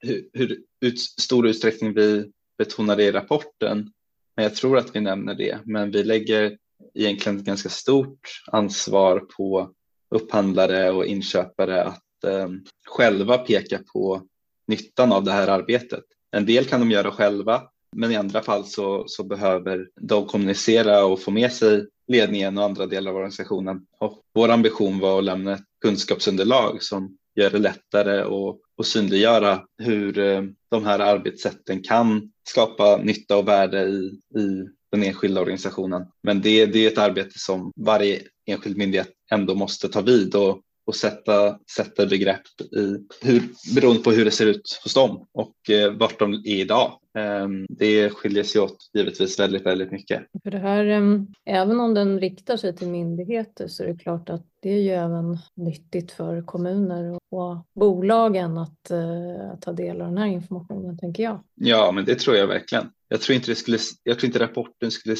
hur, 0.00 0.24
hur 0.32 0.58
ut, 0.80 1.00
stor 1.00 1.48
utsträckning 1.48 1.94
vi 1.94 2.32
betonar 2.58 2.96
det 2.96 3.04
i 3.04 3.12
rapporten, 3.12 3.92
men 4.36 4.42
jag 4.42 4.54
tror 4.54 4.78
att 4.78 4.96
vi 4.96 5.00
nämner 5.00 5.34
det. 5.34 5.58
Men 5.64 5.90
vi 5.90 6.04
lägger 6.04 6.58
egentligen 6.94 7.38
ett 7.38 7.44
ganska 7.44 7.68
stort 7.68 8.42
ansvar 8.46 9.20
på 9.36 9.70
upphandlare 10.10 10.90
och 10.90 11.06
inköpare 11.06 11.84
att 11.84 12.24
eh, 12.24 12.48
själva 12.86 13.38
peka 13.38 13.80
på 13.92 14.22
nyttan 14.66 15.12
av 15.12 15.24
det 15.24 15.32
här 15.32 15.48
arbetet. 15.48 16.04
En 16.30 16.46
del 16.46 16.64
kan 16.64 16.80
de 16.80 16.90
göra 16.90 17.10
själva, 17.10 17.62
men 17.96 18.12
i 18.12 18.16
andra 18.16 18.42
fall 18.42 18.64
så, 18.64 19.04
så 19.06 19.24
behöver 19.24 19.88
de 20.00 20.26
kommunicera 20.26 21.04
och 21.04 21.20
få 21.20 21.30
med 21.30 21.52
sig 21.52 21.86
ledningen 22.06 22.58
och 22.58 22.64
andra 22.64 22.86
delar 22.86 23.10
av 23.10 23.16
organisationen. 23.16 23.86
Och 23.98 24.22
vår 24.34 24.48
ambition 24.48 24.98
var 24.98 25.18
att 25.18 25.24
lämna 25.24 25.52
ett 25.52 25.64
kunskapsunderlag 25.80 26.82
som 26.82 27.16
gör 27.34 27.50
det 27.50 27.58
lättare 27.58 28.20
att, 28.20 28.60
och 28.76 28.86
synliggöra 28.86 29.64
hur 29.78 30.18
eh, 30.18 30.42
de 30.70 30.84
här 30.84 30.98
arbetssätten 30.98 31.82
kan 31.82 32.32
skapa 32.48 32.96
nytta 32.96 33.36
och 33.36 33.48
värde 33.48 33.82
i, 33.82 34.20
i 34.38 34.68
den 34.92 35.02
enskilda 35.02 35.40
organisationen. 35.40 36.06
Men 36.22 36.40
det, 36.40 36.66
det 36.66 36.86
är 36.86 36.90
ett 36.90 36.98
arbete 36.98 37.38
som 37.38 37.72
varje 37.76 38.22
enskild 38.46 38.76
myndighet 38.76 39.08
ändå 39.30 39.54
måste 39.54 39.88
ta 39.88 40.00
vid 40.00 40.34
och, 40.34 40.62
och 40.88 40.96
sätta, 40.96 41.58
sätta 41.76 42.06
begrepp 42.06 42.60
i 42.72 42.96
hur, 43.22 43.42
beroende 43.74 44.02
på 44.02 44.10
hur 44.10 44.24
det 44.24 44.30
ser 44.30 44.46
ut 44.46 44.80
hos 44.82 44.94
dem 44.94 45.26
och 45.32 45.70
eh, 45.70 45.92
vart 45.92 46.18
de 46.18 46.34
är 46.34 46.46
idag. 46.46 46.92
Eh, 47.18 47.48
det 47.68 48.10
skiljer 48.10 48.42
sig 48.42 48.60
åt 48.60 48.76
givetvis 48.94 49.38
väldigt, 49.38 49.66
väldigt 49.66 49.92
mycket. 49.92 50.22
För 50.42 50.50
det 50.50 50.58
här, 50.58 50.84
eh, 50.84 51.02
även 51.46 51.80
om 51.80 51.94
den 51.94 52.20
riktar 52.20 52.56
sig 52.56 52.76
till 52.76 52.88
myndigheter 52.88 53.68
så 53.68 53.82
är 53.82 53.86
det 53.86 53.98
klart 53.98 54.30
att 54.30 54.46
det 54.60 54.70
är 54.70 54.80
ju 54.80 54.90
även 54.90 55.38
nyttigt 55.54 56.12
för 56.12 56.42
kommuner 56.42 57.18
och 57.30 57.66
bolagen 57.74 58.58
att, 58.58 58.90
eh, 58.90 59.50
att 59.52 59.62
ta 59.62 59.72
del 59.72 60.00
av 60.00 60.08
den 60.08 60.18
här 60.18 60.26
informationen, 60.26 60.98
tänker 60.98 61.22
jag. 61.22 61.44
Ja, 61.54 61.92
men 61.92 62.04
det 62.04 62.18
tror 62.18 62.36
jag 62.36 62.46
verkligen. 62.46 62.90
Jag 63.08 63.20
tror 63.20 63.36
inte, 63.36 63.50
det 63.50 63.54
skulle, 63.54 63.78
jag 64.02 64.18
tror 64.18 64.26
inte 64.26 64.38
rapporten 64.38 64.90
skulle 64.90 65.16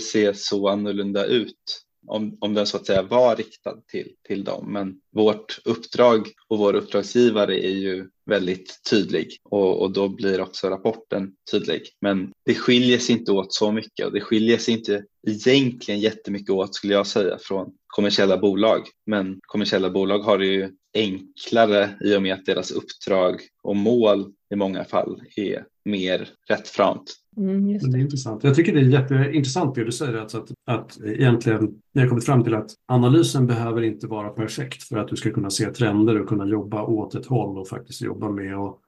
se 0.00 0.34
så 0.34 0.68
annorlunda 0.68 1.24
ut 1.24 1.84
om, 2.08 2.36
om 2.40 2.54
den 2.54 2.66
så 2.66 2.76
att 2.76 2.86
säga 2.86 3.02
var 3.02 3.36
riktad 3.36 3.76
till, 3.86 4.12
till 4.26 4.44
dem. 4.44 4.72
Men 4.72 4.94
vårt 5.12 5.58
uppdrag 5.64 6.28
och 6.48 6.58
vår 6.58 6.74
uppdragsgivare 6.74 7.66
är 7.66 7.74
ju 7.74 8.08
väldigt 8.26 8.80
tydlig 8.90 9.28
och, 9.44 9.82
och 9.82 9.92
då 9.92 10.08
blir 10.08 10.40
också 10.40 10.68
rapporten 10.68 11.32
tydlig. 11.50 11.82
Men 12.00 12.32
det 12.44 12.54
skiljer 12.54 12.98
sig 12.98 13.18
inte 13.18 13.32
åt 13.32 13.52
så 13.54 13.72
mycket 13.72 14.06
och 14.06 14.12
det 14.12 14.20
skiljer 14.20 14.58
sig 14.58 14.74
inte 14.74 15.04
egentligen 15.26 16.00
jättemycket 16.00 16.50
åt 16.50 16.74
skulle 16.74 16.94
jag 16.94 17.06
säga 17.06 17.38
från 17.40 17.72
kommersiella 17.86 18.38
bolag. 18.38 18.80
Men 19.06 19.40
kommersiella 19.42 19.90
bolag 19.90 20.18
har 20.18 20.38
det 20.38 20.46
ju 20.46 20.70
enklare 20.94 21.90
i 22.00 22.16
och 22.16 22.22
med 22.22 22.34
att 22.34 22.46
deras 22.46 22.70
uppdrag 22.70 23.40
och 23.62 23.76
mål 23.76 24.32
i 24.50 24.56
många 24.56 24.84
fall 24.84 25.22
är 25.36 25.64
mer 25.84 26.28
rättframt. 26.48 27.14
Mm, 27.36 27.72
det. 27.72 27.90
det. 27.90 27.98
är 27.98 28.00
intressant. 28.00 28.44
Jag 28.44 28.54
tycker 28.54 28.74
det 28.74 28.80
är 28.80 28.84
jätteintressant 28.84 29.74
det 29.74 29.84
du 29.84 29.92
säger, 29.92 30.14
alltså 30.14 30.38
att, 30.38 30.50
att 30.66 30.98
egentligen 31.04 31.74
ni 31.94 32.00
har 32.00 32.08
kommit 32.08 32.26
fram 32.26 32.44
till 32.44 32.54
att 32.54 32.70
analysen 32.86 33.46
behöver 33.46 33.82
inte 33.82 34.06
vara 34.06 34.28
perfekt 34.28 34.82
för 34.82 34.96
att 34.96 35.08
du 35.08 35.16
ska 35.16 35.30
kunna 35.30 35.50
se 35.50 35.70
trender 35.70 36.20
och 36.20 36.28
kunna 36.28 36.46
jobba 36.46 36.82
åt 36.82 37.14
ett 37.14 37.26
håll 37.26 37.58
och 37.58 37.68
faktiskt 37.68 38.02
jobba 38.02 38.30
med 38.30 38.54
att 38.54 38.78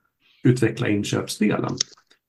utveckla 0.45 0.89
inköpsdelen. 0.89 1.77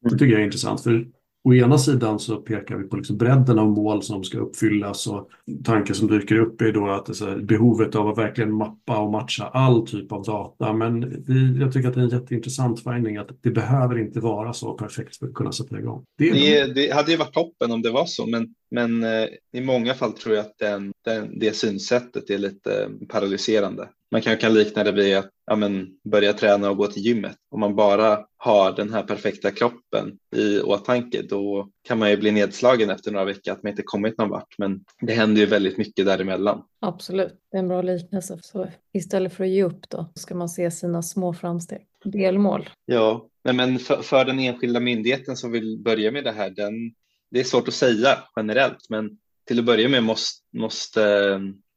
Det 0.02 0.10
tycker 0.10 0.26
jag 0.26 0.42
är 0.42 0.46
intressant, 0.46 0.84
för 0.84 1.08
Å 1.44 1.54
ena 1.54 1.78
sidan 1.78 2.20
så 2.20 2.38
pekar 2.38 2.76
vi 2.76 2.84
på 2.84 2.96
liksom 2.96 3.18
bredden 3.18 3.60
av 3.60 3.68
mål 3.68 4.04
som 4.04 4.24
ska 4.24 4.38
uppfyllas 4.38 5.08
och 5.08 5.30
tanken 5.64 5.96
som 5.96 6.08
dyker 6.08 6.36
upp 6.36 6.62
är 6.62 6.72
då 6.72 6.89
att 6.89 7.06
det 7.06 7.22
är 7.22 7.42
behovet 7.42 7.96
av 7.96 8.08
att 8.08 8.18
verkligen 8.18 8.54
mappa 8.54 9.00
och 9.00 9.12
matcha 9.12 9.48
all 9.48 9.88
typ 9.88 10.12
av 10.12 10.24
data. 10.24 10.74
Men 10.74 11.24
vi, 11.26 11.60
jag 11.60 11.74
tycker 11.74 11.89
att 11.89 11.94
det 11.96 12.00
är 12.02 12.04
en 12.04 12.10
jätteintressant 12.10 12.84
finding 12.84 13.18
att 13.18 13.30
det 13.42 13.52
behöver 13.52 14.00
inte 14.00 14.20
vara 14.20 14.54
så 14.54 14.74
perfekt 14.74 15.18
för 15.18 15.28
att 15.28 15.34
kunna 15.34 15.52
sätta 15.52 15.80
igång. 15.80 16.04
Det, 16.18 16.32
det, 16.32 16.74
det 16.74 16.94
hade 16.94 17.12
ju 17.12 17.18
varit 17.18 17.34
toppen 17.34 17.72
om 17.72 17.82
det 17.82 17.92
var 17.92 18.06
så, 18.06 18.26
men, 18.26 18.56
men 18.72 19.04
eh, 19.04 19.28
i 19.54 19.62
många 19.62 19.94
fall 19.94 20.12
tror 20.12 20.36
jag 20.36 20.46
att 20.46 20.58
den, 20.58 20.94
den, 21.06 21.39
det 21.39 21.56
synsättet 21.56 22.30
är 22.30 22.38
lite 22.38 22.89
paralyserande. 23.10 23.89
Man 24.12 24.22
kan, 24.22 24.38
kan 24.38 24.53
likna 24.53 24.84
det 24.84 24.91
vid 24.91 25.18
att 25.18 25.30
ja, 25.45 25.55
men, 25.55 25.89
börja 26.03 26.34
träna 26.34 26.70
och 26.70 26.78
gå 26.78 26.88
till 26.88 27.05
gymmet. 27.05 27.38
Om 27.49 27.59
man 27.59 27.76
bara 27.76 28.26
har 28.38 28.72
den 28.72 28.93
här 28.93 29.03
perfekta 29.03 29.51
kroppen 29.51 30.18
i 30.36 30.59
åtanke 30.59 31.22
då 31.22 31.70
kan 31.84 31.99
man 31.99 32.09
ju 32.09 32.18
bli 32.18 32.32
nedslagen 32.32 32.89
efter 32.89 33.12
några 33.12 33.26
veckor 33.26 33.51
att 33.51 33.64
man 33.64 33.70
inte 33.70 33.84
kommit 33.84 34.18
någon 34.18 34.30
vart. 34.30 34.57
Men 34.57 34.84
det 35.01 35.14
händer 35.14 35.41
ju 35.41 35.47
väldigt 35.47 35.78
mycket 35.78 36.05
däremellan. 36.05 36.64
Absolut, 36.80 37.34
det 37.51 37.57
är 37.57 37.59
en 37.59 37.68
bra 37.68 37.82
liknelse. 37.82 38.39
Så 38.41 38.68
istället 38.93 39.34
för 39.34 39.43
att 39.43 39.49
ge 39.49 39.64
upp 39.64 39.89
då 39.89 40.12
ska 40.16 40.36
man 40.36 40.49
se 40.49 40.72
sina 40.72 41.01
små 41.01 41.34
framsteg. 41.34 41.88
delmål. 42.03 42.70
Ja, 42.86 43.28
men 43.43 43.80
för, 43.80 44.01
för 44.01 44.26
den 44.26 44.39
enskilda 44.39 44.80
myndigheten 44.80 45.38
som 45.38 45.51
vill 45.51 45.78
börja 45.78 46.12
med 46.12 46.24
det 46.24 46.32
här, 46.32 46.49
den, 46.49 46.74
det 47.32 47.39
är 47.39 47.43
svårt 47.43 47.68
att 47.68 47.74
säga 47.74 48.18
generellt, 48.36 48.89
men 48.89 49.18
till 49.45 49.59
att 49.59 49.66
börja 49.66 49.89
med 49.89 50.03
måste, 50.03 50.41
måste 50.53 51.01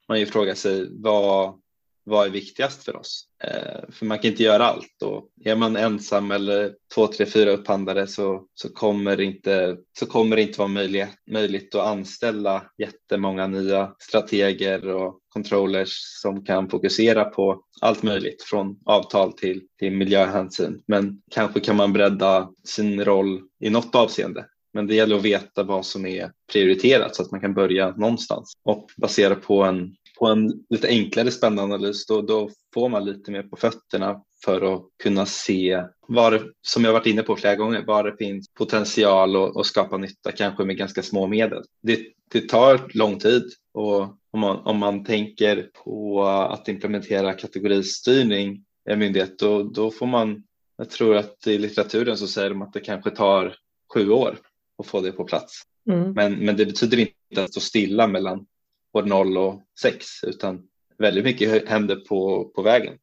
man 0.08 0.20
ju 0.20 0.26
fråga 0.26 0.54
sig 0.54 0.88
vad, 0.90 1.60
vad 2.04 2.26
är 2.26 2.30
viktigast 2.30 2.84
för 2.84 2.96
oss? 2.96 3.26
Eh, 3.44 3.90
för 3.92 4.06
man 4.06 4.18
kan 4.18 4.30
inte 4.30 4.42
göra 4.42 4.64
allt 4.64 5.02
och 5.02 5.28
är 5.44 5.56
man 5.56 5.76
ensam 5.76 6.30
eller 6.30 6.74
två, 6.94 7.06
tre, 7.06 7.26
fyra 7.26 7.50
upphandlare 7.50 8.06
så, 8.06 8.44
så, 8.54 8.68
kommer, 8.68 9.16
det 9.16 9.24
inte, 9.24 9.76
så 9.98 10.06
kommer 10.06 10.36
det 10.36 10.42
inte 10.42 10.58
vara 10.58 10.68
möjligt, 10.68 11.08
möjligt 11.30 11.74
att 11.74 11.86
anställa 11.86 12.62
jättemånga 12.78 13.46
nya 13.46 13.94
strateger 13.98 14.88
och 14.88 15.18
controllers 15.28 15.90
som 16.22 16.44
kan 16.44 16.70
fokusera 16.70 17.24
på 17.24 17.62
allt 17.80 18.02
möjligt 18.02 18.42
från 18.42 18.78
avtal 18.84 19.32
till, 19.32 19.62
till 19.78 19.92
miljöhänsyn. 19.92 20.82
Men 20.86 21.22
kanske 21.30 21.60
kan 21.60 21.76
man 21.76 21.92
bredda 21.92 22.50
sin 22.64 23.04
roll 23.04 23.42
i 23.60 23.70
något 23.70 23.94
avseende. 23.94 24.46
Men 24.74 24.86
det 24.86 24.94
gäller 24.94 25.16
att 25.16 25.22
veta 25.22 25.62
vad 25.62 25.86
som 25.86 26.06
är 26.06 26.32
prioriterat 26.52 27.16
så 27.16 27.22
att 27.22 27.30
man 27.30 27.40
kan 27.40 27.54
börja 27.54 27.90
någonstans 27.90 28.52
och 28.64 28.90
basera 28.96 29.34
på 29.34 29.62
en 29.62 29.94
på 30.18 30.26
en 30.26 30.64
lite 30.70 30.88
enklare 30.88 31.30
spändanalys 31.30 32.06
då, 32.06 32.22
då 32.22 32.50
får 32.74 32.88
man 32.88 33.04
lite 33.04 33.30
mer 33.30 33.42
på 33.42 33.56
fötterna 33.56 34.22
för 34.44 34.74
att 34.74 34.82
kunna 35.02 35.26
se 35.26 35.82
var, 36.08 36.50
som 36.62 36.84
jag 36.84 36.92
varit 36.92 37.06
inne 37.06 37.22
på 37.22 37.36
flera 37.36 37.56
gånger, 37.56 37.84
var 37.86 38.04
det 38.04 38.16
finns 38.16 38.48
potential 38.54 39.58
att 39.60 39.66
skapa 39.66 39.96
nytta, 39.96 40.32
kanske 40.32 40.64
med 40.64 40.76
ganska 40.76 41.02
små 41.02 41.26
medel. 41.26 41.62
Det, 41.82 42.00
det 42.32 42.48
tar 42.48 42.90
lång 42.94 43.18
tid 43.18 43.44
och 43.74 44.00
om 44.30 44.40
man, 44.40 44.56
om 44.56 44.78
man 44.78 45.04
tänker 45.04 45.70
på 45.84 46.24
att 46.24 46.68
implementera 46.68 47.32
kategoristyrning 47.32 48.64
i 48.88 48.92
en 48.92 48.98
myndighet, 48.98 49.38
då, 49.38 49.62
då 49.62 49.90
får 49.90 50.06
man, 50.06 50.42
jag 50.76 50.90
tror 50.90 51.16
att 51.16 51.46
i 51.46 51.58
litteraturen 51.58 52.16
så 52.16 52.26
säger 52.26 52.50
de 52.50 52.62
att 52.62 52.72
det 52.72 52.80
kanske 52.80 53.10
tar 53.10 53.56
sju 53.94 54.10
år 54.10 54.38
att 54.78 54.86
få 54.86 55.00
det 55.00 55.12
på 55.12 55.24
plats. 55.24 55.62
Mm. 55.90 56.12
Men, 56.12 56.34
men 56.34 56.56
det 56.56 56.66
betyder 56.66 56.98
inte 56.98 57.44
att 57.44 57.50
stå 57.50 57.60
stilla 57.60 58.06
mellan 58.06 58.46
både 58.94 59.08
0 59.08 59.36
och 59.36 59.62
6 59.80 60.06
utan 60.24 60.62
väldigt 60.98 61.24
mycket 61.24 61.68
hände 61.68 61.96
på, 61.96 62.44
på 62.54 62.62
vägen. 62.62 62.94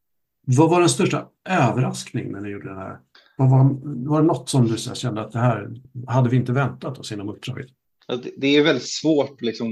Vad 0.48 0.70
var 0.70 0.80
den 0.80 0.90
största 0.90 1.28
överraskningen 1.50 2.32
när 2.32 2.42
ni 2.42 2.50
gjorde 2.50 2.70
det 2.70 2.80
här? 2.80 3.00
Vad 3.38 3.50
var, 3.50 3.78
var 4.10 4.22
det 4.22 4.28
något 4.28 4.50
som 4.50 4.68
du 4.68 4.78
kände 4.78 5.22
att 5.22 5.32
det 5.32 5.40
här 5.40 5.70
hade 6.08 6.30
vi 6.30 6.38
inte 6.38 6.52
väntat 6.52 7.00
oss 7.00 7.12
inom 7.12 7.30
uppdraget? 7.30 7.68
Det 8.38 8.48
är 8.58 8.64
väldigt 8.64 8.90
svårt 8.90 9.32
att 9.32 9.42
liksom 9.42 9.72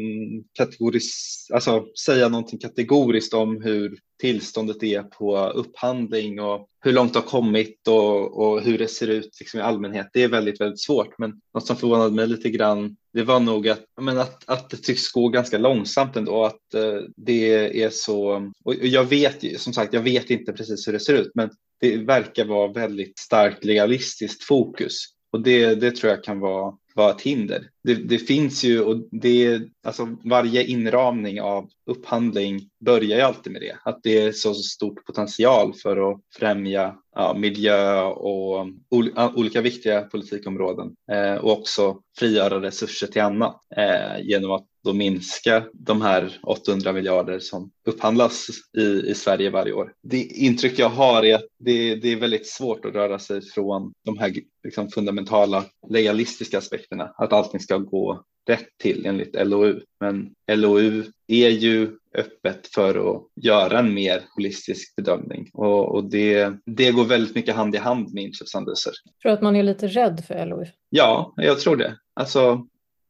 kategoris 0.54 1.48
alltså, 1.54 1.86
säga 2.06 2.30
någonting 2.30 2.60
kategoriskt 2.60 3.34
om 3.34 3.62
hur 3.62 4.00
tillståndet 4.22 4.84
är 4.84 5.04
på 5.04 5.48
upphandling 5.48 6.42
och 6.42 6.68
hur 6.84 6.94
långt 6.94 7.14
det 7.14 7.20
har 7.20 7.28
kommit 7.28 7.88
och, 7.88 8.42
och 8.42 8.62
hur 8.62 8.78
det 8.78 8.88
ser 8.88 9.08
ut 9.08 9.38
liksom 9.40 9.60
i 9.60 9.64
allmänhet. 9.64 10.10
Det 10.14 10.24
är 10.24 10.28
väldigt, 10.28 10.62
väldigt 10.62 10.82
svårt. 10.82 11.18
Men 11.18 11.34
något 11.54 11.68
som 11.68 11.76
förvånade 11.76 12.12
mig 12.12 12.28
lite 12.28 12.50
grann, 12.50 12.96
det 13.14 13.24
var 13.24 13.40
nog 13.40 13.70
att, 13.70 13.84
men 14.02 14.18
att, 14.18 14.50
att 14.50 14.70
det 14.70 14.78
tycks 14.78 15.12
gå 15.12 15.30
ganska 15.30 15.58
långsamt 15.58 16.16
ändå. 16.16 16.46
Att 16.46 16.74
eh, 16.74 17.02
det 17.18 17.84
är 17.84 17.90
så, 17.90 18.52
och 18.64 18.76
jag 18.76 19.06
vet 19.06 19.62
som 19.62 19.74
sagt, 19.74 19.94
jag 19.94 20.02
vet 20.02 20.30
inte 20.30 20.54
precis 20.54 20.88
hur 20.88 20.94
det 20.94 21.00
ser 21.00 21.14
ut, 21.14 21.32
men 21.36 21.50
det 21.82 21.98
verkar 21.98 22.46
vara 22.46 22.72
väldigt 22.72 23.20
starkt 23.20 23.66
legalistiskt 23.66 24.44
fokus. 24.44 25.06
Och 25.32 25.42
det, 25.42 25.76
det 25.76 25.92
tror 25.92 26.12
jag 26.12 26.24
kan 26.24 26.40
vara 26.40 26.74
vara 27.00 27.12
ett 27.12 27.22
hinder. 27.22 27.70
Det, 27.84 27.95
det, 27.95 28.18
finns 28.18 28.64
ju 28.64 28.82
och 28.82 28.97
det 29.12 29.62
alltså 29.84 30.18
varje 30.24 30.64
inramning 30.64 31.41
av 31.41 31.70
upphandling 31.86 32.70
börjar 32.86 33.18
ju 33.18 33.22
alltid 33.22 33.54
med 33.54 33.62
det, 33.62 33.76
att 33.84 34.00
det 34.04 34.22
är 34.22 34.32
så 34.32 34.54
stort 34.54 35.06
potential 35.06 35.74
för 35.74 36.12
att 36.12 36.20
främja 36.36 36.95
ja, 37.16 37.34
miljö 37.38 38.02
och 38.04 38.68
ol, 38.89 39.12
olika 39.36 39.62
viktiga 39.62 40.02
politikområden 40.02 40.95
eh, 41.12 41.36
och 41.36 41.52
också 41.52 41.97
frigöra 42.18 42.62
resurser 42.62 43.08
till 43.08 43.22
annat 43.22 43.62
eh, 43.76 44.22
genom 44.22 44.52
att 44.52 44.66
då 44.84 44.94
minska 44.94 45.64
de 45.74 46.02
här 46.02 46.40
800 46.44 46.94
miljarder 46.94 47.40
som 47.40 47.72
upphandlas 47.86 48.48
i, 48.78 49.10
i 49.10 49.14
Sverige 49.16 49.50
varje 49.50 49.74
år. 49.74 49.94
Det 50.04 50.22
intryck 50.22 50.80
jag 50.80 50.90
har 50.90 51.26
är 51.26 51.36
att 51.36 51.46
det, 51.60 51.96
det 51.96 52.12
är 52.12 52.16
väldigt 52.16 52.48
svårt 52.48 52.86
att 52.86 52.94
röra 52.94 53.20
sig 53.20 53.42
från 53.42 53.94
de 54.06 54.18
här 54.18 54.34
liksom 54.64 54.90
fundamentala 54.90 55.66
legalistiska 55.90 56.58
aspekterna, 56.58 57.14
att 57.18 57.34
allting 57.34 57.60
ska 57.60 57.78
gå 57.78 58.24
rätt 58.48 58.68
till 58.82 59.06
enligt 59.06 59.36
LOU. 59.48 59.80
Men 60.00 60.30
LOU 60.52 61.04
är 61.28 61.50
ju 61.50 61.98
öppet 62.16 62.68
för 62.76 63.12
att 63.12 63.28
göra 63.36 63.80
en 63.80 63.94
mer 63.94 64.22
holistisk 64.36 64.96
bedömning 64.96 65.50
och, 65.54 65.96
och 65.96 66.10
det, 66.10 66.54
det 66.66 66.92
går 66.92 67.06
väldigt 67.06 67.36
mycket 67.36 67.56
hand 67.56 67.76
i 67.76 67.78
hand 67.78 68.14
med 68.14 68.24
inköpsanalyser. 68.24 68.94
Tror 69.22 69.32
att 69.32 69.42
man 69.42 69.56
är 69.56 69.64
lite 69.64 69.88
rädd 69.88 70.24
för 70.28 70.46
LOU? 70.46 70.66
Ja, 70.90 71.34
jag 71.38 71.60
tror 71.60 71.76
det. 71.76 71.98
Alltså, 72.14 72.68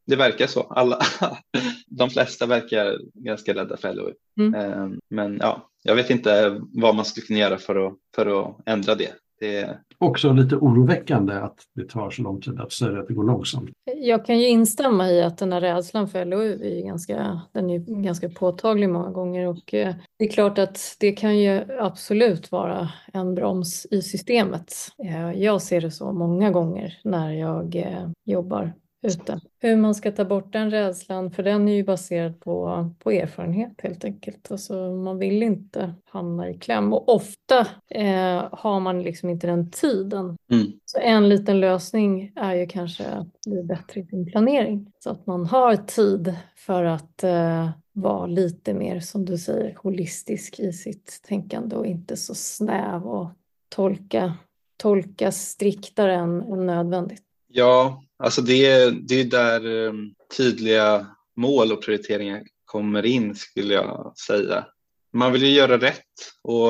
det 0.10 0.16
verkar 0.16 0.48
så. 0.48 0.62
Alla, 0.62 1.00
de 1.88 2.10
flesta 2.10 2.46
verkar 2.46 2.98
ganska 3.14 3.54
rädda 3.54 3.78
för 3.78 3.94
LOU. 3.94 4.14
Mm. 4.40 4.54
Ehm, 4.56 5.00
men 5.10 5.38
ja, 5.42 5.70
jag 5.84 5.96
vet 5.96 6.10
inte 6.10 6.62
vad 6.74 6.96
man 6.96 7.06
skulle 7.06 7.26
kunna 7.26 7.40
göra 7.40 7.58
för 7.58 7.88
att, 7.88 7.94
för 8.16 8.42
att 8.42 8.58
ändra 8.66 8.96
det. 8.96 9.12
det. 9.40 9.80
Också 9.98 10.34
lite 10.34 10.56
oroväckande 10.56 11.34
att 11.34 11.58
det 11.76 11.90
tar 11.90 12.10
så 12.10 12.22
lång 12.22 12.42
tid 12.42 12.60
att 12.60 12.72
säga 12.72 13.00
att 13.00 13.08
det 13.08 13.14
går 13.14 13.24
långsamt. 13.24 13.70
Jag 13.96 14.26
kan 14.26 14.40
ju 14.40 14.48
instämma 14.48 15.10
i 15.10 15.22
att 15.22 15.38
den 15.38 15.54
här 15.54 15.62
rädslan 15.62 16.08
för 16.08 16.26
LOU 16.26 16.60
är 16.64 16.86
ganska, 16.86 17.42
den 17.52 17.70
är 17.70 18.04
ganska 18.04 18.30
påtaglig 18.30 18.90
många 18.90 19.12
gånger 19.12 19.48
och 19.48 19.74
eh, 19.74 19.96
det 20.20 20.26
är 20.26 20.30
klart 20.30 20.58
att 20.58 20.80
det 21.00 21.12
kan 21.12 21.38
ju 21.38 21.80
absolut 21.80 22.52
vara 22.52 22.90
en 23.14 23.36
broms 23.36 23.88
i 23.92 24.02
systemet. 24.02 24.74
Eh, 25.04 25.32
jag 25.32 25.62
ser 25.62 25.82
det 25.82 25.92
så 25.92 26.12
många 26.12 26.52
gånger 26.52 26.98
när 27.04 27.34
jag 27.34 27.76
eh, 27.76 28.10
jobbar 28.26 28.74
ute. 29.02 29.42
Hur 29.60 29.76
man 29.76 29.96
ska 29.96 30.12
ta 30.12 30.26
bort 30.26 30.54
den 30.54 30.72
rädslan, 30.72 31.32
för 31.32 31.44
den 31.44 31.68
är 31.68 31.74
ju 31.74 31.84
baserad 31.84 32.40
på, 32.40 32.90
på 33.00 33.12
erfarenhet 33.12 33.74
helt 33.78 34.06
enkelt. 34.06 34.52
Alltså, 34.52 34.74
man 34.92 35.18
vill 35.18 35.44
inte 35.44 35.94
hamna 36.06 36.50
i 36.50 36.58
kläm 36.58 36.94
och 36.94 37.10
ofta 37.10 37.60
eh, 37.90 38.48
har 38.52 38.80
man 38.80 39.02
liksom 39.02 39.30
inte 39.30 39.48
den 39.48 39.72
tiden. 39.72 40.38
Mm. 40.52 40.68
Så 40.86 41.00
en 41.00 41.30
liten 41.30 41.60
lösning 41.60 42.32
är 42.36 42.56
ju 42.56 42.68
kanske 42.68 43.06
att 43.06 43.42
bli 43.48 43.64
bättre 43.64 44.02
i 44.02 44.06
sin 44.06 44.26
planering 44.26 44.92
så 45.00 45.10
att 45.10 45.28
man 45.28 45.46
har 45.46 45.76
tid 45.76 46.36
för 46.56 46.84
att 46.84 47.24
eh, 47.24 47.70
vara 47.94 48.26
lite 48.26 48.74
mer, 48.74 49.00
som 49.00 49.26
du 49.26 49.38
säger, 49.38 49.76
holistisk 49.76 50.60
i 50.60 50.74
sitt 50.74 51.22
tänkande 51.28 51.76
och 51.76 51.86
inte 51.86 52.18
så 52.18 52.36
snäv 52.36 53.08
och 53.08 53.30
tolka, 53.70 54.34
tolka 54.78 55.32
striktare 55.32 56.16
än, 56.16 56.42
än 56.42 56.66
nödvändigt. 56.66 57.24
Ja, 57.52 58.04
Alltså 58.24 58.42
det, 58.42 58.66
är, 58.66 58.92
det 58.92 59.20
är 59.20 59.24
där 59.24 59.86
eh, 59.88 59.94
tydliga 60.38 61.08
mål 61.36 61.72
och 61.72 61.84
prioriteringar 61.84 62.44
kommer 62.66 63.06
in 63.06 63.36
skulle 63.36 63.74
jag 63.74 64.14
säga. 64.28 64.66
Man 65.14 65.32
vill 65.32 65.44
ju 65.44 65.50
göra 65.50 65.78
rätt 65.78 66.04
och 66.42 66.70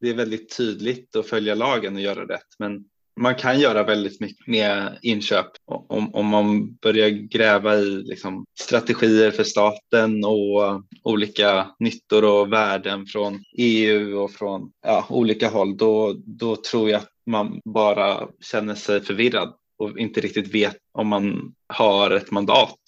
det 0.00 0.08
är 0.08 0.14
väldigt 0.14 0.56
tydligt 0.56 1.16
att 1.16 1.26
följa 1.26 1.54
lagen 1.54 1.94
och 1.94 2.02
göra 2.02 2.26
rätt. 2.26 2.46
Men 2.58 2.84
man 3.20 3.34
kan 3.34 3.60
göra 3.60 3.82
väldigt 3.82 4.20
mycket 4.20 4.46
med 4.46 4.98
inköp 5.02 5.46
om, 5.64 6.14
om 6.14 6.26
man 6.26 6.74
börjar 6.74 7.08
gräva 7.08 7.76
i 7.76 7.90
liksom, 7.90 8.44
strategier 8.60 9.30
för 9.30 9.44
staten 9.44 10.24
och 10.24 10.82
olika 11.02 11.66
nyttor 11.78 12.24
och 12.24 12.52
värden 12.52 13.06
från 13.06 13.44
EU 13.58 14.18
och 14.18 14.30
från 14.30 14.70
ja, 14.82 15.06
olika 15.08 15.48
håll. 15.48 15.76
Då, 15.76 16.14
då 16.24 16.56
tror 16.56 16.90
jag 16.90 16.98
att 16.98 17.10
man 17.26 17.60
bara 17.64 18.28
känner 18.40 18.74
sig 18.74 19.00
förvirrad 19.00 19.54
och 19.78 19.98
inte 19.98 20.20
riktigt 20.20 20.54
vet 20.54 20.76
om 20.92 21.08
man 21.08 21.54
har 21.66 22.10
ett 22.10 22.30
mandat 22.30 22.78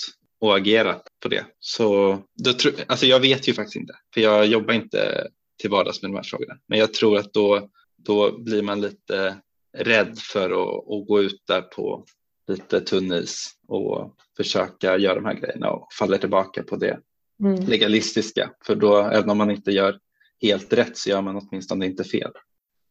och 0.41 0.57
agera 0.57 1.01
på 1.23 1.29
det. 1.29 1.45
Så 1.59 2.19
då 2.45 2.53
tro, 2.53 2.71
alltså 2.87 3.07
jag 3.07 3.21
vet 3.21 3.49
ju 3.49 3.55
faktiskt 3.55 3.77
inte, 3.77 3.95
för 4.15 4.21
jag 4.21 4.47
jobbar 4.47 4.75
inte 4.75 5.29
till 5.61 5.71
vardags 5.71 6.03
med 6.03 6.11
de 6.11 6.17
här 6.17 6.23
frågorna. 6.23 6.55
Men 6.67 6.79
jag 6.79 6.95
tror 6.95 7.19
att 7.19 7.33
då, 7.33 7.69
då 7.97 8.39
blir 8.39 8.63
man 8.63 8.81
lite 8.81 9.37
rädd 9.77 10.19
för 10.19 10.51
att, 10.51 10.93
att 10.93 11.09
gå 11.09 11.23
ut 11.23 11.43
där 11.47 11.61
på 11.61 12.05
lite 12.49 12.81
tunn 12.81 13.13
is 13.13 13.51
och 13.69 14.15
försöka 14.37 14.97
göra 14.97 15.15
de 15.15 15.25
här 15.25 15.35
grejerna 15.35 15.71
och 15.71 15.93
faller 15.93 16.19
tillbaka 16.19 16.63
på 16.63 16.77
det 16.77 17.01
mm. 17.41 17.65
legalistiska. 17.65 18.51
För 18.67 18.75
då, 18.75 18.97
även 18.97 19.31
om 19.31 19.39
man 19.39 19.51
inte 19.51 19.71
gör 19.71 19.99
helt 20.43 20.73
rätt 20.73 20.97
så 20.97 21.11
gör 21.11 21.23
man 21.23 21.37
åtminstone 21.37 21.87
inte 21.87 22.05
fel. 22.05 22.31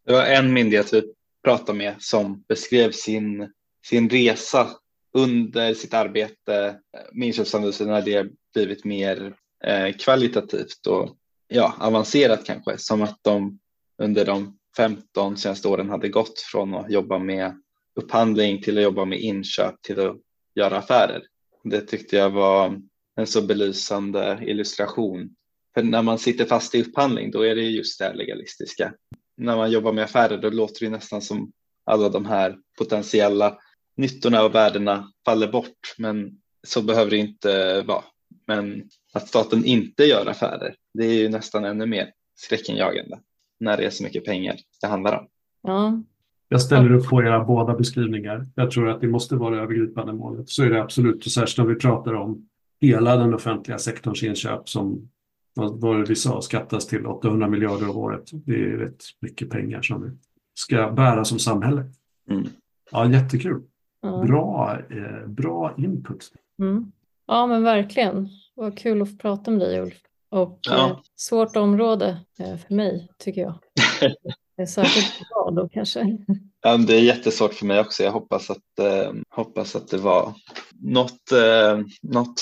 Det 0.06 0.14
var 0.14 0.26
en 0.26 0.54
myndighet 0.54 0.94
vi 0.94 1.14
pratade 1.44 1.78
med 1.78 1.96
som 2.00 2.44
beskrev 2.48 2.92
sin 2.92 3.54
sin 3.90 4.10
resa 4.10 4.68
under 5.14 5.74
sitt 5.74 5.94
arbete 5.94 6.80
med 7.12 7.28
inköpsanalysen 7.28 7.88
när 7.88 8.02
det 8.02 8.28
blivit 8.54 8.86
mer 8.86 9.34
eh, 9.64 9.96
kvalitativt 10.00 10.88
och 10.88 11.18
ja, 11.48 11.76
avancerat 11.80 12.46
kanske. 12.46 12.78
Som 12.78 13.02
att 13.02 13.20
de 13.22 13.60
under 13.98 14.26
de 14.26 14.58
15 14.78 15.38
senaste 15.38 15.68
åren 15.68 15.90
hade 15.90 16.10
gått 16.10 16.40
från 16.40 16.74
att 16.74 16.92
jobba 16.92 17.20
med 17.20 17.62
upphandling 17.96 18.62
till 18.62 18.78
att 18.78 18.84
jobba 18.84 19.06
med 19.06 19.20
inköp 19.20 19.82
till 19.82 20.00
att 20.00 20.18
göra 20.56 20.78
affärer. 20.78 21.24
Det 21.64 21.82
tyckte 21.82 22.16
jag 22.16 22.30
var 22.30 22.82
en 23.16 23.28
så 23.28 23.42
belysande 23.42 24.40
illustration. 24.42 25.36
För 25.74 25.84
när 25.84 26.02
man 26.02 26.20
sitter 26.20 26.46
fast 26.46 26.76
i 26.76 26.82
upphandling 26.82 27.32
då 27.32 27.42
är 27.42 27.56
det 27.56 27.62
just 27.62 28.00
det 28.00 28.14
legalistiska. 28.14 28.94
när 29.38 29.56
man 29.56 29.72
jobbar 29.72 29.94
med 29.94 30.04
affärer 30.04 30.38
då 30.38 30.50
låter 30.50 30.86
det 30.86 30.92
nästan 30.92 31.22
som 31.22 31.52
alla 31.86 32.10
de 32.10 32.26
här 32.26 32.58
potentiella 32.78 33.58
nyttorna 33.98 34.44
och 34.44 34.56
värdena 34.56 35.12
faller 35.26 35.52
bort. 35.52 35.96
Men 35.98 36.32
så 36.68 36.82
behöver 36.82 37.12
det 37.12 37.18
inte 37.18 37.82
vara. 37.82 38.04
Men 38.48 38.84
att 39.14 39.28
staten 39.28 39.66
inte 39.66 40.04
gör 40.04 40.26
affärer, 40.26 40.76
det 40.94 41.06
är 41.06 41.14
ju 41.14 41.30
nästan 41.30 41.66
ännu 41.66 41.86
mer 41.86 42.12
skräckenjagande 42.36 43.20
när 43.60 43.78
det 43.78 43.86
är 43.86 43.90
så 43.90 44.04
mycket 44.04 44.26
pengar 44.26 44.56
det 44.82 44.88
handlar 44.88 45.20
om. 45.20 45.28
Ja. 45.64 46.02
Jag 46.50 46.62
ställer 46.62 46.92
upp 46.92 47.08
på 47.10 47.24
era 47.24 47.44
båda 47.44 47.74
beskrivningar. 47.74 48.46
Jag 48.56 48.72
tror 48.72 48.90
att 48.90 49.02
det 49.02 49.08
måste 49.08 49.36
vara 49.36 49.56
det 49.56 49.62
övergripande 49.62 50.14
målet. 50.14 50.50
Så 50.50 50.64
är 50.64 50.70
det 50.70 50.82
absolut, 50.82 51.26
och 51.26 51.32
särskilt 51.32 51.58
när 51.58 51.66
vi 51.66 51.76
pratar 51.76 52.14
om 52.14 52.50
hela 52.82 53.18
den 53.18 53.34
offentliga 53.34 53.78
sektorns 53.78 54.24
inköp 54.24 54.70
som 54.70 55.10
vad 55.54 56.08
vi 56.08 56.16
sa, 56.16 56.42
skattas 56.42 56.88
till 56.88 57.06
800 57.06 57.48
miljarder 57.48 57.90
om 57.90 57.98
året. 57.98 58.30
Det 58.34 58.54
är 58.54 58.78
rätt 58.78 59.04
mycket 59.20 59.50
pengar 59.50 59.82
som 59.82 60.04
vi 60.04 60.10
ska 60.54 60.92
bära 60.92 61.26
som 61.26 61.40
samhälle. 61.40 61.86
Mm. 62.30 62.48
Ja, 62.92 63.12
jättekul. 63.12 63.62
Bra, 64.12 64.78
eh, 64.92 65.28
bra 65.28 65.74
input. 65.78 66.32
Mm. 66.60 66.92
ja, 67.28 67.48
men 67.48 67.64
verkligen. 67.64 68.30
Vad 68.56 68.78
kul 68.78 69.02
att 69.02 69.12
få 69.12 69.18
prata 69.18 69.52
med 69.52 69.60
dig 69.60 69.80
Ulf. 69.82 70.02
Och 70.30 70.60
Ja. 70.62 70.90
eh, 70.90 70.98
svårt 71.16 71.56
område 71.56 72.18
eh, 72.40 72.58
för 72.58 72.74
mig 72.76 73.08
tycker 73.20 73.42
jag. 73.42 73.54
Det 74.58 74.64
är 74.64 74.66
särskilt 74.68 75.30
bra 75.30 75.52
då 75.52 75.70
kanske. 75.70 76.18
Ja, 76.62 76.78
det 76.78 76.96
är 76.96 77.02
jättesvårt 77.02 77.54
för 77.54 77.66
mig 77.66 77.80
också. 77.80 78.04
Jag 78.04 78.12
hoppas 78.12 78.50
att, 78.50 78.80
eh, 78.80 79.12
hoppas 79.30 79.76
att 79.76 79.88
det 79.88 79.98
var 79.98 80.34
något, 80.82 81.32
eh, 81.32 81.80
något 82.02 82.42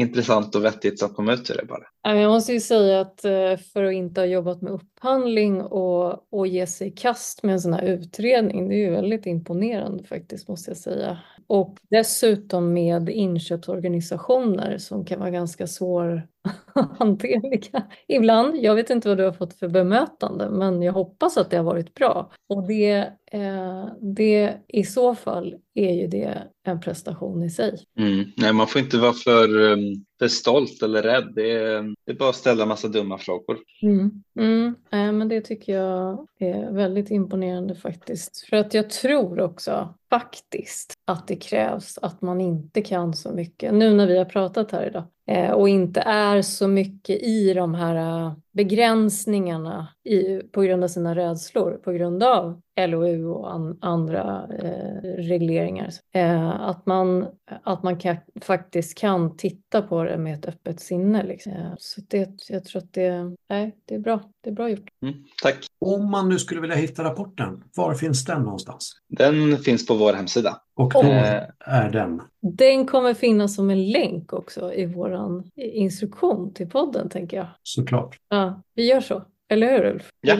intressant 0.00 0.54
och 0.54 0.64
vettigt 0.64 1.02
att 1.02 1.14
komma 1.14 1.32
ut 1.32 1.50
ur 1.50 1.56
det 1.56 1.64
bara. 1.64 2.16
Jag 2.16 2.30
måste 2.30 2.52
ju 2.52 2.60
säga 2.60 3.00
att 3.00 3.24
eh, 3.24 3.56
för 3.72 3.84
att 3.84 3.92
inte 3.92 4.20
ha 4.20 4.26
jobbat 4.26 4.62
med 4.62 4.72
upphandling 4.72 5.62
och, 5.62 6.32
och 6.32 6.46
ge 6.46 6.66
sig 6.66 6.88
i 6.88 6.90
kast 6.90 7.42
med 7.42 7.52
en 7.52 7.60
sån 7.60 7.72
här 7.72 7.82
utredning, 7.82 8.68
det 8.68 8.74
är 8.74 8.78
ju 8.78 8.90
väldigt 8.90 9.26
imponerande 9.26 10.04
faktiskt 10.04 10.48
måste 10.48 10.70
jag 10.70 10.78
säga. 10.78 11.18
Och 11.46 11.76
dessutom 11.90 12.72
med 12.72 13.08
inköpsorganisationer 13.08 14.78
som 14.78 15.04
kan 15.04 15.20
vara 15.20 15.30
ganska 15.30 15.66
svår 15.66 16.22
svårhanterliga 16.76 17.86
ibland. 18.08 18.56
Jag 18.56 18.74
vet 18.74 18.90
inte 18.90 19.08
vad 19.08 19.18
du 19.18 19.24
har 19.24 19.32
fått 19.32 19.54
för 19.54 19.68
bemötande, 19.68 20.50
men 20.50 20.82
jag 20.82 20.92
hoppas 20.92 21.36
att 21.36 21.50
det 21.50 21.56
har 21.56 21.64
varit 21.64 21.94
bra. 21.94 22.30
Och 22.48 22.66
det, 22.66 22.92
eh, 23.32 23.86
det 24.00 24.56
i 24.68 24.84
så 24.84 25.14
fall 25.14 25.54
är 25.74 25.92
ju 25.92 26.06
det 26.06 26.42
en 26.64 26.80
prestation 26.80 27.42
i 27.42 27.50
sig. 27.50 27.78
Mm. 27.98 28.24
Nej, 28.36 28.52
man 28.52 28.66
får 28.66 28.80
inte 28.80 28.98
vara 28.98 29.12
för, 29.12 29.60
um, 29.60 30.04
för 30.18 30.28
stolt 30.28 30.82
eller 30.82 31.02
rädd. 31.02 31.32
Det 31.34 31.50
är, 31.50 31.82
det 32.04 32.12
är 32.12 32.16
bara 32.16 32.30
att 32.30 32.36
ställa 32.36 32.66
massa 32.66 32.88
dumma 32.88 33.18
frågor. 33.18 33.58
Mm. 33.82 34.22
Mm. 34.38 34.74
Eh, 34.90 35.12
men 35.12 35.28
det 35.28 35.40
tycker 35.40 35.72
jag 35.72 36.26
är 36.38 36.72
väldigt 36.72 37.10
imponerande 37.10 37.74
faktiskt. 37.74 38.46
För 38.50 38.56
att 38.56 38.74
jag 38.74 38.90
tror 38.90 39.40
också 39.40 39.94
faktiskt 40.10 40.94
att 41.04 41.28
det 41.28 41.36
krävs 41.36 41.98
att 41.98 42.22
man 42.22 42.40
inte 42.40 42.82
kan 42.82 43.14
så 43.14 43.32
mycket. 43.32 43.74
Nu 43.74 43.94
när 43.94 44.06
vi 44.06 44.18
har 44.18 44.24
pratat 44.24 44.72
här 44.72 44.86
idag 44.86 45.04
Eh, 45.26 45.50
och 45.50 45.68
inte 45.68 46.00
är 46.00 46.42
så 46.42 46.68
mycket 46.68 47.22
i 47.22 47.54
de 47.54 47.74
här 47.74 47.96
eh, 48.26 48.34
begränsningarna 48.56 49.88
i, 50.04 50.38
på 50.52 50.62
grund 50.62 50.84
av 50.84 50.88
sina 50.88 51.14
rädslor, 51.14 51.80
på 51.84 51.92
grund 51.92 52.22
av 52.22 52.60
LOU 52.88 53.26
och 53.26 53.54
an, 53.54 53.78
andra 53.80 54.48
eh, 54.62 55.08
regleringar. 55.18 55.88
Eh, 56.14 56.60
att 56.60 56.86
man, 56.86 57.26
att 57.62 57.82
man 57.82 57.98
kan, 57.98 58.16
faktiskt 58.40 58.98
kan 58.98 59.36
titta 59.36 59.82
på 59.82 60.04
det 60.04 60.18
med 60.18 60.34
ett 60.34 60.46
öppet 60.46 60.80
sinne. 60.80 61.22
Liksom. 61.22 61.52
Eh, 61.52 61.72
så 61.78 62.00
det, 62.08 62.30
jag 62.48 62.64
tror 62.64 62.82
att 62.82 62.92
det, 62.92 63.34
nej, 63.48 63.76
det 63.84 63.94
är 63.94 63.98
bra. 63.98 64.20
Det 64.42 64.50
är 64.50 64.54
bra 64.54 64.68
gjort. 64.70 64.88
Mm. 65.02 65.14
Tack. 65.42 65.56
Om 65.80 66.10
man 66.10 66.28
nu 66.28 66.38
skulle 66.38 66.60
vilja 66.60 66.76
hitta 66.76 67.04
rapporten, 67.04 67.62
var 67.76 67.94
finns 67.94 68.24
den 68.24 68.42
någonstans? 68.42 68.92
Den 69.08 69.56
finns 69.58 69.86
på 69.86 69.94
vår 69.94 70.12
hemsida. 70.12 70.60
Och 70.74 70.92
då 70.92 71.02
Eh. 71.02 71.42
är 71.60 71.90
den? 71.90 72.22
Den 72.40 72.86
kommer 72.86 73.14
finnas 73.14 73.54
som 73.54 73.70
en 73.70 73.90
länk 73.90 74.32
också 74.32 74.72
i 74.74 74.86
vår 74.86 75.42
instruktion 75.56 76.52
till 76.54 76.68
podden, 76.68 77.08
tänker 77.08 77.36
jag. 77.36 77.46
Såklart. 77.62 78.16
Ja, 78.28 78.45
vi 78.74 78.86
gör 78.88 79.00
så. 79.00 79.24
Eller 79.48 79.72
hur, 79.72 79.84
Ulf? 79.92 80.10
Vi 80.20 80.28
Ja. 80.28 80.34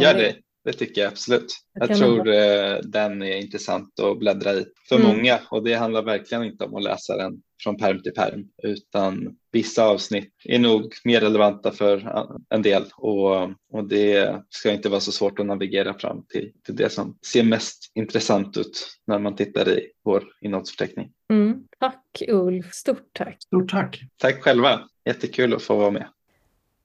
Gör 0.00 0.14
det. 0.14 0.36
Det 0.64 0.72
tycker 0.72 1.00
jag 1.00 1.08
absolut. 1.10 1.52
Jag 1.72 1.90
Jag 1.90 1.98
tror 1.98 2.28
eh, 2.28 2.76
den 2.82 3.22
är 3.22 3.36
intressant 3.36 4.00
att 4.00 4.18
bläddra 4.18 4.52
i 4.52 4.64
för 4.88 4.96
Mm. 4.96 5.08
många 5.08 5.38
och 5.50 5.64
det 5.64 5.74
handlar 5.74 6.02
verkligen 6.02 6.44
inte 6.44 6.64
om 6.64 6.74
att 6.74 6.82
läsa 6.82 7.16
den 7.16 7.42
från 7.62 7.76
perm 7.76 8.02
till 8.02 8.12
perm 8.12 8.44
utan 8.62 9.36
vissa 9.52 9.84
avsnitt 9.84 10.32
är 10.44 10.58
nog 10.58 10.92
mer 11.04 11.20
relevanta 11.20 11.70
för 11.70 12.26
en 12.50 12.62
del 12.62 12.84
och, 12.96 13.42
och 13.72 13.88
det 13.88 14.42
ska 14.48 14.72
inte 14.72 14.88
vara 14.88 15.00
så 15.00 15.12
svårt 15.12 15.38
att 15.38 15.46
navigera 15.46 15.98
fram 15.98 16.24
till, 16.28 16.52
till 16.64 16.76
det 16.76 16.90
som 16.90 17.18
ser 17.26 17.42
mest 17.42 17.92
intressant 17.94 18.56
ut 18.56 18.88
när 19.06 19.18
man 19.18 19.36
tittar 19.36 19.68
i 19.68 19.90
vår 20.04 20.24
innehållsförteckning. 20.40 21.12
Mm. 21.30 21.64
Tack, 21.78 22.22
Ulf. 22.28 22.72
Stort 22.74 23.08
tack. 23.12 23.42
Stort 23.42 23.70
tack. 23.70 24.00
Tack 24.16 24.42
själva. 24.42 24.80
Jättekul 25.04 25.54
att 25.54 25.62
få 25.62 25.76
vara 25.76 25.90
med. 25.90 26.08